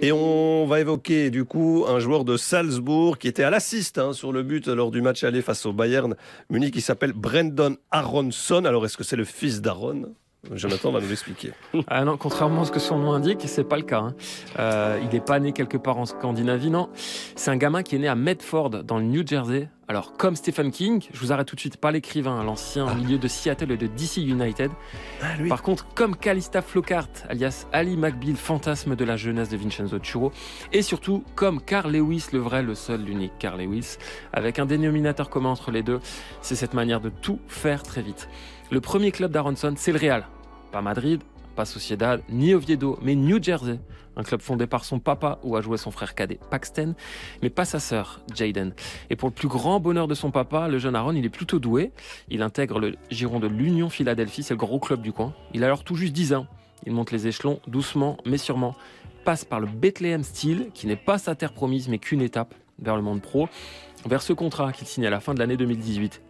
Et 0.00 0.12
on 0.12 0.64
va 0.66 0.80
évoquer 0.80 1.28
du 1.28 1.44
coup 1.44 1.84
un 1.86 1.98
joueur 1.98 2.24
de 2.24 2.38
Salzbourg 2.38 3.18
qui 3.18 3.28
était 3.28 3.42
à 3.42 3.50
l'assist 3.50 3.98
hein, 3.98 4.14
sur 4.14 4.32
le 4.32 4.42
but 4.42 4.66
lors 4.66 4.90
du 4.90 5.02
match 5.02 5.24
aller 5.24 5.42
face 5.42 5.66
au 5.66 5.74
Bayern 5.74 6.16
Munich 6.48 6.72
qui 6.72 6.80
s'appelle 6.80 7.12
Brendan 7.12 7.76
Aronson. 7.90 8.64
Alors 8.64 8.86
est-ce 8.86 8.96
que 8.96 9.04
c'est 9.04 9.14
le 9.16 9.26
fils 9.26 9.60
d'Aaron? 9.60 10.14
Jonathan 10.54 10.90
va 10.90 11.02
nous 11.02 11.08
l'expliquer. 11.08 11.52
Ah 11.86 12.02
non, 12.06 12.16
contrairement 12.16 12.62
à 12.62 12.64
ce 12.64 12.72
que 12.72 12.80
son 12.80 12.96
nom 12.96 13.12
indique, 13.12 13.42
c'est 13.44 13.68
pas 13.68 13.76
le 13.76 13.82
cas. 13.82 13.98
Hein. 13.98 14.14
Euh, 14.58 14.98
il 15.02 15.10
n'est 15.10 15.22
pas 15.22 15.38
né 15.38 15.52
quelque 15.52 15.76
part 15.76 15.98
en 15.98 16.06
Scandinavie, 16.06 16.70
non. 16.70 16.88
C'est 17.36 17.50
un 17.50 17.58
gamin 17.58 17.82
qui 17.82 17.96
est 17.96 17.98
né 17.98 18.08
à 18.08 18.14
Medford, 18.14 18.84
dans 18.84 18.96
le 18.96 19.04
New 19.04 19.26
Jersey. 19.26 19.68
Alors, 19.90 20.18
comme 20.18 20.36
Stephen 20.36 20.70
King, 20.70 21.02
je 21.14 21.18
vous 21.18 21.32
arrête 21.32 21.46
tout 21.46 21.54
de 21.54 21.60
suite, 21.60 21.78
pas 21.78 21.90
l'écrivain, 21.90 22.44
l'ancien 22.44 22.86
ah. 22.86 22.94
milieu 22.94 23.16
de 23.16 23.26
Seattle 23.26 23.72
et 23.72 23.78
de 23.78 23.86
DC 23.86 24.18
United. 24.18 24.70
Ah, 25.22 25.28
Par 25.48 25.62
contre, 25.62 25.86
comme 25.94 26.14
Calista 26.14 26.60
Flockhart, 26.60 27.08
alias 27.30 27.66
Ali 27.72 27.96
McBeal, 27.96 28.36
fantasme 28.36 28.96
de 28.96 29.04
la 29.06 29.16
jeunesse 29.16 29.48
de 29.48 29.56
Vincenzo 29.56 29.98
Churro. 29.98 30.30
Et 30.74 30.82
surtout, 30.82 31.24
comme 31.34 31.62
Carl 31.62 31.90
Lewis, 31.90 32.26
le 32.34 32.38
vrai, 32.38 32.62
le 32.62 32.74
seul, 32.74 33.02
l'unique 33.02 33.32
Carl 33.38 33.58
Lewis, 33.58 33.96
avec 34.34 34.58
un 34.58 34.66
dénominateur 34.66 35.30
commun 35.30 35.48
entre 35.48 35.70
les 35.70 35.82
deux, 35.82 36.00
c'est 36.42 36.54
cette 36.54 36.74
manière 36.74 37.00
de 37.00 37.08
tout 37.08 37.40
faire 37.48 37.82
très 37.82 38.02
vite. 38.02 38.28
Le 38.70 38.82
premier 38.82 39.10
club 39.10 39.32
d'Aronson, 39.32 39.72
c'est 39.78 39.92
le 39.92 39.98
Real. 39.98 40.26
Pas 40.70 40.82
Madrid, 40.82 41.22
pas 41.58 41.64
Sociedad, 41.64 42.22
ni 42.28 42.54
Oviedo, 42.54 43.00
mais 43.02 43.16
New 43.16 43.42
Jersey. 43.42 43.80
Un 44.16 44.22
club 44.22 44.40
fondé 44.40 44.68
par 44.68 44.84
son 44.84 45.00
papa 45.00 45.40
où 45.42 45.56
a 45.56 45.60
joué 45.60 45.76
son 45.76 45.90
frère 45.90 46.14
cadet 46.14 46.38
Paxton, 46.52 46.94
mais 47.42 47.50
pas 47.50 47.64
sa 47.64 47.80
sœur 47.80 48.20
Jaden. 48.32 48.74
Et 49.10 49.16
pour 49.16 49.28
le 49.28 49.34
plus 49.34 49.48
grand 49.48 49.80
bonheur 49.80 50.06
de 50.06 50.14
son 50.14 50.30
papa, 50.30 50.68
le 50.68 50.78
jeune 50.78 50.94
Aaron, 50.94 51.14
il 51.14 51.24
est 51.24 51.30
plutôt 51.30 51.58
doué. 51.58 51.90
Il 52.28 52.42
intègre 52.42 52.78
le 52.78 52.94
giron 53.10 53.40
de 53.40 53.48
l'Union 53.48 53.90
Philadelphie, 53.90 54.44
c'est 54.44 54.54
le 54.54 54.58
gros 54.58 54.78
club 54.78 55.02
du 55.02 55.12
coin. 55.12 55.34
Il 55.52 55.64
a 55.64 55.66
alors 55.66 55.82
tout 55.82 55.96
juste 55.96 56.12
10 56.12 56.34
ans. 56.34 56.46
Il 56.86 56.92
monte 56.92 57.10
les 57.10 57.26
échelons 57.26 57.58
doucement, 57.66 58.18
mais 58.24 58.38
sûrement. 58.38 58.76
Passe 59.24 59.44
par 59.44 59.58
le 59.58 59.66
Bethlehem 59.66 60.22
Steel, 60.22 60.70
qui 60.72 60.86
n'est 60.86 60.94
pas 60.94 61.18
sa 61.18 61.34
terre 61.34 61.52
promise, 61.52 61.88
mais 61.88 61.98
qu'une 61.98 62.22
étape 62.22 62.54
vers 62.78 62.94
le 62.94 63.02
monde 63.02 63.20
pro, 63.20 63.48
vers 64.06 64.22
ce 64.22 64.32
contrat 64.32 64.70
qu'il 64.70 64.86
signe 64.86 65.06
à 65.06 65.10
la 65.10 65.18
fin 65.18 65.34
de 65.34 65.40
l'année 65.40 65.56
2018. 65.56 66.22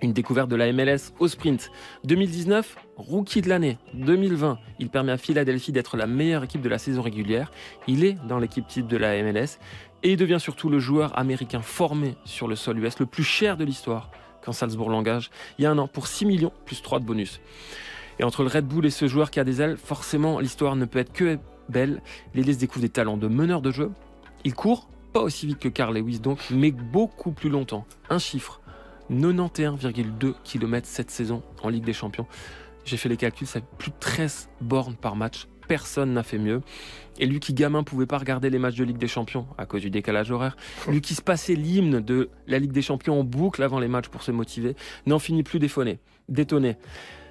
Une 0.00 0.12
découverte 0.12 0.48
de 0.48 0.54
la 0.54 0.72
MLS 0.72 1.12
au 1.18 1.26
sprint. 1.26 1.72
2019, 2.04 2.76
rookie 2.96 3.42
de 3.42 3.48
l'année. 3.48 3.78
2020, 3.94 4.58
il 4.78 4.90
permet 4.90 5.10
à 5.10 5.16
Philadelphie 5.16 5.72
d'être 5.72 5.96
la 5.96 6.06
meilleure 6.06 6.44
équipe 6.44 6.60
de 6.60 6.68
la 6.68 6.78
saison 6.78 7.02
régulière. 7.02 7.50
Il 7.88 8.04
est 8.04 8.16
dans 8.28 8.38
l'équipe 8.38 8.66
type 8.66 8.86
de 8.86 8.96
la 8.96 9.20
MLS 9.22 9.58
et 10.04 10.12
il 10.12 10.16
devient 10.16 10.38
surtout 10.38 10.68
le 10.68 10.78
joueur 10.78 11.18
américain 11.18 11.62
formé 11.62 12.14
sur 12.24 12.46
le 12.46 12.54
sol 12.54 12.78
US 12.78 13.00
le 13.00 13.06
plus 13.06 13.24
cher 13.24 13.56
de 13.56 13.64
l'histoire 13.64 14.10
quand 14.40 14.52
Salzbourg 14.52 14.88
l'engage 14.88 15.30
il 15.58 15.64
y 15.64 15.66
a 15.66 15.70
un 15.72 15.78
an 15.78 15.88
pour 15.88 16.06
6 16.06 16.26
millions 16.26 16.52
plus 16.64 16.80
3 16.80 17.00
de 17.00 17.04
bonus. 17.04 17.40
Et 18.20 18.24
entre 18.24 18.42
le 18.42 18.48
Red 18.48 18.66
Bull 18.66 18.86
et 18.86 18.90
ce 18.90 19.08
joueur 19.08 19.32
qui 19.32 19.40
a 19.40 19.44
des 19.44 19.60
ailes, 19.60 19.76
forcément 19.76 20.38
l'histoire 20.38 20.76
ne 20.76 20.84
peut 20.84 21.00
être 21.00 21.12
que 21.12 21.38
belle. 21.68 22.02
Les 22.34 22.44
laisse 22.44 22.58
découvre 22.58 22.82
des 22.82 22.88
talents 22.88 23.16
de 23.16 23.28
meneur 23.28 23.62
de 23.62 23.72
jeu. 23.72 23.90
Il 24.44 24.54
court, 24.54 24.88
pas 25.12 25.20
aussi 25.20 25.46
vite 25.46 25.58
que 25.58 25.68
Carl 25.68 25.96
Lewis 25.96 26.20
donc, 26.20 26.38
mais 26.50 26.70
beaucoup 26.70 27.32
plus 27.32 27.50
longtemps. 27.50 27.86
Un 28.10 28.18
chiffre, 28.18 28.57
91,2 29.10 30.34
km 30.44 30.86
cette 30.86 31.10
saison 31.10 31.42
en 31.62 31.68
Ligue 31.68 31.84
des 31.84 31.92
Champions. 31.92 32.26
J'ai 32.84 32.96
fait 32.96 33.08
les 33.08 33.16
calculs, 33.16 33.46
ça 33.46 33.60
fait 33.60 33.66
plus 33.78 33.90
de 33.90 33.96
13 34.00 34.48
bornes 34.60 34.96
par 34.96 35.16
match. 35.16 35.46
Personne 35.66 36.14
n'a 36.14 36.22
fait 36.22 36.38
mieux. 36.38 36.62
Et 37.18 37.26
lui 37.26 37.40
qui, 37.40 37.52
gamin, 37.52 37.82
pouvait 37.82 38.06
pas 38.06 38.16
regarder 38.16 38.48
les 38.48 38.58
matchs 38.58 38.76
de 38.76 38.84
Ligue 38.84 38.96
des 38.96 39.08
Champions 39.08 39.46
à 39.58 39.66
cause 39.66 39.82
du 39.82 39.90
décalage 39.90 40.30
horaire, 40.30 40.56
lui 40.88 41.02
qui 41.02 41.14
se 41.14 41.20
passait 41.20 41.54
l'hymne 41.54 42.00
de 42.00 42.30
la 42.46 42.58
Ligue 42.58 42.72
des 42.72 42.80
Champions 42.80 43.20
en 43.20 43.24
boucle 43.24 43.62
avant 43.62 43.78
les 43.78 43.88
matchs 43.88 44.08
pour 44.08 44.22
se 44.22 44.30
motiver, 44.30 44.76
n'en 45.06 45.18
finit 45.18 45.42
plus 45.42 45.58
détonner. 45.58 46.76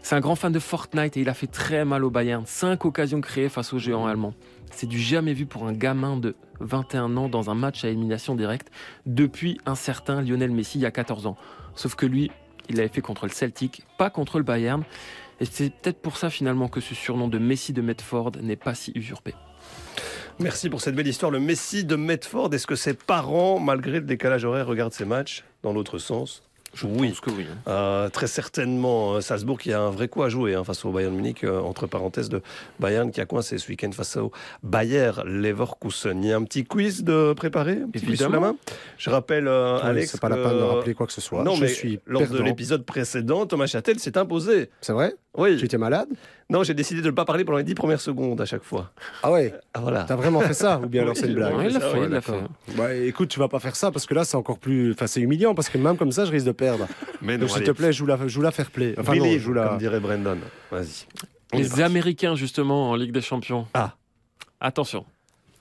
C'est 0.07 0.15
un 0.15 0.21
grand 0.21 0.35
fan 0.35 0.53
de 0.53 0.59
Fortnite 0.59 1.17
et 1.17 1.19
il 1.19 1.27
a 1.27 1.33
fait 1.33 1.47
très 1.47 1.83
mal 1.83 2.05
au 2.05 2.09
Bayern. 2.09 2.45
Cinq 2.45 2.85
occasions 2.85 3.19
créées 3.19 3.49
face 3.49 3.73
aux 3.73 3.77
géants 3.77 4.07
allemands. 4.07 4.33
C'est 4.71 4.87
du 4.87 5.01
jamais 5.01 5.33
vu 5.33 5.45
pour 5.45 5.67
un 5.67 5.73
gamin 5.73 6.15
de 6.15 6.37
21 6.61 7.17
ans 7.17 7.27
dans 7.27 7.49
un 7.49 7.55
match 7.55 7.83
à 7.83 7.89
élimination 7.89 8.33
directe 8.33 8.69
depuis 9.05 9.59
un 9.65 9.75
certain 9.75 10.21
Lionel 10.21 10.51
Messi 10.51 10.77
il 10.77 10.83
y 10.83 10.85
a 10.85 10.91
14 10.91 11.27
ans. 11.27 11.35
Sauf 11.75 11.95
que 11.95 12.05
lui, 12.05 12.31
il 12.69 12.77
l'avait 12.77 12.87
fait 12.87 13.01
contre 13.01 13.25
le 13.25 13.33
Celtic, 13.33 13.83
pas 13.97 14.09
contre 14.09 14.37
le 14.37 14.45
Bayern. 14.45 14.85
Et 15.41 15.45
c'est 15.45 15.71
peut-être 15.71 15.99
pour 15.99 16.15
ça 16.15 16.29
finalement 16.29 16.69
que 16.69 16.79
ce 16.79 16.95
surnom 16.95 17.27
de 17.27 17.37
Messi 17.37 17.73
de 17.73 17.81
Medford 17.81 18.31
n'est 18.41 18.55
pas 18.55 18.75
si 18.75 18.93
usurpé. 18.95 19.35
Merci 20.39 20.69
pour 20.69 20.79
cette 20.79 20.95
belle 20.95 21.07
histoire. 21.07 21.33
Le 21.33 21.41
Messi 21.41 21.83
de 21.83 21.97
Medford, 21.97 22.53
est-ce 22.53 22.65
que 22.65 22.77
ses 22.77 22.93
parents, 22.93 23.59
malgré 23.59 23.99
le 23.99 24.05
décalage 24.05 24.45
horaire, 24.45 24.67
regardent 24.67 24.93
ses 24.93 25.03
matchs 25.03 25.43
dans 25.63 25.73
l'autre 25.73 25.97
sens? 25.97 26.46
Je 26.77 26.85
Oui. 26.85 27.09
pense 27.09 27.19
que 27.21 27.29
oui. 27.31 27.45
hein. 27.51 27.57
Euh, 27.69 28.09
très 28.09 28.27
certainement, 28.27 29.15
euh, 29.15 29.21
Salzbourg 29.21 29.57
qui 29.59 29.73
a 29.73 29.81
un 29.81 29.89
vrai 29.89 30.07
coup 30.07 30.21
à 30.23 30.29
jouer 30.29 30.53
hein, 30.55 30.63
face 30.63 30.85
au 30.85 30.91
Bayern 30.91 31.13
Munich, 31.15 31.43
euh, 31.43 31.59
entre 31.59 31.87
parenthèses 31.87 32.29
de 32.29 32.41
Bayern 32.79 33.09
qui 33.11 33.19
a 33.19 33.25
coincé 33.25 33.57
ce 33.57 33.67
week-end 33.69 33.91
face 33.91 34.15
au 34.17 34.31
Bayer 34.63 35.11
Leverkusen. 35.25 36.23
Il 36.23 36.29
y 36.29 36.31
a 36.31 36.37
un 36.37 36.43
petit 36.43 36.65
quiz 36.65 37.03
de 37.03 37.33
préparer, 37.33 37.81
un 37.83 37.89
petit 37.89 38.05
quiz 38.05 38.17
sur 38.19 38.29
la 38.29 38.39
main. 38.39 38.55
Je 38.97 39.09
rappelle, 39.09 39.47
euh, 39.47 39.77
Ouais, 39.77 39.83
Alex, 39.85 40.11
c'est 40.11 40.21
pas 40.21 40.29
la 40.29 40.37
peine 40.37 40.57
de 40.57 40.63
rappeler 40.63 40.93
quoi 40.93 41.07
que 41.07 41.13
ce 41.13 41.21
soit. 41.21 41.43
Non, 41.43 41.55
je 41.55 41.61
mais 41.61 41.67
suis 41.67 41.99
lors 42.05 42.27
de 42.27 42.41
l'épisode 42.41 42.85
précédent, 42.85 43.45
Thomas 43.47 43.65
Châtel 43.67 43.99
s'est 43.99 44.17
imposé. 44.17 44.69
C'est 44.81 44.93
vrai? 44.93 45.15
Oui. 45.35 45.57
Tu 45.57 45.65
étais 45.65 45.77
malade? 45.77 46.09
Non, 46.49 46.63
j'ai 46.63 46.73
décidé 46.73 47.01
de 47.01 47.07
ne 47.07 47.11
pas 47.11 47.25
parler 47.25 47.43
pendant 47.43 47.57
les 47.57 47.63
dix 47.65 47.75
premières 47.75 47.99
secondes 47.99 48.39
à 48.39 48.45
chaque 48.45 48.63
fois. 48.63 48.91
Ah 49.21 49.31
ouais 49.31 49.53
Ah, 49.73 49.81
voilà. 49.81 50.05
T'as 50.05 50.15
vraiment 50.15 50.39
fait 50.39 50.53
ça 50.53 50.79
Ou 50.79 50.87
bien 50.87 51.01
alors 51.03 51.17
c'est 51.17 51.27
une 51.27 51.33
blague 51.33 51.53
il 51.61 51.73
l'a 51.73 51.79
fait, 51.81 52.03
il 52.03 52.09
l'a 52.09 52.21
fait. 52.21 52.39
Ouais, 52.77 53.07
écoute, 53.07 53.27
tu 53.27 53.39
vas 53.39 53.49
pas 53.49 53.59
faire 53.59 53.75
ça 53.75 53.91
parce 53.91 54.05
que 54.05 54.13
là 54.13 54.23
c'est 54.23 54.37
encore 54.37 54.57
plus. 54.57 54.93
Enfin, 54.93 55.07
c'est 55.07 55.19
humiliant 55.19 55.53
parce 55.53 55.67
que 55.67 55.77
même 55.77 55.97
comme 55.97 56.13
ça 56.13 56.23
je 56.23 56.31
risque 56.31 56.45
de 56.45 56.53
perdre. 56.53 56.87
Mais 57.21 57.37
Donc 57.37 57.49
s'il 57.49 57.63
te 57.63 57.71
plaît, 57.71 57.91
joue 57.91 58.05
la, 58.05 58.27
joue 58.27 58.41
la 58.41 58.51
fair 58.51 58.71
play. 58.71 58.95
Enfin, 58.97 59.15
non, 59.15 59.23
Believe, 59.23 59.41
joue 59.41 59.53
la. 59.53 59.67
comme 59.67 59.77
dirait 59.77 59.99
Brendan. 59.99 60.39
Vas-y. 60.71 61.05
Les. 61.53 61.81
Américains, 61.81 62.35
justement, 62.35 62.91
en 62.91 62.95
Ligue 62.95 63.11
des 63.11 63.21
Champions. 63.21 63.67
Ah. 63.73 63.95
Attention. 64.59 65.05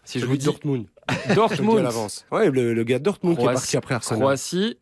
Si 0.04 0.18
je 0.18 0.24
Celui 0.24 0.34
vous 0.34 0.38
dis 0.38 0.46
Dortmund. 0.46 0.86
Dortmund, 1.34 1.82
l'avance. 1.82 2.24
Ouais, 2.30 2.48
le, 2.50 2.74
le 2.74 2.84
gars 2.84 2.98
de 3.00 3.04
Dortmund 3.04 3.36
qui 3.36 3.44
est 3.44 3.52
parti 3.52 3.76
après 3.76 3.94
Arsenal. 3.96 4.20
Croatie, 4.20 4.78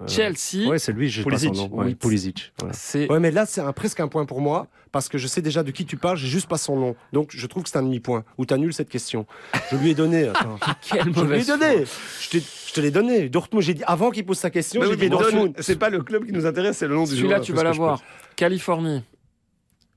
Euh, 0.00 0.06
Chelsea, 0.06 0.68
Ouais, 0.68 0.78
c'est 0.78 0.92
lui, 0.92 1.08
pas 1.08 1.14
son 1.16 1.22
Pulisic. 1.24 1.54
nom. 1.54 1.68
Ouais, 1.76 1.86
Oui. 1.86 1.94
Pulisic. 1.96 2.52
voilà. 2.58 2.72
c'est 2.72 3.10
Ouais, 3.10 3.18
mais 3.18 3.30
là, 3.32 3.46
c'est 3.46 3.60
un- 3.60 3.72
presque 3.72 3.98
un 3.98 4.06
point 4.06 4.26
pour 4.26 4.40
moi, 4.40 4.68
parce 4.92 5.08
que 5.08 5.18
je 5.18 5.26
sais 5.26 5.42
déjà 5.42 5.62
de 5.64 5.70
qui 5.72 5.84
tu 5.86 5.96
parles, 5.96 6.16
j'ai 6.16 6.28
juste 6.28 6.46
pas 6.48 6.56
son 6.58 6.76
nom. 6.76 6.96
Donc, 7.12 7.30
je 7.32 7.46
trouve 7.48 7.64
que 7.64 7.68
c'est 7.68 7.78
un 7.78 7.82
demi-point. 7.82 8.24
Ou 8.38 8.46
t'annules 8.46 8.72
cette 8.72 8.88
question. 8.88 9.26
Je 9.72 9.76
lui 9.76 9.90
ai 9.90 9.94
donné. 9.94 10.28
Attends. 10.34 10.58
quelle 10.88 11.12
je 11.14 11.20
lui 11.24 11.40
ai 11.40 11.44
donné. 11.44 11.84
Je, 12.20 12.28
t'ai- 12.30 12.40
je 12.68 12.72
te 12.72 12.80
l'ai 12.80 12.90
donné. 12.92 13.28
Dortmund, 13.28 13.62
j'ai 13.64 13.74
dit, 13.74 13.82
avant 13.86 14.10
qu'il 14.10 14.24
pose 14.24 14.38
sa 14.38 14.50
question, 14.50 14.82
j'ai 14.84 14.96
dit 14.96 15.08
Dortmund. 15.10 15.54
C'est 15.60 15.76
pas 15.78 15.90
le 15.90 16.02
club 16.02 16.24
qui 16.26 16.32
nous 16.32 16.46
intéresse, 16.46 16.78
c'est 16.78 16.86
le 16.86 16.94
nom 16.94 17.04
du 17.04 17.10
joueur. 17.16 17.18
Celui-là, 17.20 17.40
tu 17.40 17.52
vas 17.52 17.58
ce 17.58 17.62
je 17.62 17.68
l'avoir. 17.70 18.02
Californie, 18.36 19.02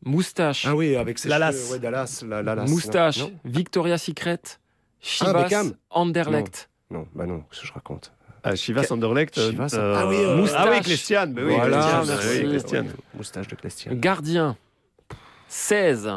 Moustache, 0.03 0.65
Ah 0.67 0.75
oui, 0.75 0.95
avec 0.95 1.19
ses 1.19 1.29
cheveux, 1.29 1.71
ouais, 1.73 1.79
Dallas. 1.79 2.23
la- 2.27 2.41
la- 2.41 2.55
la- 2.55 2.65
Moustache, 2.65 3.19
Non, 3.19 3.31
Victoria 3.45 3.99
Secret, 3.99 4.39
Ah, 4.43 4.57
Chivas, 4.99 5.43
Beckham. 5.43 5.73
Anderlecht. 5.91 6.69
non, 6.89 7.07
bah 7.13 7.27
non, 7.27 7.41
qu'est-ce 7.49 7.61
que 7.61 7.67
je 7.67 7.73
raconte? 7.73 8.11
Ah, 8.43 8.55
Chivas 8.55 8.87
Anderlecht. 8.91 9.37
euh, 9.37 9.51
Chivas, 9.51 9.73
euh, 9.75 9.95
ah 9.97 10.07
oui, 10.07 10.15
euh, 10.17 10.29
Ah 10.29 10.35
oui, 10.35 10.41
Moustache. 10.41 10.81
Christian. 10.83 11.33
oui, 11.37 11.53
Voilà, 11.55 11.77
Christian, 11.77 12.05
merci. 12.15 12.27
oui, 12.43 12.49
Christian. 12.49 12.85
Moustache 13.15 13.47
de 13.47 13.55
Clestian. 13.55 13.91
Gardien, 13.95 14.57
16, 15.47 16.09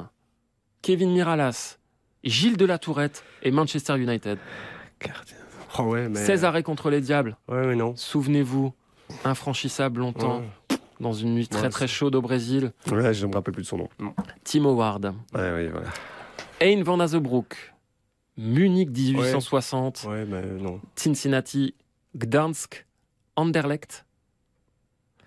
Kevin 0.83 1.13
Miralas, 1.13 1.79
Gilles 2.23 2.57
de 2.57 2.65
la 2.65 2.79
Tourette 2.79 3.25
et 3.43 3.51
Manchester 3.51 3.97
United. 3.99 4.39
Oh 5.79 5.83
ouais, 5.83 6.09
mais. 6.09 6.25
16 6.25 6.45
arrêts 6.45 6.63
contre 6.63 6.89
les 6.91 7.01
Diables. 7.01 7.37
Ouais, 7.49 7.67
mais 7.67 7.75
non. 7.77 7.95
Souvenez-vous, 7.97 8.73
infranchissable 9.25 10.01
longtemps, 10.01 10.39
Ouais. 10.71 10.77
dans 11.01 11.13
une 11.13 11.35
nuit 11.35 11.49
très 11.49 11.63
Ouais, 11.65 11.69
très 11.69 11.89
chaude 11.89 12.15
au 12.15 12.23
Brésil. 12.23 12.73
Ouais, 12.91 13.13
je 13.13 13.27
me 13.27 13.35
rappelle 13.35 13.55
plus 13.55 13.65
de 13.65 13.69
son 13.69 13.79
nom. 13.79 13.89
Tim 14.45 14.65
Howard, 14.65 15.05
Ouais, 15.35 15.53
oui, 15.57 15.69
voilà. 15.69 15.89
Hein 16.63 16.83
van 16.85 17.01
Azebroek, 17.01 17.55
Munich 18.39 18.89
1860, 18.91 20.07
Ouais, 20.09 20.25
mais 20.25 20.43
non. 20.43 20.81
Cincinnati, 20.95 21.75
Gdansk, 22.16 22.87
Anderlecht. 23.37 24.05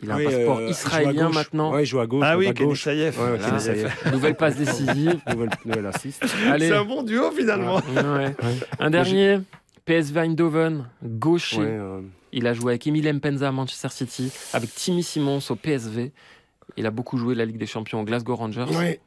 Il 0.02 0.12
a 0.12 0.16
Oui, 0.16 0.28
un 0.28 0.30
passeport 0.30 0.58
euh, 0.60 0.70
israélien 0.70 1.30
maintenant. 1.30 1.74
Ouais, 1.74 1.84
il 1.84 1.86
joue 1.88 2.00
à 2.00 2.06
gauche. 2.06 2.24
Ah 2.26 2.38
oui, 2.38 2.48
à 2.48 2.54
gauche. 2.54 2.84
Saïef. 2.84 3.18
Ouais, 3.18 3.24
ouais, 3.32 3.38
Voilà. 3.38 3.48
Kenny 3.50 3.62
Saïef. 3.62 4.06
Nouvelle 4.12 4.36
passe 4.36 4.56
décisive. 4.56 5.20
Nouvelle, 5.28 5.50
nouvelle 5.66 5.86
assist. 5.88 6.24
C'est 6.60 6.72
un 6.72 6.86
bon 6.86 7.02
duo 7.02 7.32
finalement. 7.32 7.78
Ouais. 7.78 8.36
un 8.80 8.90
dernier. 8.92 9.40
PSV 9.86 10.20
Eindhoven, 10.20 10.86
gaucher. 11.04 11.58
Ouais, 11.60 11.66
euh, 11.68 12.02
Il 12.34 12.46
a 12.46 12.54
joué 12.54 12.74
avec 12.74 12.86
Emile 12.86 13.12
Mpenza 13.14 13.48
à 13.48 13.52
Manchester 13.52 13.88
City, 13.90 14.32
avec 14.54 14.74
Timmy 14.76 15.02
Simons 15.02 15.40
au 15.50 15.56
PSV. 15.56 16.12
Il 16.76 16.86
a 16.86 16.92
beaucoup 16.92 17.18
joué 17.18 17.34
la 17.36 17.46
Ligue 17.46 17.58
des 17.58 17.66
Champions 17.66 18.02
aux 18.02 18.04
Glasgow 18.04 18.36
Rangers. 18.36 18.66
ouais. 18.78 19.00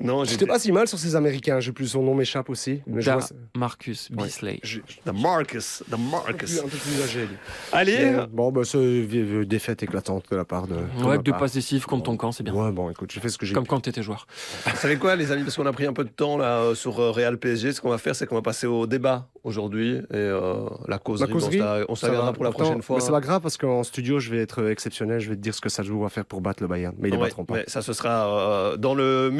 Non, 0.00 0.24
J'étais 0.24 0.46
pas 0.46 0.58
si 0.58 0.72
mal 0.72 0.86
sur 0.88 0.98
ces 0.98 1.16
Américains. 1.16 1.60
J'ai 1.60 1.72
plus 1.72 1.86
son 1.88 2.02
nom 2.02 2.14
m'échappe 2.14 2.50
aussi. 2.50 2.82
Mais 2.86 3.00
je 3.00 3.10
vois, 3.10 3.20
Marcus 3.56 4.10
Ouais. 4.16 4.28
Je- 4.62 4.80
The 5.04 5.12
Marcus. 5.12 5.82
The 5.90 5.94
un 5.94 5.96
peu 5.96 6.02
Marcus. 6.10 6.50
plus- 6.50 6.58
un 6.60 6.62
peu 6.68 6.76
plus 6.76 7.02
âgé. 7.02 7.28
Allez, 7.72 7.96
Mais, 7.98 8.26
Bon, 8.32 8.52
bah, 8.52 8.62
c'est 8.64 8.78
une 8.78 9.44
défaite 9.44 9.82
éclatante 9.82 10.24
de 10.30 10.36
la 10.36 10.44
part 10.44 10.66
de. 10.66 10.74
de 10.74 10.78
Ouais, 10.80 10.84
ma 11.04 11.08
avec 11.10 11.22
deux 11.22 11.32
part. 11.32 11.40
passes 11.40 11.52
décisives 11.54 11.86
contre 11.86 12.04
ton 12.04 12.16
camp, 12.16 12.32
c'est 12.32 12.42
bien. 12.44 12.54
Ouais, 12.54 12.70
bon, 12.72 12.90
écoute, 12.90 13.10
j'ai 13.12 13.20
fait 13.20 13.28
ce 13.28 13.38
que 13.38 13.46
j'ai 13.46 13.54
Comme 13.54 13.64
pu. 13.64 13.70
quand 13.70 13.80
t'étais 13.80 14.02
joueur. 14.02 14.26
vous 14.66 14.76
savez 14.76 14.96
quoi, 14.96 15.16
les 15.16 15.32
amis, 15.32 15.42
parce 15.42 15.56
qu'on 15.56 15.66
a 15.66 15.72
pris 15.72 15.86
un 15.86 15.92
peu 15.92 16.04
de 16.04 16.10
temps 16.10 16.36
là 16.38 16.58
euh, 16.60 16.74
sur 16.74 17.00
euh, 17.00 17.10
Real 17.10 17.38
PSG. 17.38 17.72
Ce 17.72 17.80
qu'on 17.80 17.90
va 17.90 17.98
faire, 17.98 18.14
c'est 18.14 18.26
qu'on 18.26 18.34
va 18.36 18.42
passer 18.42 18.66
au 18.66 18.86
débat 18.86 19.28
aujourd'hui 19.44 19.96
et 19.96 20.02
euh, 20.12 20.66
la 20.88 20.98
causerie. 20.98 21.28
La 21.28 21.32
causerie, 21.34 21.60
on 21.88 21.94
se 21.94 22.06
pour 22.06 22.44
la 22.44 22.50
pourtant, 22.50 22.64
prochaine 22.64 22.82
fois. 22.82 22.96
Mais 22.96 23.02
c'est 23.02 23.10
pas 23.10 23.20
grave 23.20 23.40
parce 23.42 23.56
qu'en 23.56 23.82
studio, 23.82 24.18
je 24.20 24.30
vais 24.30 24.38
être 24.38 24.66
exceptionnel. 24.68 25.20
Je 25.20 25.30
vais 25.30 25.36
te 25.36 25.40
dire 25.40 25.54
ce 25.54 25.60
que 25.60 25.68
ça 25.68 25.82
joue 25.82 26.04
à 26.04 26.08
faire 26.10 26.24
pour 26.24 26.40
battre 26.40 26.62
le 26.62 26.68
Bayern. 26.68 26.94
Mais 26.98 27.08
ils 27.08 27.12
les 27.12 27.16
Ouais, 27.18 27.24
battront 27.28 27.44
pas. 27.44 27.54
mais 27.54 27.64
ça, 27.66 27.82
ce 27.82 27.92
sera 27.92 28.28
euh, 28.28 28.76
dans 28.76 28.94
le 28.94 29.30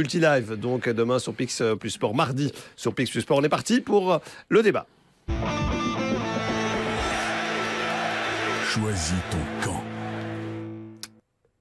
donc 0.41 0.89
demain 0.89 1.19
sur 1.19 1.35
Pix 1.35 1.61
euh, 1.61 1.77
plus 1.77 1.91
Sport, 1.91 2.15
mardi 2.15 2.53
sur 2.77 2.95
Pix 2.95 3.11
plus 3.11 3.21
Sport. 3.21 3.39
On 3.39 3.45
est 3.45 3.49
parti 3.49 3.81
pour 3.81 4.13
euh, 4.13 4.19
le 4.49 4.63
débat. 4.63 4.87
Choisis 8.65 9.15
ton 9.31 9.65
camp. 9.65 9.83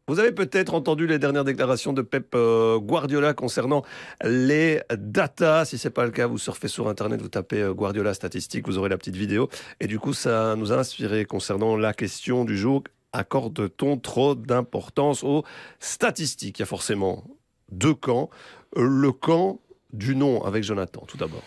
Vous 0.08 0.20
avez 0.20 0.32
peut-être 0.32 0.74
entendu 0.74 1.06
les 1.06 1.20
dernières 1.20 1.44
déclarations 1.44 1.94
de 1.94 2.02
Pep 2.02 2.34
euh, 2.34 2.80
Guardiola 2.80 3.34
concernant 3.34 3.84
les 4.24 4.82
datas. 4.96 5.66
Si 5.66 5.78
c'est 5.78 5.92
pas 5.92 6.06
le 6.06 6.12
cas, 6.12 6.26
vous 6.26 6.40
surfez 6.40 6.68
sur 6.68 6.88
Internet, 6.88 7.22
vous 7.22 7.30
tapez 7.30 7.64
Guardiola 7.72 8.14
statistiques, 8.14 8.68
vous 8.68 8.80
aurez 8.80 8.90
la 8.90 8.98
petite 8.98 9.16
vidéo. 9.16 9.50
Et 9.80 9.88
du 9.88 10.00
coup, 10.00 10.14
ça 10.14 10.56
nous 10.56 10.72
a 10.72 10.78
inspiré 10.78 11.26
concernant 11.26 11.76
la 11.76 11.94
question 11.94 12.44
du 12.44 12.58
jour. 12.58 12.84
Accorde-t-on 13.14 13.98
trop 13.98 14.36
d'importance 14.36 15.24
aux 15.24 15.44
statistiques? 15.80 16.60
Il 16.60 16.62
y 16.62 16.64
a 16.64 16.68
forcément 16.68 17.24
deux 17.72 17.94
camps. 17.94 18.30
Le 18.76 19.12
camp 19.12 19.60
du 19.94 20.16
non 20.16 20.44
avec 20.44 20.64
Jonathan, 20.64 21.04
tout 21.08 21.18
d'abord. 21.18 21.44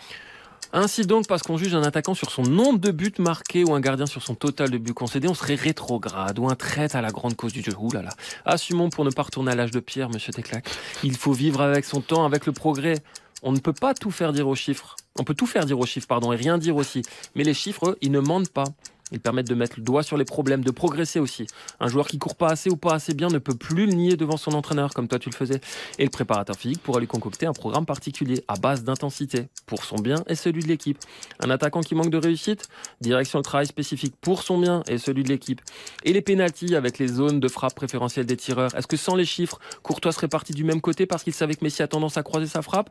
Ainsi 0.75 1.05
donc, 1.05 1.27
parce 1.27 1.43
qu'on 1.43 1.55
juge 1.55 1.75
un 1.75 1.83
attaquant 1.83 2.15
sur 2.15 2.31
son 2.31 2.41
nombre 2.41 2.79
de 2.79 2.89
buts 2.89 3.13
marqués 3.19 3.63
ou 3.63 3.75
un 3.75 3.79
gardien 3.79 4.07
sur 4.07 4.23
son 4.23 4.33
total 4.33 4.71
de 4.71 4.79
buts 4.79 4.95
concédés, 4.95 5.27
on 5.27 5.35
serait 5.35 5.53
rétrograde 5.53 6.39
ou 6.39 6.49
un 6.49 6.55
traite 6.55 6.95
à 6.95 7.01
la 7.01 7.11
grande 7.11 7.35
cause 7.35 7.53
du 7.53 7.61
jeu. 7.61 7.73
Ouh 7.77 7.91
là 7.91 8.01
là. 8.01 8.09
Assumons 8.43 8.89
pour 8.89 9.05
ne 9.05 9.11
pas 9.11 9.21
retourner 9.21 9.51
à 9.51 9.55
l'âge 9.55 9.69
de 9.69 9.79
pierre, 9.79 10.09
monsieur 10.09 10.33
Teclac. 10.33 10.67
Il 11.03 11.15
faut 11.15 11.31
vivre 11.31 11.61
avec 11.61 11.85
son 11.85 12.01
temps, 12.01 12.25
avec 12.25 12.47
le 12.47 12.53
progrès. 12.53 12.95
On 13.43 13.51
ne 13.51 13.59
peut 13.59 13.73
pas 13.73 13.93
tout 13.93 14.09
faire 14.09 14.33
dire 14.33 14.47
aux 14.47 14.55
chiffres. 14.55 14.95
On 15.19 15.23
peut 15.23 15.35
tout 15.35 15.45
faire 15.45 15.65
dire 15.65 15.79
aux 15.79 15.85
chiffres, 15.85 16.07
pardon, 16.07 16.33
et 16.33 16.37
rien 16.37 16.57
dire 16.57 16.75
aussi. 16.75 17.03
Mais 17.35 17.43
les 17.43 17.53
chiffres, 17.53 17.95
ils 18.01 18.11
ne 18.11 18.19
mentent 18.19 18.49
pas. 18.49 18.65
Ils 19.13 19.19
permettent 19.19 19.47
de 19.47 19.55
mettre 19.55 19.75
le 19.77 19.83
doigt 19.83 20.03
sur 20.03 20.17
les 20.17 20.25
problèmes, 20.25 20.63
de 20.63 20.71
progresser 20.71 21.19
aussi. 21.19 21.45
Un 21.79 21.87
joueur 21.87 22.07
qui 22.07 22.17
court 22.17 22.35
pas 22.35 22.47
assez 22.47 22.69
ou 22.69 22.75
pas 22.75 22.93
assez 22.93 23.13
bien 23.13 23.27
ne 23.29 23.37
peut 23.37 23.53
plus 23.53 23.85
le 23.85 23.93
nier 23.93 24.17
devant 24.17 24.37
son 24.37 24.53
entraîneur, 24.53 24.93
comme 24.93 25.07
toi 25.07 25.19
tu 25.19 25.29
le 25.29 25.35
faisais. 25.35 25.61
Et 25.99 26.03
le 26.03 26.09
préparateur 26.09 26.55
physique 26.55 26.81
pourra 26.81 26.99
lui 26.99 27.07
concocter 27.07 27.45
un 27.45 27.53
programme 27.53 27.85
particulier, 27.85 28.43
à 28.47 28.55
base 28.55 28.83
d'intensité, 28.83 29.47
pour 29.67 29.83
son 29.85 29.97
bien 29.97 30.23
et 30.27 30.35
celui 30.35 30.63
de 30.63 30.67
l'équipe. 30.67 30.97
Un 31.39 31.51
attaquant 31.51 31.81
qui 31.81 31.93
manque 31.93 32.09
de 32.09 32.17
réussite, 32.17 32.67
direction 33.01 33.37
le 33.37 33.43
travail 33.43 33.67
spécifique 33.67 34.15
pour 34.19 34.41
son 34.41 34.57
bien 34.57 34.83
et 34.87 34.97
celui 34.97 35.23
de 35.23 35.29
l'équipe. 35.29 35.61
Et 36.03 36.11
les 36.11 36.21
pénalties 36.21 36.75
avec 36.75 36.97
les 36.97 37.07
zones 37.07 37.39
de 37.39 37.47
frappe 37.47 37.75
préférentielles 37.75 38.25
des 38.25 38.37
tireurs. 38.37 38.73
Est-ce 38.75 38.87
que 38.87 38.97
sans 38.97 39.15
les 39.15 39.25
chiffres, 39.25 39.59
Courtois 39.83 40.11
serait 40.11 40.27
parti 40.27 40.53
du 40.53 40.63
même 40.63 40.81
côté 40.81 41.05
parce 41.05 41.23
qu'il 41.23 41.33
savait 41.33 41.53
que 41.53 41.63
Messi 41.63 41.83
a 41.83 41.87
tendance 41.87 42.17
à 42.17 42.23
croiser 42.23 42.47
sa 42.47 42.63
frappe? 42.63 42.89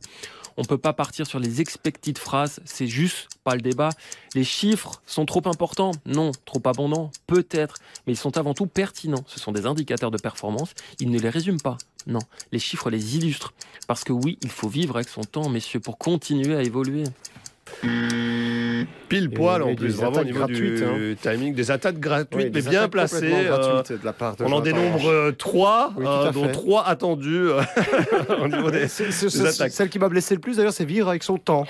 On 0.56 0.64
peut 0.64 0.78
pas 0.78 0.92
partir 0.92 1.26
sur 1.26 1.38
les 1.38 1.60
expected 1.60 2.18
phrases, 2.18 2.60
c'est 2.64 2.86
juste 2.86 3.28
pas 3.42 3.54
le 3.54 3.62
débat. 3.62 3.88
Les 4.34 4.44
chiffres 4.44 5.02
sont 5.06 5.24
trop 5.24 5.42
importants 5.46 5.92
Non. 6.14 6.32
Trop 6.44 6.60
abondants 6.64 7.10
Peut-être. 7.26 7.76
Mais 8.06 8.12
ils 8.12 8.18
sont 8.18 8.36
avant 8.36 8.54
tout 8.54 8.66
pertinents. 8.66 9.24
Ce 9.26 9.40
sont 9.40 9.52
des 9.52 9.66
indicateurs 9.66 10.10
de 10.10 10.18
performance. 10.18 10.74
Ils 11.00 11.10
ne 11.10 11.18
les 11.18 11.28
résument 11.28 11.60
pas. 11.60 11.78
Non. 12.06 12.20
Les 12.52 12.58
chiffres 12.58 12.90
les 12.90 13.16
illustrent. 13.16 13.52
Parce 13.86 14.04
que 14.04 14.12
oui, 14.12 14.38
il 14.42 14.50
faut 14.50 14.68
vivre 14.68 14.96
avec 14.96 15.08
son 15.08 15.22
temps, 15.22 15.48
messieurs, 15.48 15.80
pour 15.80 15.98
continuer 15.98 16.56
à 16.56 16.62
évoluer. 16.62 17.04
Pile 19.12 19.30
poil 19.30 19.62
en 19.62 19.74
plus, 19.74 19.94
vraiment 19.96 20.20
au 20.20 20.24
niveau 20.24 20.46
du 20.46 20.76
gratuites, 20.80 21.20
timing. 21.20 21.54
Des 21.54 21.70
attaques 21.70 22.00
gratuites, 22.00 22.50
mais 22.54 22.62
bien 22.62 22.88
placées. 22.88 23.30
euh, 23.32 23.48
gratuites 23.48 24.00
de 24.00 24.04
la 24.04 24.12
part 24.12 24.36
de 24.36 24.44
on 24.44 24.52
en 24.52 24.60
dénombre 24.60 25.06
euh, 25.08 25.32
trois, 25.32 25.92
Oui, 25.96 26.04
euh, 26.06 26.30
dont 26.32 26.48
trois 26.48 26.86
au 27.02 28.48
niveau 28.48 28.70
des, 28.70 28.86
des 28.86 29.46
attaques. 29.46 29.72
Celle 29.72 29.88
qui 29.90 29.98
m'a 29.98 30.08
blessé 30.08 30.34
le 30.34 30.40
plus 30.40 30.56
d'ailleurs, 30.56 30.72
c'est 30.72 30.84
vivre 30.84 31.08
avec 31.08 31.22
son 31.22 31.36
temps. 31.36 31.66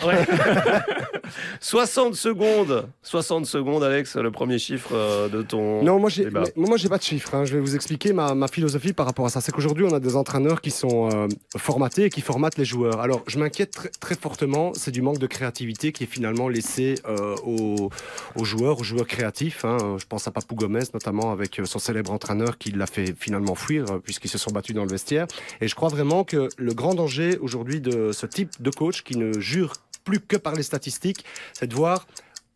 60 1.60 2.14
secondes, 2.14 2.86
60 3.02 3.46
secondes, 3.46 3.82
Alex, 3.82 4.16
le 4.16 4.30
premier 4.30 4.58
chiffre 4.58 4.92
de 5.28 5.42
ton. 5.42 5.82
Non, 5.82 5.98
moi 5.98 6.10
j'ai, 6.10 6.28
moi 6.56 6.76
j'ai 6.76 6.88
pas 6.88 6.98
de 6.98 7.02
chiffres. 7.02 7.34
hein. 7.34 7.44
Je 7.44 7.54
vais 7.54 7.60
vous 7.60 7.74
expliquer 7.74 8.12
ma, 8.12 8.34
ma 8.34 8.48
philosophie 8.48 8.92
par 8.92 9.06
rapport 9.06 9.26
à 9.26 9.30
ça. 9.30 9.40
C'est 9.40 9.52
qu'aujourd'hui 9.52 9.84
on 9.88 9.94
a 9.94 10.00
des 10.00 10.16
entraîneurs 10.16 10.60
qui 10.60 10.70
sont 10.70 11.28
formatés 11.56 12.04
et 12.04 12.10
qui 12.10 12.20
formatent 12.20 12.58
les 12.58 12.64
joueurs. 12.64 13.00
Alors 13.00 13.22
je 13.26 13.38
m'inquiète 13.38 13.72
très, 13.72 13.88
très 14.00 14.14
fortement, 14.14 14.72
c'est 14.74 14.90
du 14.90 15.02
manque 15.02 15.18
de 15.18 15.26
créativité 15.26 15.92
qui 15.92 16.04
est 16.04 16.06
finalement 16.06 16.48
laissé 16.48 16.94
euh, 17.08 17.31
aux, 17.44 17.90
aux 18.36 18.44
joueurs, 18.44 18.80
aux 18.80 18.84
joueurs 18.84 19.06
créatifs. 19.06 19.64
hein. 19.64 19.96
Je 19.98 20.06
pense 20.06 20.26
à 20.28 20.30
Papou 20.30 20.54
Gomez 20.54 20.84
notamment 20.94 21.32
avec 21.32 21.58
euh, 21.58 21.64
son 21.64 21.78
célèbre 21.78 22.12
entraîneur 22.12 22.58
qui 22.58 22.70
l'a 22.72 22.86
fait 22.86 23.14
finalement 23.18 23.54
fuir 23.54 23.84
euh, 23.90 23.98
puisqu'ils 23.98 24.30
se 24.30 24.38
sont 24.38 24.50
battus 24.50 24.74
dans 24.74 24.84
le 24.84 24.90
vestiaire. 24.90 25.26
Et 25.60 25.68
je 25.68 25.74
crois 25.74 25.88
vraiment 25.88 26.24
que 26.24 26.48
le 26.56 26.74
grand 26.74 26.94
danger 26.94 27.38
aujourd'hui 27.38 27.80
de 27.80 28.12
ce 28.12 28.26
type 28.26 28.50
de 28.60 28.70
coach 28.70 29.02
qui 29.02 29.16
ne 29.16 29.38
jure 29.40 29.74
plus 30.04 30.20
que 30.20 30.36
par 30.36 30.54
les 30.54 30.62
statistiques, 30.62 31.24
c'est 31.52 31.66
de 31.66 31.74
voir 31.74 32.06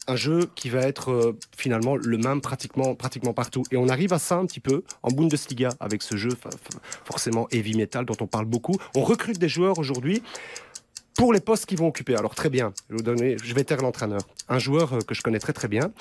un 0.08 0.16
jeu 0.16 0.48
qui 0.54 0.68
va 0.68 0.82
être 0.82 1.10
euh, 1.10 1.36
finalement 1.56 1.96
le 1.96 2.16
même 2.18 2.40
pratiquement, 2.40 2.94
pratiquement 2.94 3.32
partout. 3.32 3.64
Et 3.72 3.76
on 3.76 3.88
arrive 3.88 4.12
à 4.12 4.18
ça 4.18 4.36
un 4.36 4.46
petit 4.46 4.60
peu 4.60 4.84
en 5.02 5.10
Bundesliga 5.10 5.70
avec 5.80 6.02
ce 6.02 6.16
jeu 6.16 6.30
forcément 7.04 7.48
heavy 7.50 7.76
metal 7.76 8.04
dont 8.04 8.16
on 8.20 8.26
parle 8.26 8.44
beaucoup. 8.44 8.76
On 8.94 9.02
recrute 9.02 9.38
des 9.38 9.48
joueurs 9.48 9.78
aujourd'hui 9.78 10.22
pour 11.16 11.32
les 11.32 11.40
postes 11.40 11.66
qu'ils 11.66 11.78
vont 11.78 11.88
occuper. 11.88 12.14
Alors 12.16 12.34
très 12.34 12.50
bien, 12.50 12.72
je 12.88 12.94
vais, 12.94 12.98
vous 12.98 13.02
donner, 13.02 13.36
je 13.42 13.54
vais 13.54 13.64
taire 13.64 13.82
l'entraîneur. 13.82 14.20
Un 14.48 14.58
joueur 14.58 14.92
euh, 14.92 14.98
que 15.00 15.14
je 15.14 15.22
connais 15.22 15.38
très 15.38 15.52
très 15.52 15.68
bien, 15.68 15.92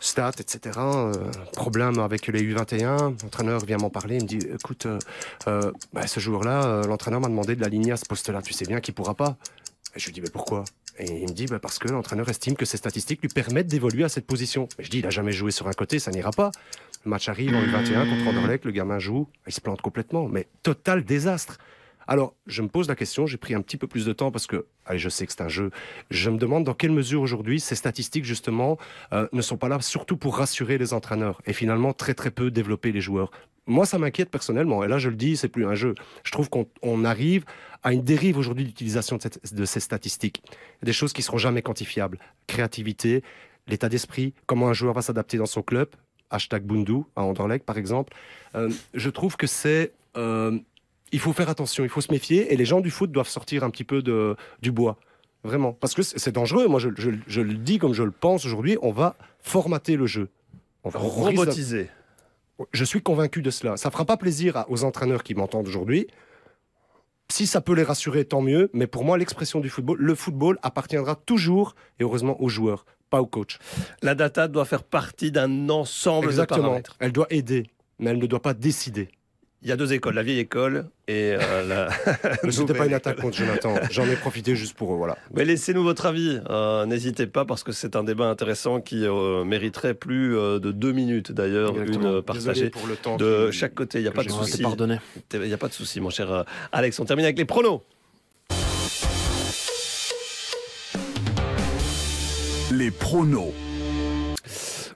stats, 0.00 0.32
etc. 0.38 0.78
Euh, 0.78 1.12
problème 1.52 1.98
avec 1.98 2.26
les 2.28 2.42
U21. 2.42 3.22
L'entraîneur 3.22 3.64
vient 3.64 3.78
m'en 3.78 3.90
parler. 3.90 4.16
Il 4.16 4.22
me 4.22 4.28
dit 4.28 4.38
écoute, 4.54 4.86
bah, 5.46 6.06
ce 6.06 6.20
joueur-là, 6.20 6.82
l'entraîneur 6.86 7.20
m'a 7.20 7.28
demandé 7.28 7.56
de 7.56 7.60
l'aligner 7.60 7.92
à 7.92 7.96
ce 7.96 8.04
poste-là. 8.04 8.42
Tu 8.42 8.52
sais 8.52 8.66
bien 8.66 8.80
qu'il 8.80 8.94
pourra 8.94 9.14
pas. 9.14 9.36
Et 9.94 10.00
je 10.00 10.06
lui 10.06 10.12
dis 10.12 10.20
mais 10.20 10.30
pourquoi? 10.30 10.64
Et 10.98 11.22
il 11.22 11.28
me 11.28 11.34
dit 11.34 11.46
bah, 11.46 11.58
parce 11.58 11.78
que 11.78 11.88
l'entraîneur 11.88 12.28
estime 12.28 12.56
que 12.56 12.64
ses 12.64 12.76
statistiques 12.76 13.22
lui 13.22 13.28
permettent 13.28 13.66
d'évoluer 13.66 14.04
à 14.04 14.08
cette 14.08 14.26
position. 14.26 14.68
je 14.78 14.88
dis 14.88 14.98
il 14.98 15.06
a 15.06 15.10
jamais 15.10 15.32
joué 15.32 15.50
sur 15.50 15.68
un 15.68 15.72
côté, 15.72 15.98
ça 15.98 16.10
n'ira 16.10 16.30
pas. 16.30 16.50
Le 17.04 17.10
match 17.10 17.28
arrive 17.28 17.54
en 17.54 17.62
U21 17.62 18.08
contre 18.08 18.28
Anderlecht, 18.28 18.64
le 18.64 18.72
gamin 18.72 18.98
joue, 18.98 19.28
il 19.46 19.52
se 19.52 19.60
plante 19.60 19.80
complètement, 19.80 20.28
mais 20.28 20.48
total 20.62 21.04
désastre. 21.04 21.58
Alors, 22.06 22.34
je 22.46 22.62
me 22.62 22.68
pose 22.68 22.88
la 22.88 22.94
question, 22.94 23.26
j'ai 23.26 23.36
pris 23.36 23.54
un 23.54 23.62
petit 23.62 23.76
peu 23.76 23.86
plus 23.86 24.06
de 24.06 24.12
temps 24.12 24.30
parce 24.30 24.46
que, 24.46 24.66
allez, 24.84 24.98
je 24.98 25.08
sais 25.08 25.26
que 25.26 25.32
c'est 25.32 25.42
un 25.42 25.48
jeu. 25.48 25.70
Je 26.10 26.30
me 26.30 26.38
demande 26.38 26.64
dans 26.64 26.74
quelle 26.74 26.92
mesure 26.92 27.20
aujourd'hui 27.20 27.58
ces 27.60 27.74
statistiques, 27.74 28.24
justement, 28.24 28.78
euh, 29.12 29.28
ne 29.32 29.42
sont 29.42 29.56
pas 29.56 29.68
là 29.68 29.80
surtout 29.80 30.16
pour 30.16 30.36
rassurer 30.36 30.78
les 30.78 30.94
entraîneurs 30.94 31.42
et 31.46 31.52
finalement 31.52 31.92
très 31.92 32.14
très 32.14 32.30
peu 32.30 32.50
développer 32.50 32.92
les 32.92 33.00
joueurs. 33.00 33.30
Moi, 33.66 33.84
ça 33.84 33.98
m'inquiète 33.98 34.30
personnellement. 34.30 34.84
Et 34.84 34.88
là, 34.88 34.98
je 34.98 35.08
le 35.08 35.16
dis, 35.16 35.36
c'est 35.36 35.48
plus 35.48 35.66
un 35.66 35.74
jeu. 35.74 35.96
Je 36.22 36.30
trouve 36.30 36.48
qu'on 36.48 37.04
arrive 37.04 37.44
à 37.82 37.92
une 37.92 38.02
dérive 38.02 38.38
aujourd'hui 38.38 38.64
d'utilisation 38.64 39.18
de, 39.52 39.64
ces 39.64 39.80
statistiques. 39.80 40.42
Des 40.82 40.92
choses 40.92 41.12
qui 41.12 41.22
seront 41.22 41.38
jamais 41.38 41.62
quantifiables. 41.62 42.18
Créativité, 42.46 43.24
l'état 43.66 43.88
d'esprit, 43.88 44.34
comment 44.46 44.68
un 44.68 44.72
joueur 44.72 44.94
va 44.94 45.02
s'adapter 45.02 45.36
dans 45.36 45.46
son 45.46 45.62
club. 45.62 45.88
Hashtag 46.30 46.62
Bundu 46.62 47.02
à 47.16 47.22
Anderlecht, 47.22 47.64
par 47.64 47.76
exemple. 47.76 48.12
Euh, 48.54 48.70
je 48.94 49.10
trouve 49.10 49.36
que 49.36 49.48
c'est 49.48 49.92
euh, 50.16 50.58
il 51.12 51.20
faut 51.20 51.32
faire 51.32 51.48
attention, 51.48 51.84
il 51.84 51.90
faut 51.90 52.00
se 52.00 52.12
méfier, 52.12 52.52
et 52.52 52.56
les 52.56 52.64
gens 52.64 52.80
du 52.80 52.90
foot 52.90 53.10
doivent 53.10 53.28
sortir 53.28 53.64
un 53.64 53.70
petit 53.70 53.84
peu 53.84 54.02
de, 54.02 54.36
du 54.60 54.72
bois. 54.72 54.98
Vraiment. 55.44 55.72
Parce 55.72 55.94
que 55.94 56.02
c'est 56.02 56.32
dangereux. 56.32 56.66
Moi, 56.66 56.80
je, 56.80 57.40
le 57.40 57.54
dis 57.54 57.78
comme 57.78 57.92
je 57.92 58.02
le 58.02 58.10
pense 58.10 58.44
aujourd'hui. 58.44 58.76
On 58.82 58.90
va 58.90 59.16
formater 59.40 59.96
le 59.96 60.06
jeu. 60.06 60.28
On 60.82 60.88
va 60.88 60.98
robotiser. 60.98 61.88
Je 62.72 62.84
suis 62.84 63.00
convaincu 63.00 63.42
de 63.42 63.50
cela. 63.50 63.76
Ça 63.76 63.90
fera 63.90 64.04
pas 64.04 64.16
plaisir 64.16 64.64
aux 64.68 64.82
entraîneurs 64.82 65.22
qui 65.22 65.34
m'entendent 65.34 65.68
aujourd'hui. 65.68 66.08
Si 67.30 67.46
ça 67.46 67.60
peut 67.60 67.74
les 67.74 67.82
rassurer, 67.82 68.24
tant 68.24 68.40
mieux. 68.40 68.70
Mais 68.72 68.86
pour 68.86 69.04
moi, 69.04 69.18
l'expression 69.18 69.60
du 69.60 69.68
football, 69.68 69.98
le 70.00 70.14
football 70.14 70.58
appartiendra 70.62 71.14
toujours, 71.14 71.74
et 72.00 72.02
heureusement, 72.02 72.40
aux 72.40 72.48
joueurs, 72.48 72.84
pas 73.10 73.20
aux 73.20 73.26
coachs. 73.26 73.58
La 74.02 74.14
data 74.14 74.48
doit 74.48 74.64
faire 74.64 74.84
partie 74.84 75.30
d'un 75.30 75.68
ensemble 75.68 76.26
Exactement. 76.26 76.58
de 76.58 76.62
paramètres. 76.62 76.96
Elle 76.98 77.12
doit 77.12 77.26
aider, 77.30 77.68
mais 77.98 78.10
elle 78.10 78.18
ne 78.18 78.26
doit 78.26 78.42
pas 78.42 78.54
décider. 78.54 79.08
Il 79.62 79.68
y 79.68 79.72
a 79.72 79.76
deux 79.76 79.92
écoles, 79.94 80.14
la 80.14 80.22
vieille 80.22 80.38
école 80.38 80.86
et 81.08 81.34
euh, 81.34 81.66
la. 81.66 81.88
C'était 82.50 82.74
pas 82.74 82.86
une 82.86 82.94
attaque 82.94 83.20
contre 83.20 83.36
Jonathan. 83.36 83.74
J'en 83.90 84.06
ai 84.06 84.16
profité 84.16 84.54
juste 84.54 84.76
pour 84.76 84.92
eux, 84.92 84.96
voilà. 84.96 85.16
Mais 85.34 85.44
laissez-nous 85.44 85.82
votre 85.82 86.06
avis. 86.06 86.38
Euh, 86.50 86.84
n'hésitez 86.84 87.26
pas 87.26 87.44
parce 87.44 87.64
que 87.64 87.72
c'est 87.72 87.96
un 87.96 88.04
débat 88.04 88.26
intéressant 88.26 88.80
qui 88.80 89.06
euh, 89.06 89.44
mériterait 89.44 89.94
plus 89.94 90.34
de 90.34 90.72
deux 90.72 90.92
minutes 90.92 91.32
d'ailleurs, 91.32 91.76
une 91.80 92.22
partagée 92.22 92.70
pour 92.70 92.86
le 92.86 92.96
temps 92.96 93.16
de 93.16 93.50
chaque 93.50 93.74
côté. 93.74 93.98
Il 93.98 94.02
n'y 94.02 94.08
a 94.08 94.12
pas 94.12 94.24
de 94.24 94.30
souci. 94.30 94.62
Il 95.32 95.40
n'y 95.40 95.52
a 95.52 95.58
pas 95.58 95.68
de 95.68 95.72
souci, 95.72 96.00
mon 96.00 96.10
cher 96.10 96.44
Alex. 96.72 97.00
On 97.00 97.04
termine 97.04 97.24
avec 97.24 97.38
les 97.38 97.44
pronos. 97.44 97.82
Les 102.72 102.90
pronos. 102.90 103.54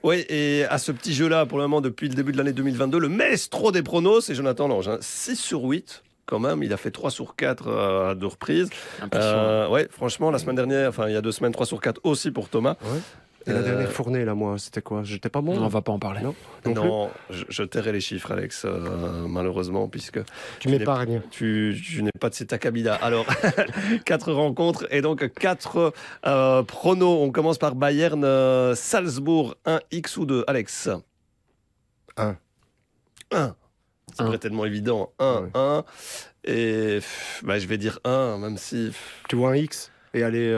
Oui, 0.03 0.25
et 0.29 0.65
à 0.65 0.77
ce 0.77 0.91
petit 0.91 1.13
jeu-là, 1.13 1.45
pour 1.45 1.57
le 1.57 1.65
moment, 1.65 1.81
depuis 1.81 2.09
le 2.09 2.15
début 2.15 2.31
de 2.31 2.37
l'année 2.37 2.53
2022, 2.53 2.99
le 2.99 3.09
maestro 3.09 3.71
des 3.71 3.83
pronos, 3.83 4.25
c'est 4.25 4.35
Jonathan 4.35 4.67
Lange. 4.67 4.89
6 4.99 5.35
sur 5.35 5.63
8 5.63 6.03
quand 6.25 6.39
même. 6.39 6.63
Il 6.63 6.73
a 6.73 6.77
fait 6.77 6.91
3 6.91 7.11
sur 7.11 7.35
4 7.35 7.67
euh, 7.67 8.11
à 8.11 8.15
deux 8.15 8.27
reprises. 8.27 8.69
Euh, 9.13 9.67
ouais, 9.67 9.87
franchement, 9.91 10.31
la 10.31 10.39
semaine 10.39 10.55
dernière, 10.55 10.89
enfin 10.89 11.07
il 11.07 11.13
y 11.13 11.17
a 11.17 11.21
deux 11.21 11.31
semaines, 11.31 11.51
3 11.51 11.65
sur 11.65 11.81
4 11.81 12.01
aussi 12.03 12.31
pour 12.31 12.49
Thomas. 12.49 12.77
Ouais. 12.83 12.99
Et 13.47 13.53
la 13.53 13.61
dernière 13.61 13.87
euh, 13.87 13.91
fournée, 13.91 14.23
là, 14.23 14.35
moi, 14.35 14.57
c'était 14.59 14.81
quoi? 14.81 15.03
J'étais 15.03 15.29
pas 15.29 15.41
bon 15.41 15.57
On 15.57 15.67
va 15.67 15.81
pas 15.81 15.91
en 15.91 15.99
parler. 15.99 16.21
Non, 16.21 16.35
non, 16.65 17.09
je, 17.29 17.43
je, 17.49 17.63
tairai 17.63 17.91
les 17.91 18.01
chiffres, 18.01 18.31
Alex, 18.31 18.63
euh, 18.65 19.25
malheureusement, 19.27 19.87
puisque. 19.87 20.19
Tu 20.59 20.69
m'épargnes. 20.69 21.21
Tu, 21.31 21.79
tu 21.83 22.03
n'es 22.03 22.11
pas 22.19 22.29
de 22.29 22.35
cet 22.35 22.53
acabida. 22.53 22.95
Alors, 22.95 23.25
quatre 24.05 24.31
rencontres 24.31 24.85
et 24.91 25.01
donc 25.01 25.33
quatre 25.33 25.93
euh, 26.25 26.63
pronos. 26.63 27.23
On 27.23 27.31
commence 27.31 27.57
par 27.57 27.75
Bayern, 27.75 28.75
Salzbourg, 28.75 29.55
1 29.65 29.79
X 29.91 30.17
ou 30.17 30.25
2 30.25 30.43
Alex? 30.47 30.89
1. 32.17 32.37
1. 33.31 33.55
C'est 34.13 34.39
tellement 34.39 34.65
évident. 34.65 35.13
1, 35.19 35.49
1. 35.55 35.83
Et 36.43 36.99
bah, 37.43 37.57
je 37.57 37.65
vais 37.65 37.77
dire 37.77 37.99
1, 38.03 38.37
même 38.37 38.57
si. 38.57 38.91
Tu 39.29 39.35
vois 39.35 39.51
un 39.51 39.55
X? 39.55 39.91
Et 40.13 40.23
aller 40.23 40.53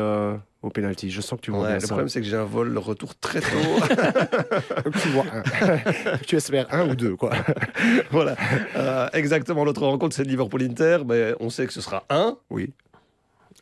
au 0.64 0.70
penalty. 0.70 1.12
Je 1.12 1.22
sens 1.22 1.40
que 1.40 1.46
tu 1.46 1.52
vois 1.52 1.76
Le 1.76 1.86
problème, 1.86 2.08
c'est 2.08 2.22
que 2.22 2.28
j'ai 2.28 2.38
un 2.38 2.46
vol 2.46 2.70
le 2.70 2.80
retour 2.80 3.16
très 3.16 3.42
tôt. 3.42 3.48
tu 5.02 5.10
vois 5.10 5.26
un. 5.32 6.18
tu 6.26 6.38
espères 6.38 6.74
un 6.74 6.90
ou 6.90 6.96
deux, 6.96 7.16
quoi. 7.16 7.34
voilà. 8.12 8.36
Euh, 8.76 9.10
exactement. 9.14 9.66
L'autre 9.66 9.86
rencontre, 9.86 10.16
c'est 10.16 10.24
Liverpool-Inter. 10.24 11.00
Mais 11.06 11.36
on 11.40 11.50
sait 11.50 11.68
que 11.68 11.74
ce 11.74 11.82
sera 11.82 12.06
un. 12.10 12.38
Oui. 12.50 12.72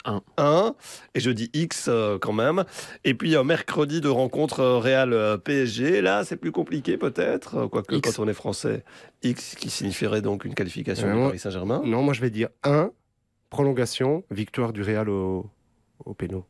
1. 0.06 0.22
1. 0.38 0.76
Et 1.14 1.20
je 1.20 1.32
dis 1.32 1.50
X 1.54 1.88
euh, 1.88 2.18
quand 2.20 2.34
même. 2.34 2.64
Et 3.04 3.16
puis 3.16 3.36
euh, 3.36 3.44
mercredi 3.44 4.00
de 4.00 4.08
rencontre 4.08 4.64
Real 4.64 5.40
PSG. 5.44 6.02
Là, 6.02 6.24
c'est 6.24 6.38
plus 6.38 6.52
compliqué 6.52 6.98
peut-être, 6.98 7.66
quoique 7.66 7.96
quand 7.98 8.20
on 8.20 8.28
est 8.28 8.34
français. 8.34 8.84
X 9.24 9.56
qui 9.56 9.70
signifierait 9.70 10.22
donc 10.22 10.46
une 10.46 10.54
qualification 10.54 11.08
du 11.08 11.20
Paris 11.20 11.40
Saint-Germain. 11.40 11.82
Non, 11.84 12.04
moi 12.04 12.14
je 12.14 12.22
vais 12.22 12.30
dire 12.30 12.50
1. 12.64 12.92
Prolongation, 13.50 14.24
victoire 14.32 14.72
du 14.72 14.82
Real 14.82 15.10
au, 15.10 15.50
au 16.06 16.14
pénal. 16.14 16.42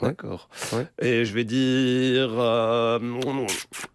D'accord. 0.00 0.48
Et 1.00 1.24
je 1.24 1.34
vais 1.34 1.44
dire 1.44 2.30
euh, 2.38 2.98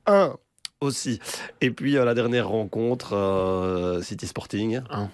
un 0.05 0.35
aussi. 0.81 1.19
Et 1.61 1.71
puis 1.71 1.97
euh, 1.97 2.05
la 2.05 2.13
dernière 2.13 2.47
rencontre, 2.49 3.13
euh, 3.13 4.01
City 4.01 4.27
Sporting. 4.27 4.81
Un. 4.89 5.09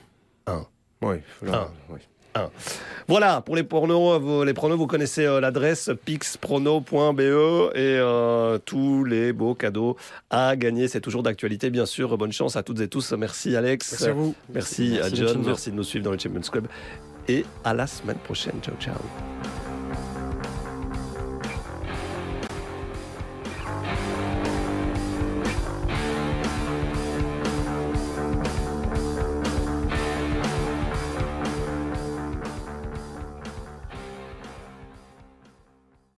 Un. 0.48 0.66
Oui. 1.02 1.18
un. 1.48 2.50
Voilà, 3.08 3.40
pour 3.40 3.56
les 3.56 3.64
pronos, 3.64 4.20
vous, 4.20 4.44
les 4.44 4.54
pronos, 4.54 4.78
vous 4.78 4.88
connaissez 4.88 5.24
l'adresse 5.40 5.90
pixprono.be 6.04 7.22
et 7.76 8.00
tous 8.66 9.06
les 9.06 9.32
beaux 9.32 9.56
cadeaux 9.56 9.96
à 10.30 10.58
gagner. 10.58 10.90
C'est 10.90 11.00
toujours 11.00 11.24
d'actualité, 11.24 11.70
bien 11.70 11.86
sûr. 11.86 12.18
Bonne 12.18 12.34
chance 12.34 12.58
à 12.58 12.64
toutes 12.64 12.82
et 12.82 12.90
tous. 12.90 13.14
Merci 13.14 13.56
Alex. 13.56 13.92
Merci 13.92 14.06
à 14.10 14.14
vous. 14.14 14.36
Merci, 14.54 15.00
à 15.02 15.10
John. 15.10 15.44
Merci 15.46 15.72
de 15.72 15.76
nous 15.78 15.84
suivre 15.84 16.04
dans 16.04 16.12
le 16.12 16.18
Champions 16.18 16.42
Club. 16.42 16.68
Et 17.30 17.46
à 17.64 17.74
la 17.74 17.88
semaine 17.88 18.18
prochaine. 18.18 18.60
Ciao, 18.62 18.76
ciao. 18.82 18.96